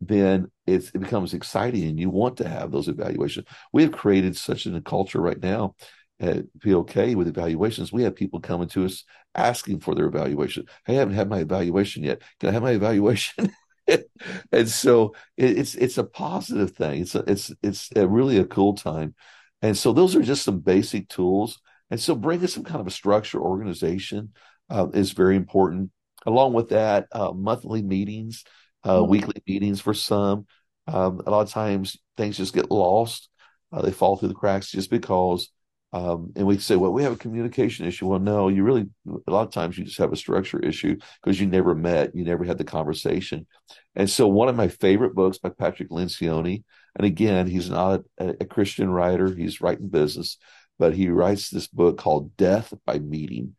then 0.00 0.50
it 0.66 0.92
becomes 0.92 1.34
exciting 1.34 1.84
and 1.84 2.00
you 2.00 2.10
want 2.10 2.38
to 2.38 2.48
have 2.48 2.72
those 2.72 2.88
evaluations. 2.88 3.46
We 3.72 3.82
have 3.82 3.92
created 3.92 4.36
such 4.36 4.66
a 4.66 4.80
culture 4.80 5.20
right 5.20 5.40
now 5.40 5.76
at 6.20 6.44
POK 6.60 6.94
with 7.16 7.28
evaluations. 7.28 7.92
We 7.92 8.04
have 8.04 8.14
people 8.14 8.40
coming 8.40 8.68
to 8.68 8.84
us 8.84 9.04
asking 9.34 9.80
for 9.80 9.94
their 9.94 10.06
evaluation. 10.06 10.66
Hey, 10.86 10.94
I 10.94 10.98
haven't 10.98 11.14
had 11.14 11.28
my 11.28 11.40
evaluation 11.40 12.04
yet. 12.04 12.22
Can 12.40 12.48
I 12.48 12.52
have 12.52 12.62
my 12.62 12.70
evaluation? 12.72 13.52
and 13.86 14.68
so 14.68 15.14
it, 15.36 15.58
it's 15.58 15.74
it's 15.74 15.98
a 15.98 16.04
positive 16.04 16.70
thing. 16.72 17.02
It's 17.02 17.14
a, 17.14 17.24
it's 17.26 17.52
it's 17.62 17.90
a 17.96 18.06
really 18.06 18.38
a 18.38 18.44
cool 18.44 18.74
time. 18.74 19.14
And 19.62 19.76
so 19.76 19.92
those 19.92 20.14
are 20.14 20.22
just 20.22 20.42
some 20.42 20.60
basic 20.60 21.08
tools. 21.08 21.60
And 21.90 22.00
so 22.00 22.14
bringing 22.14 22.46
some 22.46 22.64
kind 22.64 22.80
of 22.80 22.86
a 22.86 22.90
structure 22.90 23.40
organization 23.40 24.32
uh, 24.70 24.88
is 24.92 25.12
very 25.12 25.36
important. 25.36 25.90
Along 26.26 26.52
with 26.52 26.70
that, 26.70 27.06
uh, 27.12 27.32
monthly 27.32 27.82
meetings, 27.82 28.44
uh, 28.82 28.98
mm-hmm. 28.98 29.10
weekly 29.10 29.42
meetings 29.46 29.80
for 29.80 29.94
some. 29.94 30.46
Um, 30.86 31.22
a 31.26 31.30
lot 31.30 31.42
of 31.42 31.50
times 31.50 31.98
things 32.16 32.36
just 32.36 32.54
get 32.54 32.70
lost. 32.70 33.28
Uh, 33.72 33.82
they 33.82 33.90
fall 33.90 34.16
through 34.16 34.28
the 34.28 34.34
cracks 34.34 34.70
just 34.70 34.90
because 34.90 35.50
um, 35.94 36.32
and 36.34 36.44
we 36.44 36.58
say, 36.58 36.74
well, 36.74 36.92
we 36.92 37.04
have 37.04 37.12
a 37.12 37.16
communication 37.16 37.86
issue. 37.86 38.08
Well, 38.08 38.18
no, 38.18 38.48
you 38.48 38.64
really, 38.64 38.88
a 39.28 39.30
lot 39.30 39.46
of 39.46 39.52
times 39.52 39.78
you 39.78 39.84
just 39.84 39.98
have 39.98 40.12
a 40.12 40.16
structure 40.16 40.58
issue 40.58 40.96
because 41.22 41.40
you 41.40 41.46
never 41.46 41.72
met, 41.72 42.16
you 42.16 42.24
never 42.24 42.42
had 42.42 42.58
the 42.58 42.64
conversation. 42.64 43.46
And 43.94 44.10
so, 44.10 44.26
one 44.26 44.48
of 44.48 44.56
my 44.56 44.66
favorite 44.66 45.14
books 45.14 45.38
by 45.38 45.50
Patrick 45.50 45.90
Lencioni, 45.90 46.64
and 46.96 47.06
again, 47.06 47.46
he's 47.46 47.70
not 47.70 48.00
a, 48.18 48.34
a 48.40 48.44
Christian 48.44 48.90
writer, 48.90 49.32
he's 49.32 49.60
writing 49.60 49.88
business, 49.88 50.36
but 50.80 50.94
he 50.94 51.10
writes 51.10 51.48
this 51.48 51.68
book 51.68 51.96
called 51.96 52.36
Death 52.36 52.74
by 52.84 52.98
Meeting. 52.98 53.54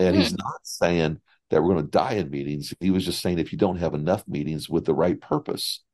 And 0.00 0.14
mm-hmm. 0.14 0.22
he's 0.22 0.36
not 0.36 0.60
saying 0.64 1.20
that 1.50 1.62
we're 1.62 1.74
going 1.74 1.84
to 1.84 1.90
die 1.90 2.14
in 2.14 2.30
meetings. 2.30 2.74
He 2.80 2.90
was 2.90 3.04
just 3.04 3.22
saying 3.22 3.38
if 3.38 3.52
you 3.52 3.58
don't 3.58 3.78
have 3.78 3.94
enough 3.94 4.26
meetings 4.26 4.68
with 4.68 4.86
the 4.86 4.94
right 4.94 5.20
purpose, 5.20 5.84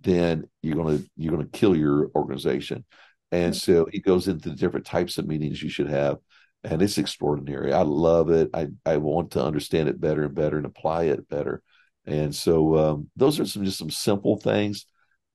then 0.00 0.48
you're 0.60 0.74
going 0.74 0.98
to 0.98 1.10
you're 1.16 1.32
going 1.32 1.48
to 1.48 1.56
kill 1.56 1.76
your 1.76 2.10
organization. 2.16 2.84
And 3.32 3.54
so 3.54 3.86
he 3.90 4.00
goes 4.00 4.28
into 4.28 4.50
the 4.50 4.56
different 4.56 4.86
types 4.86 5.18
of 5.18 5.26
meetings 5.26 5.62
you 5.62 5.68
should 5.68 5.88
have. 5.88 6.18
And 6.62 6.82
it's 6.82 6.98
extraordinary. 6.98 7.72
I 7.72 7.82
love 7.82 8.30
it. 8.30 8.50
I, 8.52 8.68
I 8.84 8.98
want 8.98 9.30
to 9.32 9.42
understand 9.42 9.88
it 9.88 10.00
better 10.00 10.24
and 10.24 10.34
better 10.34 10.58
and 10.58 10.66
apply 10.66 11.04
it 11.04 11.28
better. 11.28 11.62
And 12.06 12.34
so 12.34 12.76
um, 12.76 13.10
those 13.16 13.40
are 13.40 13.46
some 13.46 13.64
just 13.64 13.78
some 13.78 13.90
simple 13.90 14.36
things, 14.36 14.86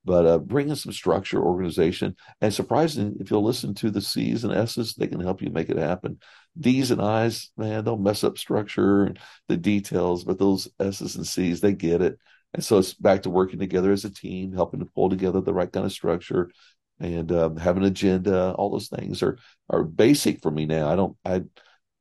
but 0.04 0.26
uh, 0.26 0.38
bringing 0.38 0.76
some 0.76 0.92
structure, 0.92 1.42
organization, 1.42 2.16
and 2.42 2.54
surprising 2.54 3.18
if 3.20 3.32
you'll 3.32 3.44
listen 3.44 3.74
to 3.76 3.90
the 3.90 4.02
C's 4.02 4.44
and 4.44 4.54
S's, 4.54 4.94
they 4.94 5.08
can 5.08 5.20
help 5.20 5.42
you 5.42 5.50
make 5.50 5.70
it 5.70 5.78
happen. 5.78 6.20
D's 6.60 6.92
and 6.92 7.02
I's, 7.02 7.52
man, 7.58 7.84
they'll 7.84 7.98
mess 7.98 8.24
up 8.24 8.38
structure 8.38 9.04
and 9.04 9.20
the 9.48 9.58
details, 9.58 10.24
but 10.24 10.38
those 10.38 10.68
S's 10.80 11.16
and 11.16 11.26
C's, 11.26 11.62
they 11.62 11.74
get 11.74 12.02
it. 12.02 12.20
And 12.54 12.64
so 12.64 12.78
it's 12.78 12.94
back 12.94 13.24
to 13.24 13.30
working 13.30 13.60
together 13.60 13.92
as 13.92 14.06
a 14.06 14.10
team, 14.10 14.54
helping 14.54 14.80
to 14.80 14.86
pull 14.86 15.10
together 15.10 15.42
the 15.42 15.54
right 15.54 15.72
kind 15.72 15.86
of 15.86 15.92
structure, 15.92 16.52
and 17.00 17.32
um, 17.32 17.58
have 17.58 17.78
an 17.78 17.84
agenda. 17.84 18.54
All 18.54 18.70
those 18.70 18.88
things 18.88 19.22
are 19.24 19.38
are 19.70 19.84
basic 19.84 20.42
for 20.42 20.52
me 20.52 20.66
now. 20.66 20.90
I 20.90 20.96
don't 20.96 21.18
I 21.26 21.44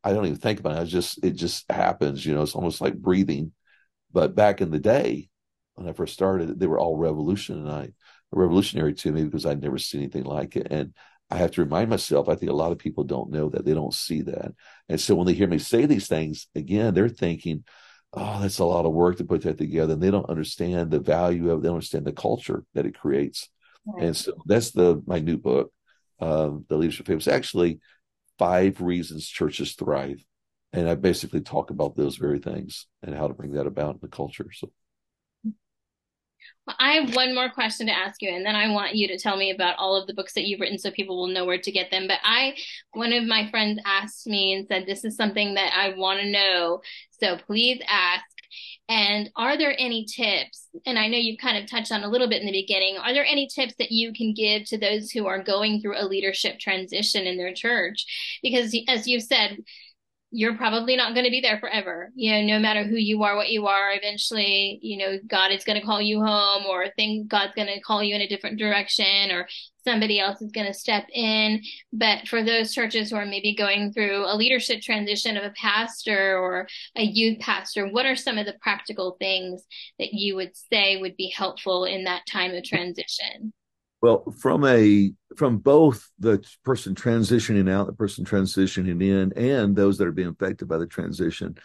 I 0.05 0.13
don't 0.13 0.27
even 0.27 0.39
think 0.39 0.61
about 0.61 0.83
it. 0.83 0.87
Just 0.87 1.25
it 1.25 1.33
just 1.33 1.71
happens. 1.71 2.25
You 2.25 2.35
know, 2.35 2.43
it's 2.43 2.55
almost 2.55 2.81
like 2.81 2.97
breathing. 2.97 3.53
But 4.13 4.35
back 4.35 4.61
in 4.61 4.71
the 4.71 4.79
day, 4.79 5.29
when 5.75 5.89
I 5.89 5.93
first 5.93 6.15
started, 6.15 6.59
they 6.59 6.67
were 6.67 6.79
all 6.79 6.97
revolutionary, 6.97 7.95
revolutionary 8.33 8.95
to 8.95 9.13
me 9.13 9.25
because 9.25 9.47
I'd 9.47 9.63
never 9.63 9.79
seen 9.79 10.03
anything 10.03 10.25
like 10.25 10.57
it. 10.57 10.69
And 10.71 10.95
I 11.31 11.37
have 11.39 11.53
to 11.53 11.63
remind 11.65 11.91
myself. 11.91 12.29
I 12.29 12.35
think 12.37 12.51
a 12.51 12.55
lot 12.55 12.73
of 12.73 12.79
people 12.79 13.05
don't 13.05 13.31
know 13.31 13.49
that 13.51 13.65
they 13.65 13.75
don't 13.75 13.95
see 13.95 14.23
that. 14.23 14.53
And 14.89 15.01
so 15.01 15.15
when 15.15 15.27
they 15.27 15.33
hear 15.35 15.49
me 15.49 15.59
say 15.59 15.87
these 15.87 16.07
things 16.09 16.49
again, 16.55 16.95
they're 16.95 17.09
thinking, 17.09 17.65
"Oh, 18.13 18.41
that's 18.41 18.59
a 18.61 18.65
lot 18.65 18.87
of 18.87 18.93
work 18.93 19.17
to 19.19 19.25
put 19.25 19.43
that 19.43 19.59
together." 19.59 19.95
And 19.95 20.03
they 20.03 20.11
don't 20.11 20.29
understand 20.31 20.91
the 20.91 21.01
value 21.01 21.51
of. 21.51 21.63
They 21.63 21.69
don't 21.69 21.77
understand 21.77 22.07
the 22.07 22.13
culture 22.13 22.65
that 22.75 22.87
it 22.87 22.99
creates. 22.99 23.49
And 23.87 24.17
so 24.17 24.33
that's 24.47 24.71
the 24.71 25.03
my 25.07 25.19
new 25.19 25.37
book, 25.37 25.73
um, 26.21 26.65
the 26.69 26.77
leadership 26.77 27.07
famous. 27.07 27.29
Actually, 27.29 27.81
five 28.39 28.81
reasons 28.81 29.29
churches 29.29 29.75
thrive, 29.75 30.25
and 30.73 30.89
I 30.89 30.95
basically 30.95 31.41
talk 31.41 31.71
about 31.71 31.97
those 31.97 32.17
very 32.17 32.39
things 32.39 32.87
and 33.03 33.15
how 33.15 33.29
to 33.29 33.35
bring 33.35 33.53
that 33.53 33.67
about 33.67 33.95
in 33.95 34.01
the 34.01 34.09
culture. 34.09 34.47
So. 34.53 34.71
Well, 36.67 36.77
I 36.79 36.93
have 36.93 37.15
one 37.15 37.35
more 37.35 37.51
question 37.51 37.87
to 37.89 37.93
ask 37.93 38.23
you, 38.23 38.31
and 38.31 38.45
then 38.45 38.57
I 38.57 38.71
want 38.71 38.95
you 38.95 39.07
to 39.09 39.19
tell 39.19 39.37
me 39.37 39.51
about 39.51 39.77
all 39.77 39.97
of 39.97 40.07
the 40.07 40.15
books 40.15 40.33
that 40.33 40.45
you've 40.45 40.61
written 40.61 40.79
so 40.79 40.91
people 40.91 41.19
will 41.19 41.27
know 41.27 41.45
where 41.45 41.61
to 41.61 41.73
get 41.73 41.91
them. 41.91 42.07
But 42.07 42.21
I, 42.23 42.57
one 42.93 43.13
of 43.13 43.25
my 43.25 43.51
friends 43.51 43.81
asked 43.85 44.27
me 44.27 44.55
and 44.55 44.67
said, 44.67 44.87
This 44.87 45.05
is 45.05 45.15
something 45.15 45.55
that 45.55 45.73
I 45.77 45.95
want 45.97 46.21
to 46.21 46.31
know. 46.31 46.81
So 47.21 47.37
please 47.37 47.83
ask 47.87 48.25
and 48.89 49.31
are 49.35 49.57
there 49.57 49.75
any 49.79 50.05
tips? 50.05 50.69
And 50.85 50.99
I 50.99 51.09
know 51.09 51.17
you've 51.17 51.41
kind 51.41 51.57
of 51.57 51.71
touched 51.71 51.91
on 51.91 52.03
a 52.03 52.09
little 52.09 52.29
bit 52.29 52.41
in 52.41 52.47
the 52.47 52.53
beginning. 52.53 52.99
Are 52.99 53.15
there 53.15 53.25
any 53.25 53.47
tips 53.47 53.75
that 53.79 53.91
you 53.91 54.13
can 54.13 54.35
give 54.35 54.67
to 54.67 54.79
those 54.79 55.11
who 55.11 55.27
are 55.27 55.43
going 55.43 55.81
through 55.81 55.99
a 55.99 56.05
leadership 56.05 56.59
transition 56.59 57.27
in 57.27 57.39
their 57.39 57.55
church? 57.55 58.05
Because 58.43 58.77
as 58.89 59.09
you've 59.09 59.23
said, 59.23 59.57
you're 60.37 60.57
probably 60.57 60.97
not 60.97 61.15
going 61.15 61.25
to 61.25 61.31
be 61.31 61.41
there 61.41 61.61
forever. 61.61 62.11
You 62.17 62.33
know, 62.33 62.55
no 62.55 62.59
matter 62.59 62.83
who 62.83 62.97
you 62.97 63.23
are, 63.23 63.37
what 63.37 63.51
you 63.51 63.69
are, 63.69 63.93
eventually, 63.93 64.81
you 64.83 64.99
know, 64.99 65.17
God 65.29 65.53
is 65.53 65.63
going 65.63 65.81
to 65.81 65.87
call 65.87 66.03
you 66.03 66.21
home 66.21 66.65
or 66.67 66.87
think 66.97 67.29
God's 67.29 67.55
going 67.55 67.69
to 67.69 67.81
call 67.81 68.03
you 68.03 68.17
in 68.17 68.21
a 68.21 68.27
different 68.27 68.59
direction 68.59 69.31
or 69.31 69.47
somebody 69.85 70.19
else 70.19 70.43
is 70.43 70.51
going 70.51 70.67
to 70.67 70.75
step 70.75 71.07
in. 71.13 71.63
But 71.93 72.27
for 72.27 72.43
those 72.43 72.75
churches 72.75 73.11
who 73.11 73.17
are 73.17 73.25
maybe 73.25 73.55
going 73.55 73.93
through 73.93 74.25
a 74.27 74.35
leadership 74.35 74.83
transition 74.83 75.37
of 75.37 75.45
a 75.45 75.55
pastor 75.55 76.37
or 76.37 76.67
a 76.97 77.05
youth 77.05 77.39
pastor, 77.39 77.87
what 77.87 78.05
are 78.05 78.17
some 78.17 78.37
of 78.37 78.45
the 78.45 78.57
practical 78.61 79.17
things 79.21 79.63
that 80.01 80.13
you 80.13 80.35
would 80.35 80.57
say 80.57 81.01
would 81.01 81.17
be 81.17 81.33
helpful 81.37 81.85
in 81.85 82.03
that 82.05 82.27
time 82.27 82.53
of 82.55 82.65
transition? 82.65 83.53
Well, 84.05 84.35
from 84.39 84.67
a 84.67 85.15
from 85.35 85.57
both 85.57 86.11
the 86.19 86.45
person 86.63 86.95
transitioning 86.95 87.71
out, 87.71 87.87
the 87.87 87.95
person 87.95 88.27
transitioning 88.27 89.03
in, 89.03 89.33
and 89.35 89.75
those 89.75 89.97
that 89.97 90.07
are 90.07 90.13
being 90.13 90.29
affected 90.29 90.69
by 90.69 90.77
the 90.77 90.87
transition, 90.87 91.57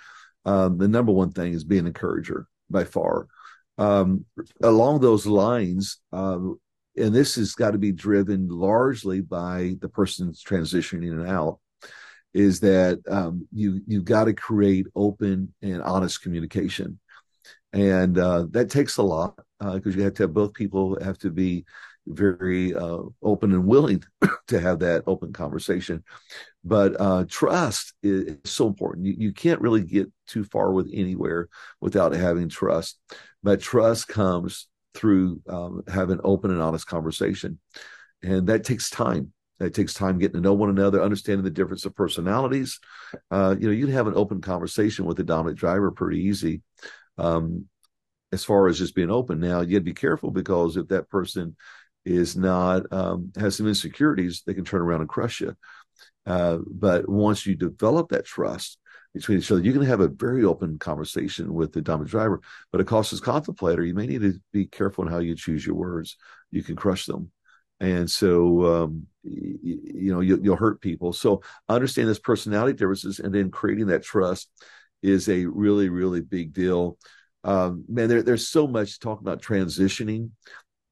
um, 0.46 0.78
the 0.78 0.88
number 0.88 1.12
one 1.12 1.34
thing 1.34 1.52
is 1.52 1.66
being 1.66 1.82
an 1.82 1.88
encourager 1.88 2.48
by 2.70 2.86
far. 2.86 3.28
Um, 3.78 4.24
along 4.64 5.02
those 5.02 5.26
lines, 5.26 5.98
um, 6.14 6.58
and 6.96 7.14
this 7.14 7.36
has 7.36 7.56
got 7.56 7.72
to 7.72 7.78
be 7.78 7.92
driven 7.92 8.48
largely 8.48 9.20
by 9.20 9.76
the 9.82 9.90
person's 9.90 10.42
transitioning 10.42 11.08
in 11.12 11.20
and 11.20 11.28
out 11.28 11.60
is 12.34 12.62
that 12.62 13.02
um, 13.10 13.50
you 13.52 13.82
you've 13.86 14.06
got 14.06 14.26
to 14.26 14.34
create 14.34 14.88
open 14.96 15.54
and 15.62 15.82
honest 15.82 16.22
communication 16.22 17.00
and 17.74 18.18
uh, 18.18 18.46
that 18.52 18.70
takes 18.70 18.98
a 18.98 19.04
lot 19.04 19.36
because 19.60 19.96
uh, 19.96 19.98
you 19.98 20.04
have 20.04 20.14
to 20.16 20.24
have 20.24 20.34
both 20.34 20.54
people 20.54 20.98
have 21.04 21.18
to 21.20 21.30
be 21.30 21.66
very 22.10 22.74
uh, 22.74 23.00
open 23.22 23.54
and 23.54 23.66
willing 23.66 24.04
to 24.48 24.60
have 24.60 24.80
that 24.80 25.04
open 25.08 25.32
conversation 25.32 26.04
but 26.64 27.00
uh, 27.00 27.24
trust 27.30 27.94
is, 28.04 28.38
so 28.44 28.68
important 28.68 29.06
you, 29.06 29.16
you 29.18 29.32
can't 29.32 29.62
really 29.62 29.84
get 29.84 30.12
too 30.28 30.44
far 30.44 30.72
with 30.72 30.90
anywhere 30.94 31.48
without 31.80 32.12
having 32.12 32.50
trust 32.50 33.00
but 33.44 33.62
trust 33.62 34.08
comes 34.08 34.68
through 34.94 35.42
um, 35.48 35.84
having 35.88 36.20
open 36.24 36.52
and 36.52 36.62
honest 36.62 36.88
conversation. 36.88 37.60
And 38.22 38.48
that 38.48 38.64
takes 38.64 38.90
time. 38.90 39.32
It 39.60 39.74
takes 39.74 39.94
time 39.94 40.20
getting 40.20 40.36
to 40.36 40.42
know 40.42 40.54
one 40.54 40.70
another, 40.70 41.02
understanding 41.02 41.44
the 41.44 41.50
difference 41.50 41.86
of 41.86 41.96
personalities. 41.96 42.80
Uh, 43.30 43.56
you 43.60 43.68
know, 43.68 43.74
you 43.74 43.86
can 43.86 43.94
have 43.94 44.08
an 44.08 44.16
open 44.16 44.42
conversation 44.42 45.06
with 45.06 45.20
a 45.20 45.24
dominant 45.24 45.60
driver 45.60 45.92
pretty 45.92 46.22
easy. 46.22 46.62
Um, 47.18 47.66
as 48.32 48.44
far 48.44 48.68
as 48.68 48.78
just 48.78 48.94
being 48.94 49.10
open. 49.10 49.40
Now, 49.40 49.62
you 49.62 49.76
would 49.76 49.84
be 49.84 49.94
careful 49.94 50.30
because 50.30 50.78
if 50.78 50.90
that 50.90 51.10
person 51.10 51.56
is 52.06 52.36
not 52.36 52.92
um, 52.92 53.32
has 53.38 53.56
some 53.58 53.68
insecurities, 53.68 54.44
they 54.46 54.54
can 54.54 54.66
turn 54.66 54.82
around 54.82 55.02
and 55.02 55.10
crush 55.10 55.42
you. 55.42 55.56
Uh, 56.26 56.60
but 56.66 57.08
once 57.10 57.46
you 57.46 57.56
develop 57.56 58.10
that 58.10 58.26
trust, 58.26 58.80
between 59.14 59.40
each 59.40 59.52
other. 59.52 59.62
You 59.62 59.74
can 59.74 59.82
have 59.84 60.02
a 60.02 60.08
very 60.08 60.44
open 60.44 60.78
conversation 60.78 61.54
with 61.54 61.74
the 61.74 61.82
dominant 61.82 62.12
driver, 62.12 62.42
but 62.72 62.82
a 62.82 62.86
cautious 62.86 63.20
contemplator, 63.20 63.84
you 63.84 63.94
may 63.94 64.08
need 64.08 64.22
to 64.22 64.40
be 64.54 64.66
careful 64.66 65.06
in 65.06 65.12
how 65.12 65.20
you 65.20 65.36
choose 65.36 65.66
your 65.66 65.76
words. 65.76 66.18
You 66.52 66.64
can 66.64 66.76
crush 66.76 67.06
them. 67.06 67.32
And 67.80 68.10
so, 68.10 68.66
um, 68.66 69.08
you, 69.24 69.58
you, 69.64 70.14
know, 70.14 70.20
you, 70.20 70.38
will 70.38 70.56
hurt 70.56 70.82
people. 70.82 71.14
So 71.14 71.42
understand 71.70 72.10
this 72.10 72.20
personality 72.20 72.74
differences 72.74 73.20
and 73.20 73.34
then 73.34 73.52
creating 73.52 73.88
that 73.88 74.04
trust 74.04 74.50
is 75.02 75.30
a 75.30 75.46
really, 75.46 75.90
really 75.90 76.22
big 76.22 76.54
deal. 76.54 76.98
Um, 77.46 77.86
man, 77.88 78.10
there, 78.10 78.22
there's 78.22 78.50
so 78.50 78.68
much 78.68 79.00
talk 79.00 79.22
about 79.22 79.42
transitioning. 79.42 80.32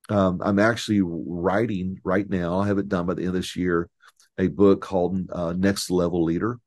Um, 0.10 0.42
I'm 0.44 0.60
actually 0.60 1.02
writing 1.02 2.00
right 2.04 2.30
now, 2.30 2.60
I 2.60 2.68
have 2.68 2.78
it 2.78 2.90
done 2.90 3.06
by 3.06 3.14
the 3.14 3.22
end 3.22 3.30
of 3.30 3.36
this 3.36 3.56
year, 3.56 3.90
a 4.38 4.48
book 4.48 4.82
called 4.82 5.30
uh, 5.32 5.54
Next 5.54 5.90
Level 5.90 6.24
Leader. 6.24 6.60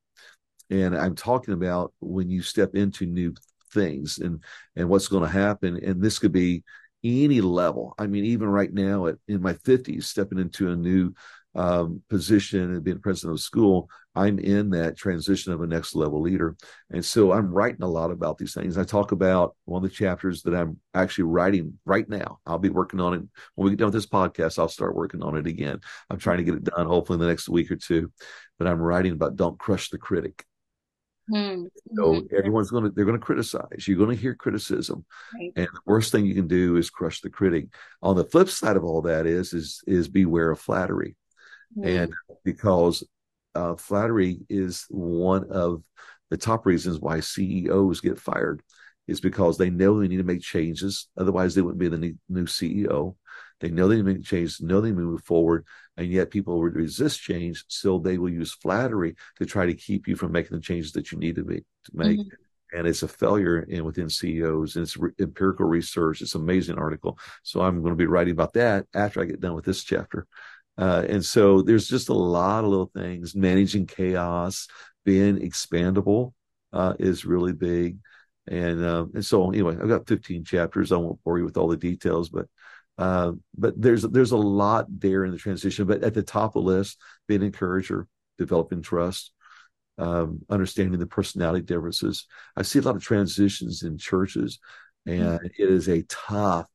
And 0.71 0.97
i'm 0.97 1.17
talking 1.17 1.53
about 1.53 1.93
when 2.01 2.31
you 2.31 2.43
step 2.43 2.77
into 2.77 3.05
new 3.05 3.35
things 3.73 4.19
and 4.19 4.43
and 4.77 4.89
what's 4.89 5.09
going 5.09 5.25
to 5.25 5.29
happen. 5.29 5.79
And 5.85 6.01
this 6.01 6.19
could 6.19 6.33
be 6.33 6.63
any 7.03 7.41
level. 7.41 7.95
I 7.99 8.07
mean 8.07 8.25
even 8.25 8.49
right 8.49 8.73
now 8.73 9.07
at 9.07 9.17
in 9.27 9.43
my 9.43 9.55
50s 9.55 10.05
stepping 10.05 10.39
into 10.39 10.71
a 10.71 10.77
new 10.77 11.13
um, 11.55 12.03
position 12.09 12.61
and 12.61 12.85
being 12.85 13.01
president 13.01 13.35
of 13.35 13.41
school 13.41 13.89
i'm 14.15 14.39
in 14.39 14.71
that 14.71 14.97
transition 14.97 15.53
of 15.53 15.61
a 15.63 15.67
next 15.67 15.95
level 15.95 16.21
leader. 16.21 16.57
And 16.91 17.05
so 17.05 17.33
i'm 17.33 17.53
writing 17.53 17.83
a 17.83 17.89
lot 17.89 18.11
about 18.11 18.39
these 18.39 18.55
things. 18.55 18.79
I 18.79 18.85
talk 18.85 19.13
about 19.13 19.57
one 19.65 19.85
of 19.85 19.91
the 19.91 19.95
chapters 19.95 20.43
that 20.43 20.55
i'm 20.55 20.79
actually 20.95 21.25
writing 21.25 21.79
right 21.85 22.09
now. 22.09 22.39
I'll 22.47 22.59
be 22.59 22.69
working 22.69 23.01
on 23.01 23.15
it. 23.15 23.23
When 23.55 23.65
we 23.65 23.71
get 23.71 23.79
done 23.79 23.87
with 23.87 23.95
this 23.95 24.07
podcast 24.07 24.59
i'll 24.59 24.69
start 24.69 24.97
working 24.97 25.23
on 25.23 25.37
it 25.37 25.47
again. 25.47 25.81
I'm 26.09 26.19
trying 26.19 26.39
to 26.39 26.45
get 26.45 26.55
it 26.55 26.65
done 26.65 26.87
hopefully 26.87 27.17
in 27.17 27.21
the 27.21 27.29
next 27.29 27.49
week 27.49 27.71
or 27.71 27.77
two. 27.77 28.13
But 28.59 28.69
i'm 28.69 28.81
writing 28.81 29.13
about 29.13 29.37
don't 29.37 29.59
crush 29.59 29.91
the 29.91 29.99
critic. 29.99 30.45
Mm-hmm. 31.31 31.67
So 31.95 32.23
everyone's 32.37 32.71
going 32.71 32.85
to 32.85 32.91
they're 32.91 33.05
going 33.05 33.19
to 33.19 33.25
criticize. 33.25 33.87
You're 33.87 33.99
going 33.99 34.15
to 34.15 34.21
hear 34.21 34.35
criticism, 34.35 35.05
right. 35.35 35.53
and 35.55 35.67
the 35.67 35.81
worst 35.87 36.11
thing 36.11 36.27
you 36.27 36.35
can 36.35 36.49
do 36.49 36.77
is 36.77 36.91
crush 36.91 37.21
the 37.21 37.31
critic. 37.31 37.67
On 38.03 38.17
the 38.17 38.25
flip 38.25 38.49
side 38.49 38.77
of 38.77 38.85
all 38.85 39.03
that 39.03 39.27
is 39.27 39.53
is 39.53 39.83
is 39.87 40.09
beware 40.09 40.51
of 40.51 40.59
flattery, 40.59 41.17
mm-hmm. 41.77 41.87
and 41.87 42.15
because 42.45 43.05
uh, 43.55 43.75
flattery 43.77 44.41
is 44.49 44.87
one 44.89 45.51
of 45.51 45.83
the 46.31 46.37
top 46.37 46.67
reasons 46.67 47.01
why 47.01 47.21
CEOs 47.21 48.01
get 48.01 48.19
fired 48.19 48.63
is 49.09 49.21
because 49.21 49.59
they 49.59 49.71
know 49.71 49.99
they 49.99 50.09
need 50.09 50.19
to 50.19 50.23
make 50.23 50.41
changes. 50.41 51.09
Otherwise, 51.17 51.55
they 51.55 51.63
wouldn't 51.63 51.81
be 51.81 51.89
the 51.89 52.17
new 52.29 52.45
CEO. 52.47 53.17
They 53.59 53.69
know 53.69 53.89
they 53.89 53.97
need 53.97 54.07
to 54.07 54.15
make 54.15 54.25
changes, 54.25 54.61
know 54.61 54.81
they 54.81 54.91
need 54.91 54.97
to 54.97 55.03
move 55.03 55.25
forward, 55.25 55.67
and 55.97 56.07
yet 56.07 56.31
people 56.31 56.61
would 56.61 56.77
resist 56.77 57.21
change. 57.21 57.65
So 57.69 57.99
they 57.99 58.19
will 58.19 58.31
use 58.31 58.55
flattery 58.55 59.17
to 59.39 59.47
try 59.47 59.67
to 59.67 59.75
keep 59.75 60.07
you 60.07 60.17
from 60.17 60.33
making 60.33 60.57
the 60.57 60.63
changes 60.63 60.93
that 60.93 61.13
you 61.13 61.19
need 61.19 61.37
to, 61.37 61.45
be, 61.45 61.57
to 61.57 61.91
make. 61.93 62.21
Mm-hmm. 62.21 62.79
And 62.79 62.87
it's 62.87 63.03
a 63.03 63.09
failure 63.09 63.59
in 63.63 63.85
within 63.85 64.09
CEOs, 64.09 64.77
and 64.77 64.85
it's 64.85 64.97
re- 64.97 65.11
empirical 65.19 65.67
research. 65.67 66.23
It's 66.23 66.37
an 66.37 66.43
amazing 66.43 66.79
article. 66.79 67.19
So 67.43 67.61
I'm 67.61 67.83
going 67.83 67.93
to 67.93 67.97
be 67.97 68.07
writing 68.07 68.33
about 68.33 68.53
that 68.53 68.87
after 68.95 69.21
I 69.21 69.25
get 69.25 69.41
done 69.41 69.55
with 69.55 69.65
this 69.65 69.83
chapter. 69.83 70.29
Uh, 70.79 71.05
and 71.09 71.25
so 71.25 71.63
there's 71.63 71.89
just 71.89 72.09
a 72.09 72.15
lot 72.15 72.65
of 72.65 72.71
little 72.71 72.91
things. 72.95 73.35
Managing 73.35 73.87
chaos, 73.87 74.67
being 75.05 75.39
expandable 75.39 76.33
uh, 76.73 76.95
is 76.99 77.25
really 77.25 77.53
big. 77.53 77.99
And 78.47 78.85
uh, 78.85 79.07
and 79.15 79.25
so 79.25 79.51
anyway, 79.51 79.77
I've 79.81 79.89
got 79.89 80.09
15 80.09 80.45
chapters. 80.45 80.93
I 80.93 80.97
won't 80.97 81.23
bore 81.23 81.39
you 81.39 81.45
with 81.45 81.57
all 81.57 81.69
the 81.69 81.77
details, 81.77 82.31
but 82.31 82.47
uh, 82.99 83.33
but 83.57 83.81
there's 83.81 84.03
there's 84.03 84.33
a 84.33 84.37
lot 84.37 84.87
there 84.89 85.25
in 85.25 85.31
the 85.31 85.39
transition. 85.39 85.87
But 85.87 86.03
at 86.03 86.15
the 86.15 86.23
top 86.23 86.57
of 86.57 86.65
the 86.65 86.71
list, 86.71 86.99
being 87.29 87.43
an 87.43 87.49
encourager, 87.49 88.09
developing 88.39 88.83
trust, 88.83 89.33
um, 89.99 90.41
understanding 90.49 90.99
the 90.99 91.07
personality 91.07 91.63
differences. 91.65 92.27
I 92.57 92.63
see 92.63 92.79
a 92.79 92.83
lot 92.83 92.97
of 92.97 93.03
transitions 93.03 93.83
in 93.83 93.99
churches, 93.99 94.59
and 95.07 95.23
mm-hmm. 95.23 95.47
it 95.47 95.53
is 95.71 95.89
a 95.89 96.03
tough 96.03 96.67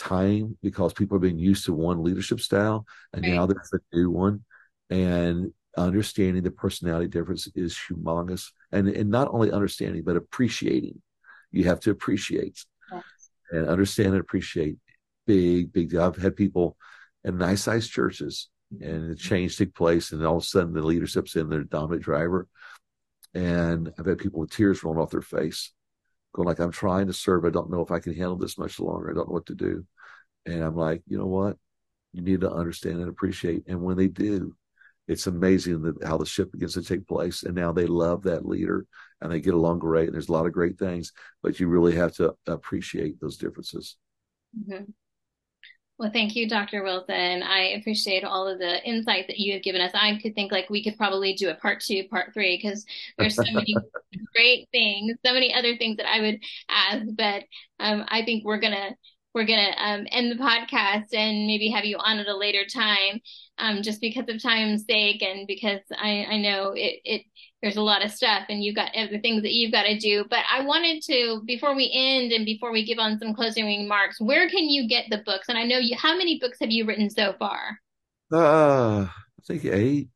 time 0.00 0.56
because 0.62 0.92
people 0.92 1.16
are 1.16 1.20
being 1.20 1.38
used 1.38 1.66
to 1.66 1.72
one 1.72 2.02
leadership 2.02 2.40
style, 2.40 2.86
and 3.12 3.22
right. 3.22 3.34
now 3.34 3.46
there's 3.46 3.70
a 3.72 3.96
new 3.96 4.10
one, 4.10 4.44
and 4.88 5.52
understanding 5.76 6.42
the 6.42 6.50
personality 6.50 7.06
difference 7.06 7.48
is 7.54 7.78
humongous, 7.88 8.50
and 8.72 8.88
and 8.88 9.10
not 9.10 9.28
only 9.30 9.52
understanding 9.52 10.02
but 10.04 10.16
appreciating. 10.16 11.00
You 11.52 11.64
have 11.64 11.80
to 11.80 11.90
appreciate 11.90 12.64
yes. 12.92 13.02
and 13.50 13.68
understand 13.68 14.10
and 14.10 14.20
appreciate 14.20 14.76
big, 15.26 15.72
big 15.72 15.90
deal. 15.90 16.02
I've 16.02 16.16
had 16.16 16.36
people 16.36 16.76
in 17.24 17.38
nice 17.38 17.62
sized 17.62 17.90
churches 17.90 18.48
and 18.80 19.10
the 19.10 19.14
mm-hmm. 19.14 19.14
change 19.14 19.56
took 19.56 19.74
place 19.74 20.12
and 20.12 20.24
all 20.24 20.36
of 20.36 20.42
a 20.42 20.46
sudden 20.46 20.72
the 20.72 20.82
leadership's 20.82 21.36
in 21.36 21.48
their 21.48 21.64
dominant 21.64 22.02
driver. 22.02 22.46
And 23.34 23.92
I've 23.98 24.06
had 24.06 24.18
people 24.18 24.40
with 24.40 24.50
tears 24.50 24.82
rolling 24.82 25.00
off 25.00 25.10
their 25.10 25.22
face 25.22 25.72
going 26.32 26.46
like, 26.46 26.58
I'm 26.58 26.72
trying 26.72 27.06
to 27.08 27.12
serve. 27.12 27.44
I 27.44 27.50
don't 27.50 27.70
know 27.70 27.82
if 27.82 27.90
I 27.90 27.98
can 27.98 28.14
handle 28.14 28.36
this 28.36 28.58
much 28.58 28.80
longer. 28.80 29.10
I 29.10 29.14
don't 29.14 29.28
know 29.28 29.34
what 29.34 29.46
to 29.46 29.54
do. 29.54 29.84
And 30.46 30.62
I'm 30.62 30.76
like, 30.76 31.02
you 31.06 31.18
know 31.18 31.26
what? 31.26 31.56
You 32.12 32.22
need 32.22 32.40
to 32.40 32.50
understand 32.50 33.00
and 33.00 33.08
appreciate. 33.08 33.64
And 33.68 33.82
when 33.82 33.96
they 33.96 34.08
do, 34.08 34.54
it's 35.08 35.26
amazing 35.26 35.82
that 35.82 36.04
how 36.04 36.18
the 36.18 36.26
ship 36.26 36.52
begins 36.52 36.74
to 36.74 36.82
take 36.82 37.06
place. 37.06 37.42
And 37.42 37.54
now 37.54 37.72
they 37.72 37.86
love 37.86 38.22
that 38.22 38.46
leader 38.46 38.86
and 39.20 39.30
they 39.30 39.40
get 39.40 39.54
along 39.54 39.80
great. 39.80 40.06
And 40.06 40.14
there's 40.14 40.28
a 40.28 40.32
lot 40.32 40.46
of 40.46 40.52
great 40.52 40.78
things, 40.78 41.12
but 41.42 41.58
you 41.58 41.68
really 41.68 41.96
have 41.96 42.12
to 42.14 42.34
appreciate 42.46 43.20
those 43.20 43.36
differences. 43.36 43.96
Mm-hmm. 44.58 44.84
Well, 46.00 46.10
thank 46.10 46.34
you, 46.34 46.48
Dr. 46.48 46.82
Wilson. 46.82 47.42
I 47.42 47.74
appreciate 47.78 48.24
all 48.24 48.48
of 48.48 48.58
the 48.58 48.82
insight 48.88 49.26
that 49.26 49.38
you 49.38 49.52
have 49.52 49.62
given 49.62 49.82
us. 49.82 49.90
I 49.92 50.18
could 50.22 50.34
think 50.34 50.50
like 50.50 50.70
we 50.70 50.82
could 50.82 50.96
probably 50.96 51.34
do 51.34 51.50
a 51.50 51.54
part 51.54 51.80
two, 51.80 52.08
part 52.08 52.32
three, 52.32 52.56
because 52.56 52.86
there's 53.18 53.36
so 53.36 53.42
many 53.52 53.76
great 54.34 54.66
things, 54.72 55.18
so 55.22 55.34
many 55.34 55.52
other 55.52 55.76
things 55.76 55.98
that 55.98 56.10
I 56.10 56.22
would 56.22 56.40
ask. 56.70 57.04
But 57.14 57.44
um, 57.80 58.06
I 58.08 58.24
think 58.24 58.46
we're 58.46 58.60
gonna 58.60 58.96
we're 59.34 59.44
gonna 59.44 59.74
um, 59.76 60.06
end 60.10 60.30
the 60.32 60.42
podcast 60.42 61.12
and 61.12 61.46
maybe 61.46 61.68
have 61.68 61.84
you 61.84 61.98
on 61.98 62.18
at 62.18 62.28
a 62.28 62.34
later 62.34 62.64
time, 62.64 63.20
um, 63.58 63.82
just 63.82 64.00
because 64.00 64.24
of 64.26 64.42
time's 64.42 64.86
sake 64.86 65.20
and 65.20 65.46
because 65.46 65.82
I 65.90 66.24
I 66.30 66.38
know 66.38 66.72
it 66.74 67.00
it 67.04 67.22
there's 67.62 67.76
a 67.76 67.82
lot 67.82 68.04
of 68.04 68.10
stuff 68.10 68.44
and 68.48 68.64
you've 68.64 68.74
got 68.74 68.94
other 68.96 69.18
things 69.18 69.42
that 69.42 69.52
you've 69.52 69.72
got 69.72 69.82
to 69.82 69.98
do. 69.98 70.24
But 70.30 70.40
I 70.50 70.64
wanted 70.64 71.02
to, 71.04 71.42
before 71.44 71.74
we 71.74 71.90
end 71.92 72.32
and 72.32 72.46
before 72.46 72.72
we 72.72 72.84
give 72.84 72.98
on 72.98 73.18
some 73.18 73.34
closing 73.34 73.66
remarks, 73.66 74.20
where 74.20 74.48
can 74.48 74.68
you 74.70 74.88
get 74.88 75.06
the 75.10 75.18
books? 75.18 75.48
And 75.48 75.58
I 75.58 75.64
know 75.64 75.78
you, 75.78 75.96
how 75.96 76.16
many 76.16 76.38
books 76.38 76.58
have 76.60 76.70
you 76.70 76.86
written 76.86 77.10
so 77.10 77.34
far? 77.38 77.78
Uh, 78.32 79.06
I 79.06 79.42
think 79.46 79.64
eight. 79.66 80.08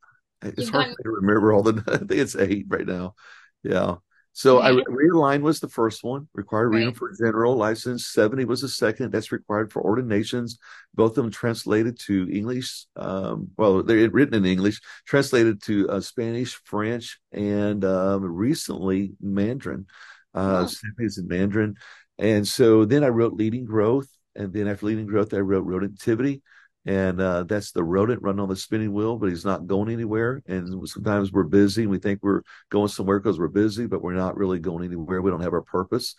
It's 0.42 0.62
you've 0.62 0.70
hard 0.70 0.88
to 0.88 1.10
remember 1.10 1.52
all 1.52 1.62
the, 1.62 1.82
I 1.92 1.98
think 1.98 2.12
it's 2.12 2.36
eight 2.36 2.66
right 2.68 2.86
now. 2.86 3.14
Yeah. 3.62 3.96
So 4.36 4.58
I 4.60 4.72
realigned 4.72 5.42
was 5.42 5.60
the 5.60 5.68
first 5.68 6.02
one, 6.02 6.26
required 6.34 6.70
reading 6.70 6.88
Right. 6.88 6.96
for 6.96 7.12
general 7.16 7.54
license. 7.56 8.06
70 8.08 8.44
was 8.46 8.62
the 8.62 8.68
second. 8.68 9.12
That's 9.12 9.30
required 9.30 9.72
for 9.72 9.80
ordinations. 9.80 10.58
Both 10.92 11.12
of 11.12 11.22
them 11.22 11.30
translated 11.30 12.00
to 12.00 12.28
English. 12.28 12.86
Um, 12.96 13.50
well, 13.56 13.84
they're 13.84 14.10
written 14.10 14.34
in 14.34 14.44
English, 14.44 14.80
translated 15.06 15.62
to 15.62 15.88
uh, 15.88 16.00
Spanish, 16.00 16.60
French, 16.64 17.20
and 17.30 17.84
um, 17.84 18.24
recently 18.24 19.12
Mandarin. 19.20 19.86
Uh, 20.34 20.66
Oh, 20.68 20.70
is 20.98 21.18
in 21.18 21.28
Mandarin. 21.28 21.76
And 22.18 22.46
so 22.46 22.84
then 22.84 23.04
I 23.04 23.08
wrote 23.08 23.34
Leading 23.34 23.64
Growth. 23.64 24.08
And 24.34 24.52
then 24.52 24.66
after 24.66 24.86
Leading 24.86 25.06
Growth, 25.06 25.32
I 25.32 25.38
wrote 25.38 25.64
Rodentivity 25.64 26.42
and 26.86 27.20
uh, 27.20 27.44
that's 27.44 27.72
the 27.72 27.82
rodent 27.82 28.22
running 28.22 28.40
on 28.40 28.48
the 28.48 28.56
spinning 28.56 28.92
wheel, 28.92 29.16
but 29.16 29.30
he's 29.30 29.44
not 29.44 29.66
going 29.66 29.90
anywhere. 29.90 30.42
And 30.46 30.86
sometimes 30.88 31.32
we're 31.32 31.44
busy 31.44 31.82
and 31.82 31.90
we 31.90 31.98
think 31.98 32.20
we're 32.22 32.42
going 32.70 32.88
somewhere 32.88 33.18
because 33.18 33.38
we're 33.38 33.48
busy, 33.48 33.86
but 33.86 34.02
we're 34.02 34.12
not 34.14 34.36
really 34.36 34.58
going 34.58 34.84
anywhere. 34.84 35.22
We 35.22 35.30
don't 35.30 35.40
have 35.40 35.54
our 35.54 35.62
purpose. 35.62 36.14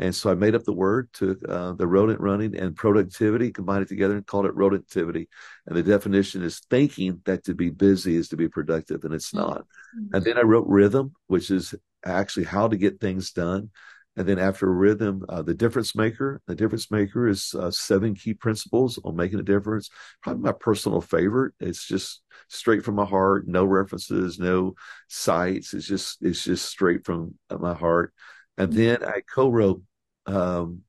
And 0.00 0.14
so 0.14 0.30
I 0.30 0.34
made 0.34 0.54
up 0.54 0.64
the 0.64 0.72
word, 0.72 1.08
took 1.12 1.38
uh, 1.48 1.72
the 1.72 1.86
rodent 1.86 2.20
running 2.20 2.56
and 2.56 2.76
productivity, 2.76 3.50
combined 3.50 3.82
it 3.82 3.88
together 3.88 4.16
and 4.16 4.26
called 4.26 4.46
it 4.46 4.54
rodentivity. 4.54 5.26
And 5.66 5.76
the 5.76 5.82
definition 5.82 6.42
is 6.42 6.60
thinking 6.70 7.20
that 7.24 7.44
to 7.44 7.54
be 7.54 7.70
busy 7.70 8.16
is 8.16 8.28
to 8.28 8.36
be 8.36 8.48
productive, 8.48 9.04
and 9.04 9.12
it's 9.12 9.34
not. 9.34 9.58
mm-hmm. 9.58 10.14
And 10.14 10.24
then 10.24 10.38
I 10.38 10.42
wrote 10.42 10.68
rhythm, 10.68 11.14
which 11.26 11.50
is 11.50 11.74
actually 12.04 12.44
how 12.44 12.68
to 12.68 12.76
get 12.76 13.00
things 13.00 13.32
done. 13.32 13.70
And 14.18 14.28
then 14.28 14.40
after 14.40 14.70
rhythm, 14.72 15.24
uh, 15.30 15.42
the 15.42 15.54
difference 15.54 15.94
maker. 15.96 16.42
The 16.48 16.56
difference 16.56 16.90
maker 16.90 17.28
is 17.28 17.54
uh, 17.54 17.70
seven 17.70 18.16
key 18.16 18.34
principles 18.34 18.98
on 19.04 19.16
making 19.16 19.38
a 19.38 19.44
difference. 19.44 19.90
Probably 20.22 20.42
my 20.42 20.52
personal 20.52 21.00
favorite. 21.00 21.54
It's 21.60 21.86
just 21.86 22.22
straight 22.48 22.84
from 22.84 22.96
my 22.96 23.06
heart, 23.06 23.48
no 23.48 23.64
references, 23.64 24.40
no 24.40 24.74
sites. 25.08 25.72
It's 25.72 25.86
just 25.86 26.18
it's 26.20 26.44
just 26.44 26.66
straight 26.66 27.06
from 27.06 27.36
my 27.58 27.74
heart. 27.74 28.12
And 28.58 28.72
then 28.72 29.04
I 29.04 29.22
co-wrote 29.32 29.82
um, 30.26 30.82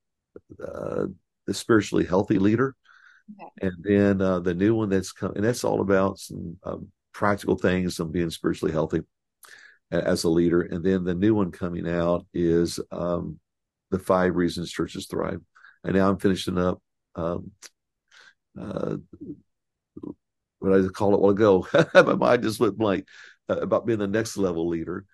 uh, 0.63 1.07
the 1.47 1.53
spiritually 1.53 2.05
healthy 2.05 2.39
leader, 2.39 2.75
Okay. 3.29 3.49
and 3.61 3.73
then 3.81 4.21
uh, 4.21 4.39
the 4.39 4.53
new 4.55 4.75
one 4.75 4.89
that's 4.89 5.11
come, 5.11 5.33
and 5.35 5.43
that's 5.43 5.63
all 5.63 5.81
about 5.81 6.19
some 6.19 6.57
um, 6.63 6.87
practical 7.13 7.55
things 7.57 7.99
on 7.99 8.11
being 8.11 8.29
spiritually 8.29 8.71
healthy 8.73 9.01
as 9.91 10.23
a 10.23 10.29
leader. 10.29 10.61
And 10.61 10.83
then 10.83 11.03
the 11.03 11.15
new 11.15 11.33
one 11.35 11.51
coming 11.51 11.87
out 11.87 12.25
is 12.33 12.79
um, 12.91 13.39
the 13.91 13.99
five 13.99 14.35
reasons 14.35 14.71
churches 14.71 15.07
thrive. 15.07 15.41
And 15.83 15.95
now 15.95 16.09
I'm 16.09 16.19
finishing 16.19 16.57
up 16.57 16.81
um, 17.15 17.51
uh, 18.59 18.97
what 20.59 20.73
I 20.73 20.87
call 20.89 21.13
it 21.13 21.15
a 21.15 21.17
while 21.17 21.31
ago. 21.31 21.67
My 21.93 22.15
mind 22.15 22.43
just 22.43 22.59
went 22.59 22.77
blank 22.77 23.07
uh, 23.49 23.57
about 23.57 23.85
being 23.85 23.99
the 23.99 24.07
next 24.07 24.37
level 24.37 24.67
leader. 24.67 25.05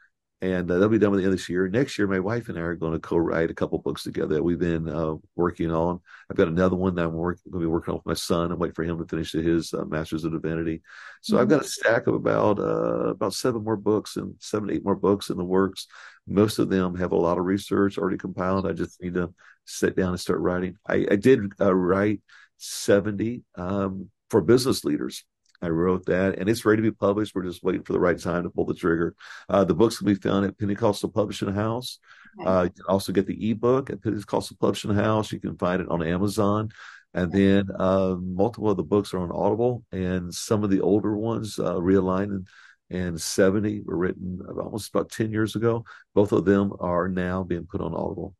And 0.41 0.69
uh, 0.69 0.75
that'll 0.75 0.89
be 0.89 0.99
done 0.99 1.11
by 1.11 1.17
the 1.17 1.23
end 1.23 1.31
of 1.31 1.38
this 1.38 1.49
year. 1.49 1.67
Next 1.67 1.97
year, 1.97 2.07
my 2.07 2.19
wife 2.19 2.49
and 2.49 2.57
I 2.57 2.61
are 2.61 2.75
going 2.75 2.91
to 2.91 2.99
co-write 2.99 3.49
a 3.49 3.55
couple 3.55 3.79
books 3.79 4.03
together 4.03 4.36
that 4.36 4.43
we've 4.43 4.59
been 4.59 4.88
uh, 4.89 5.15
working 5.36 5.71
on. 5.71 6.01
I've 6.29 6.36
got 6.36 6.49
another 6.49 6.75
one 6.75 6.93
that 6.95 7.05
I'm 7.05 7.13
work, 7.13 7.39
going 7.49 7.61
to 7.61 7.67
be 7.67 7.71
working 7.71 7.93
on 7.93 7.97
with 7.99 8.05
my 8.05 8.13
son. 8.15 8.51
I'm 8.51 8.59
waiting 8.59 8.75
for 8.75 8.83
him 8.83 8.97
to 8.97 9.07
finish 9.07 9.31
his 9.31 9.73
uh, 9.73 9.86
Master's 9.86 10.25
of 10.25 10.33
Divinity. 10.33 10.81
So 11.21 11.39
I've 11.39 11.47
got 11.47 11.61
a 11.61 11.67
stack 11.67 12.07
of 12.07 12.15
about 12.15 12.59
uh, 12.59 13.07
about 13.07 13.33
seven 13.33 13.63
more 13.63 13.77
books 13.77 14.17
and 14.17 14.36
seven, 14.39 14.69
eight 14.69 14.83
more 14.83 14.95
books 14.95 15.29
in 15.29 15.38
the 15.38 15.43
works. 15.43 15.88
Most 16.27 16.59
of 16.59 16.69
them 16.69 16.95
have 16.95 17.13
a 17.13 17.17
lot 17.17 17.38
of 17.38 17.45
research 17.45 17.97
already 17.97 18.17
compiled. 18.17 18.67
I 18.67 18.73
just 18.73 19.01
need 19.01 19.13
to 19.13 19.33
sit 19.65 19.95
down 19.95 20.09
and 20.09 20.19
start 20.19 20.39
writing. 20.39 20.75
I, 20.88 21.05
I 21.11 21.15
did 21.15 21.53
uh, 21.61 21.73
write 21.73 22.21
70 22.57 23.43
um, 23.55 24.09
for 24.29 24.41
business 24.41 24.83
leaders. 24.83 25.23
I 25.66 25.70
wrote 25.70 26.05
that, 26.05 26.38
and 26.38 26.47
it's 26.47 26.63
ready 26.63 26.84
to 26.84 26.91
be 26.91 26.95
published. 26.95 27.34
We're 27.34 27.43
just 27.43 27.63
waiting 27.63 27.84
for 27.84 27.93
the 27.93 27.99
right 27.99 28.20
time 28.20 28.43
to 28.43 28.49
pull 28.49 28.66
the 28.66 28.76
trigger. 28.76 29.16
Uh, 29.49 29.63
the 29.63 29.74
books 29.74 29.97
can 29.97 30.05
be 30.05 30.13
found 30.13 30.45
at 30.45 30.57
Pentecostal 30.59 31.09
Publishing 31.09 31.51
House. 31.51 31.97
Okay. 32.39 32.49
Uh, 32.49 32.63
you 32.63 32.70
can 32.70 32.86
also 32.88 33.11
get 33.11 33.26
the 33.26 33.49
ebook 33.49 33.89
at 33.89 34.03
Pentecostal 34.03 34.57
Publishing 34.59 34.93
House. 34.93 35.32
You 35.32 35.39
can 35.39 35.57
find 35.57 35.82
it 35.82 35.89
on 35.89 36.03
Amazon. 36.03 36.70
And 37.16 37.32
then 37.32 37.70
uh, 37.80 38.16
multiple 38.20 38.70
of 38.70 38.78
the 38.78 38.84
books 38.84 39.13
are 39.13 39.20
on 39.20 39.32
Audible, 39.32 39.84
and 39.91 40.34
some 40.34 40.63
of 40.63 40.70
the 40.70 40.82
older 40.82 41.16
ones, 41.18 41.57
uh, 41.57 41.80
and, 41.80 42.47
and 42.91 43.20
70, 43.20 43.82
were 43.86 43.97
written 43.97 44.41
almost 44.59 44.89
about 44.89 45.09
10 45.09 45.32
years 45.32 45.55
ago. 45.55 45.84
Both 46.13 46.32
of 46.32 46.45
them 46.45 46.74
are 46.80 47.07
now 47.07 47.43
being 47.43 47.66
put 47.66 47.82
on 47.82 47.95
Audible. 47.95 48.36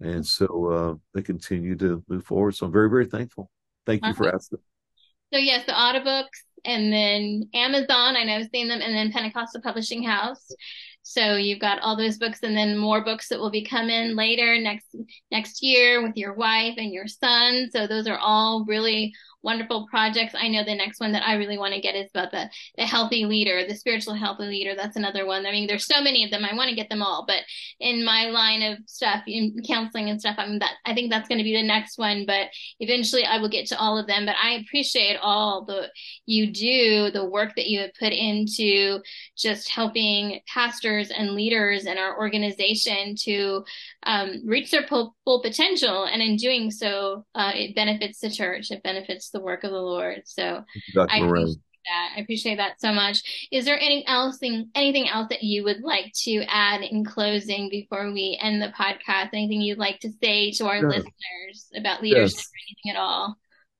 And 0.00 0.26
so 0.26 0.66
uh, 0.70 0.94
they 1.12 1.22
continue 1.22 1.76
to 1.76 2.02
move 2.08 2.24
forward. 2.24 2.56
So 2.56 2.66
I'm 2.66 2.72
very, 2.72 2.90
very 2.90 3.06
thankful. 3.06 3.50
Thank 3.86 4.04
you 4.04 4.14
for 4.14 4.34
asking. 4.34 4.58
So 5.34 5.40
yes, 5.40 5.66
the 5.66 5.72
audiobooks 5.72 6.44
and 6.64 6.92
then 6.92 7.48
Amazon, 7.54 8.16
I 8.16 8.22
know 8.22 8.36
I've 8.36 8.50
seen 8.54 8.68
them, 8.68 8.80
and 8.80 8.94
then 8.94 9.10
Pentecostal 9.10 9.62
Publishing 9.62 10.04
House. 10.04 10.46
So 11.02 11.34
you've 11.34 11.58
got 11.58 11.80
all 11.80 11.96
those 11.96 12.18
books 12.18 12.38
and 12.44 12.56
then 12.56 12.78
more 12.78 13.04
books 13.04 13.28
that 13.28 13.40
will 13.40 13.50
be 13.50 13.64
coming 13.64 14.14
later 14.14 14.58
next 14.60 14.86
next 15.32 15.60
year 15.60 16.02
with 16.02 16.16
your 16.16 16.34
wife 16.34 16.74
and 16.76 16.92
your 16.92 17.08
son. 17.08 17.68
So 17.72 17.88
those 17.88 18.06
are 18.06 18.16
all 18.16 18.64
really 18.68 19.12
wonderful 19.44 19.86
projects. 19.88 20.34
I 20.36 20.48
know 20.48 20.64
the 20.64 20.74
next 20.74 20.98
one 20.98 21.12
that 21.12 21.26
I 21.26 21.34
really 21.34 21.58
want 21.58 21.74
to 21.74 21.80
get 21.80 21.94
is 21.94 22.10
about 22.10 22.32
the 22.32 22.48
the 22.76 22.84
healthy 22.84 23.24
leader, 23.26 23.64
the 23.66 23.74
spiritual 23.74 24.14
healthy 24.14 24.44
leader. 24.44 24.74
That's 24.74 24.96
another 24.96 25.26
one. 25.26 25.46
I 25.46 25.52
mean, 25.52 25.66
there's 25.66 25.86
so 25.86 26.02
many 26.02 26.24
of 26.24 26.30
them. 26.30 26.44
I 26.44 26.54
want 26.54 26.70
to 26.70 26.76
get 26.76 26.88
them 26.88 27.02
all, 27.02 27.24
but 27.26 27.42
in 27.78 28.04
my 28.04 28.26
line 28.26 28.62
of 28.62 28.78
stuff, 28.86 29.22
in 29.26 29.54
counseling 29.66 30.10
and 30.10 30.20
stuff, 30.20 30.36
I'm 30.38 30.58
that 30.60 30.72
I 30.86 30.94
think 30.94 31.10
that's 31.10 31.28
going 31.28 31.38
to 31.38 31.44
be 31.44 31.54
the 31.54 31.62
next 31.62 31.98
one. 31.98 32.24
But 32.26 32.48
eventually, 32.80 33.24
I 33.24 33.38
will 33.38 33.50
get 33.50 33.66
to 33.68 33.78
all 33.78 33.98
of 33.98 34.06
them. 34.06 34.26
But 34.26 34.36
I 34.42 34.54
appreciate 34.54 35.18
all 35.22 35.64
the 35.64 35.90
you 36.26 36.50
do, 36.50 37.10
the 37.10 37.24
work 37.24 37.54
that 37.56 37.66
you 37.66 37.80
have 37.80 37.94
put 37.98 38.12
into 38.12 39.00
just 39.36 39.68
helping 39.68 40.40
pastors 40.46 41.10
and 41.10 41.32
leaders 41.32 41.86
in 41.86 41.98
our 41.98 42.18
organization 42.18 43.14
to 43.16 43.64
um, 44.06 44.42
reach 44.46 44.70
their 44.70 44.86
full, 44.86 45.14
full, 45.24 45.42
potential. 45.42 46.04
And 46.04 46.22
in 46.22 46.36
doing 46.36 46.70
so, 46.70 47.24
uh, 47.34 47.52
it 47.54 47.74
benefits 47.74 48.20
the 48.20 48.30
church, 48.30 48.70
it 48.70 48.82
benefits 48.82 49.30
the 49.34 49.40
work 49.40 49.64
of 49.64 49.70
the 49.72 49.76
Lord. 49.82 50.22
So 50.24 50.64
Dr. 50.94 51.12
I 51.12 51.20
Moran. 51.20 51.42
appreciate 51.42 51.60
that. 51.84 52.10
I 52.16 52.20
appreciate 52.22 52.56
that 52.56 52.80
so 52.80 52.92
much. 52.94 53.48
Is 53.52 53.66
there 53.66 53.78
anything 53.78 54.04
else, 54.06 54.38
anything 54.74 55.06
else 55.08 55.26
that 55.28 55.42
you 55.42 55.64
would 55.64 55.82
like 55.82 56.10
to 56.22 56.42
add 56.48 56.80
in 56.80 57.04
closing 57.04 57.68
before 57.68 58.10
we 58.10 58.38
end 58.40 58.62
the 58.62 58.68
podcast? 58.68 59.28
Anything 59.34 59.60
you'd 59.60 59.76
like 59.76 60.00
to 60.00 60.10
say 60.22 60.50
to 60.52 60.66
our 60.66 60.76
Yes. 60.76 60.84
listeners 60.86 61.66
about 61.76 62.02
leadership 62.02 62.36
Yes. 62.38 62.46
or 62.46 62.88
anything 62.88 62.96
at 62.96 63.02
all? 63.02 63.36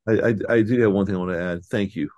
I, 0.06 0.12
I, 0.52 0.56
I 0.58 0.62
do 0.62 0.78
have 0.82 0.92
one 0.92 1.06
thing 1.06 1.14
I 1.14 1.18
want 1.18 1.30
to 1.30 1.40
add. 1.42 1.64
Thank 1.64 1.96
you. 1.96 2.10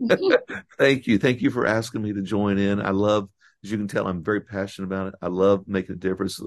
Mm-hmm. 0.00 0.54
Thank 0.78 1.08
you. 1.08 1.18
Thank 1.18 1.40
you 1.42 1.50
for 1.50 1.66
asking 1.66 2.02
me 2.02 2.12
to 2.12 2.22
join 2.22 2.58
in. 2.58 2.80
I 2.80 2.90
love, 2.90 3.28
as 3.64 3.72
you 3.72 3.78
can 3.78 3.88
tell, 3.88 4.06
I'm 4.06 4.22
very 4.22 4.40
passionate 4.42 4.86
about 4.86 5.08
it. 5.08 5.14
I 5.20 5.26
love 5.26 5.64
making 5.66 5.96
a 5.96 5.98
difference. 5.98 6.40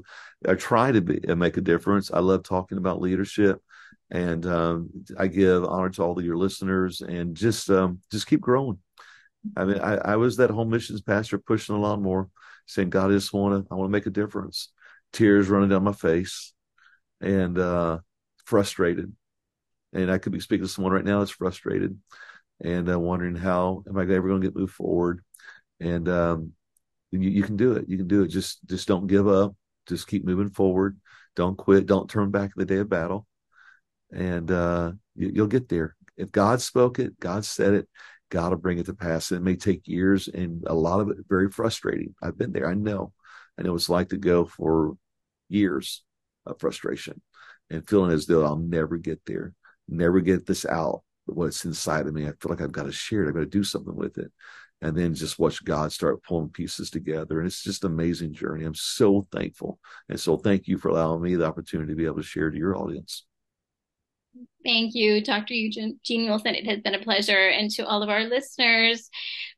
I 0.48 0.54
try 0.54 0.94
to 0.94 1.02
be 1.02 1.20
make 1.36 1.58
a 1.58 1.62
difference. 1.62 2.12
I 2.12 2.20
love 2.20 2.44
talking 2.44 2.78
about 2.78 3.02
leadership, 3.02 3.62
and 4.14 4.46
um, 4.46 4.90
I 5.18 5.26
give 5.26 5.66
honor 5.66 5.90
to 5.90 6.04
all 6.04 6.18
of 6.18 6.24
your 6.24 6.38
listeners, 6.38 7.02
and 7.02 7.36
just 7.36 7.70
um, 7.72 8.00
just 8.12 8.28
keep 8.28 8.40
growing. 8.40 8.78
I 9.58 9.66
mean, 9.66 9.80
I, 9.80 9.96
I 9.96 10.16
was 10.16 10.38
that 10.38 10.52
home 10.52 10.70
missions 10.70 11.02
pastor 11.02 11.40
pushing 11.40 11.76
a 11.76 11.80
lot 11.80 12.00
more, 12.00 12.30
saying, 12.68 12.92
"God, 12.92 13.10
I 13.10 13.16
just 13.16 13.34
want 13.34 13.66
to, 13.66 13.74
I 13.74 13.76
want 13.76 13.90
to 13.90 13.92
make 13.92 14.06
a 14.06 14.12
difference." 14.12 14.70
Tears 15.12 15.50
running 15.50 15.70
down 15.70 15.84
my 15.84 15.94
face, 15.94 16.54
and 17.22 17.58
uh, 17.58 18.00
frustrated. 18.46 19.12
And 19.94 20.12
I 20.12 20.20
could 20.20 20.32
be 20.32 20.40
speaking 20.40 20.66
to 20.66 20.72
someone 20.72 20.94
right 20.94 21.04
now 21.04 21.20
that's 21.20 21.32
frustrated 21.32 22.00
and 22.62 22.90
uh, 22.90 23.00
wondering 23.00 23.36
how 23.36 23.84
am 23.88 23.98
I 23.98 24.04
ever 24.04 24.28
going 24.28 24.42
to 24.42 24.48
get 24.48 24.56
moved 24.56 24.74
forward. 24.74 25.24
And 25.80 26.08
um, 26.10 26.54
you, 27.12 27.20
you 27.20 27.44
can 27.44 27.58
do 27.58 27.74
it. 27.74 27.86
You 27.88 27.98
can 27.98 28.08
do 28.08 28.22
it. 28.24 28.28
Just 28.28 28.60
just 28.68 28.88
don't 28.88 29.08
give 29.08 29.28
up. 29.28 29.56
Just 29.88 30.08
keep 30.08 30.24
moving 30.24 30.50
forward. 30.50 31.00
Don't 31.36 31.58
quit. 31.58 31.88
Don't 31.88 32.10
turn 32.10 32.32
back 32.32 32.52
in 32.56 32.60
the 32.60 32.66
day 32.66 32.78
of 32.78 32.90
battle. 32.90 33.28
And 34.14 34.52
uh, 34.52 34.92
you, 35.16 35.32
you'll 35.34 35.48
get 35.48 35.70
there. 35.70 35.96
If 36.16 36.32
God 36.32 36.62
spoke 36.62 37.00
it, 37.00 37.20
God 37.20 37.44
said 37.46 37.74
it. 37.74 37.90
God 38.30 38.52
will 38.52 38.58
bring 38.58 38.78
it 38.78 38.86
to 38.88 38.94
pass. 38.94 39.32
And 39.32 39.40
it 39.40 39.44
may 39.44 39.56
take 39.56 39.88
years, 39.88 40.28
and 40.28 40.64
a 40.68 40.74
lot 40.74 41.00
of 41.00 41.10
it 41.10 41.18
very 41.28 41.50
frustrating. 41.50 42.16
I've 42.22 42.38
been 42.38 42.52
there. 42.52 42.68
I 42.68 42.74
know. 42.74 43.14
I 43.58 43.62
know 43.62 43.76
it's 43.76 43.90
like 43.90 44.10
to 44.10 44.18
go 44.18 44.46
for 44.46 44.98
years 45.50 46.04
of 46.46 46.60
frustration 46.60 47.22
and 47.70 47.88
feeling 47.88 48.12
as 48.12 48.26
though 48.26 48.44
I'll 48.44 48.58
never 48.58 48.98
get 48.98 49.22
there, 49.26 49.54
never 49.88 50.20
get 50.20 50.46
this 50.46 50.66
out. 50.66 51.04
What's 51.26 51.64
inside 51.66 52.08
of 52.08 52.14
me, 52.14 52.28
I 52.28 52.34
feel 52.40 52.50
like 52.50 52.62
I've 52.62 52.72
got 52.72 52.84
to 52.84 52.92
share 52.92 53.24
it. 53.24 53.30
I've 53.30 53.34
got 53.36 53.42
to 53.42 53.46
do 53.46 53.64
something 53.64 53.96
with 53.96 54.18
it. 54.18 54.32
And 54.82 54.98
then 54.98 55.14
just 55.14 55.40
watch 55.40 55.64
God 55.64 55.94
start 55.94 56.24
pulling 56.24 56.50
pieces 56.50 56.90
together. 56.90 57.40
And 57.40 57.48
it's 57.48 57.64
just 57.64 57.86
an 57.86 57.92
amazing 57.94 58.34
journey. 58.34 58.66
I'm 58.66 58.76
so 58.76 59.26
thankful. 59.32 59.80
And 60.10 60.20
so 60.20 60.36
thank 60.36 60.68
you 60.68 60.78
for 60.78 60.90
allowing 60.90 61.22
me 61.22 61.36
the 61.36 61.46
opportunity 61.46 61.94
to 61.94 61.98
be 61.98 62.06
able 62.06 62.18
to 62.18 62.24
share 62.24 62.50
to 62.50 62.58
your 62.58 62.76
audience. 62.76 63.26
Thank 64.64 64.96
you, 64.96 65.22
Dr. 65.24 65.54
Eugene 65.54 66.00
Wilson. 66.08 66.56
It 66.56 66.66
has 66.66 66.80
been 66.80 66.96
a 66.96 67.04
pleasure. 67.04 67.50
And 67.50 67.70
to 67.72 67.86
all 67.86 68.02
of 68.02 68.10
our 68.10 68.24
listeners, 68.24 69.10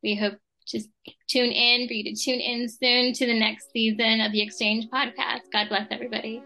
we 0.01 0.15
hope 0.15 0.36
to 0.67 0.82
tune 1.28 1.51
in 1.51 1.88
for 1.88 1.93
you 1.93 2.03
to 2.03 2.15
tune 2.15 2.39
in 2.39 2.67
soon 2.67 3.13
to 3.13 3.26
the 3.26 3.39
next 3.39 3.71
season 3.71 4.21
of 4.21 4.32
the 4.32 4.41
Exchange 4.41 4.86
podcast. 4.91 5.41
God 5.51 5.69
bless 5.69 5.88
everybody. 5.91 6.41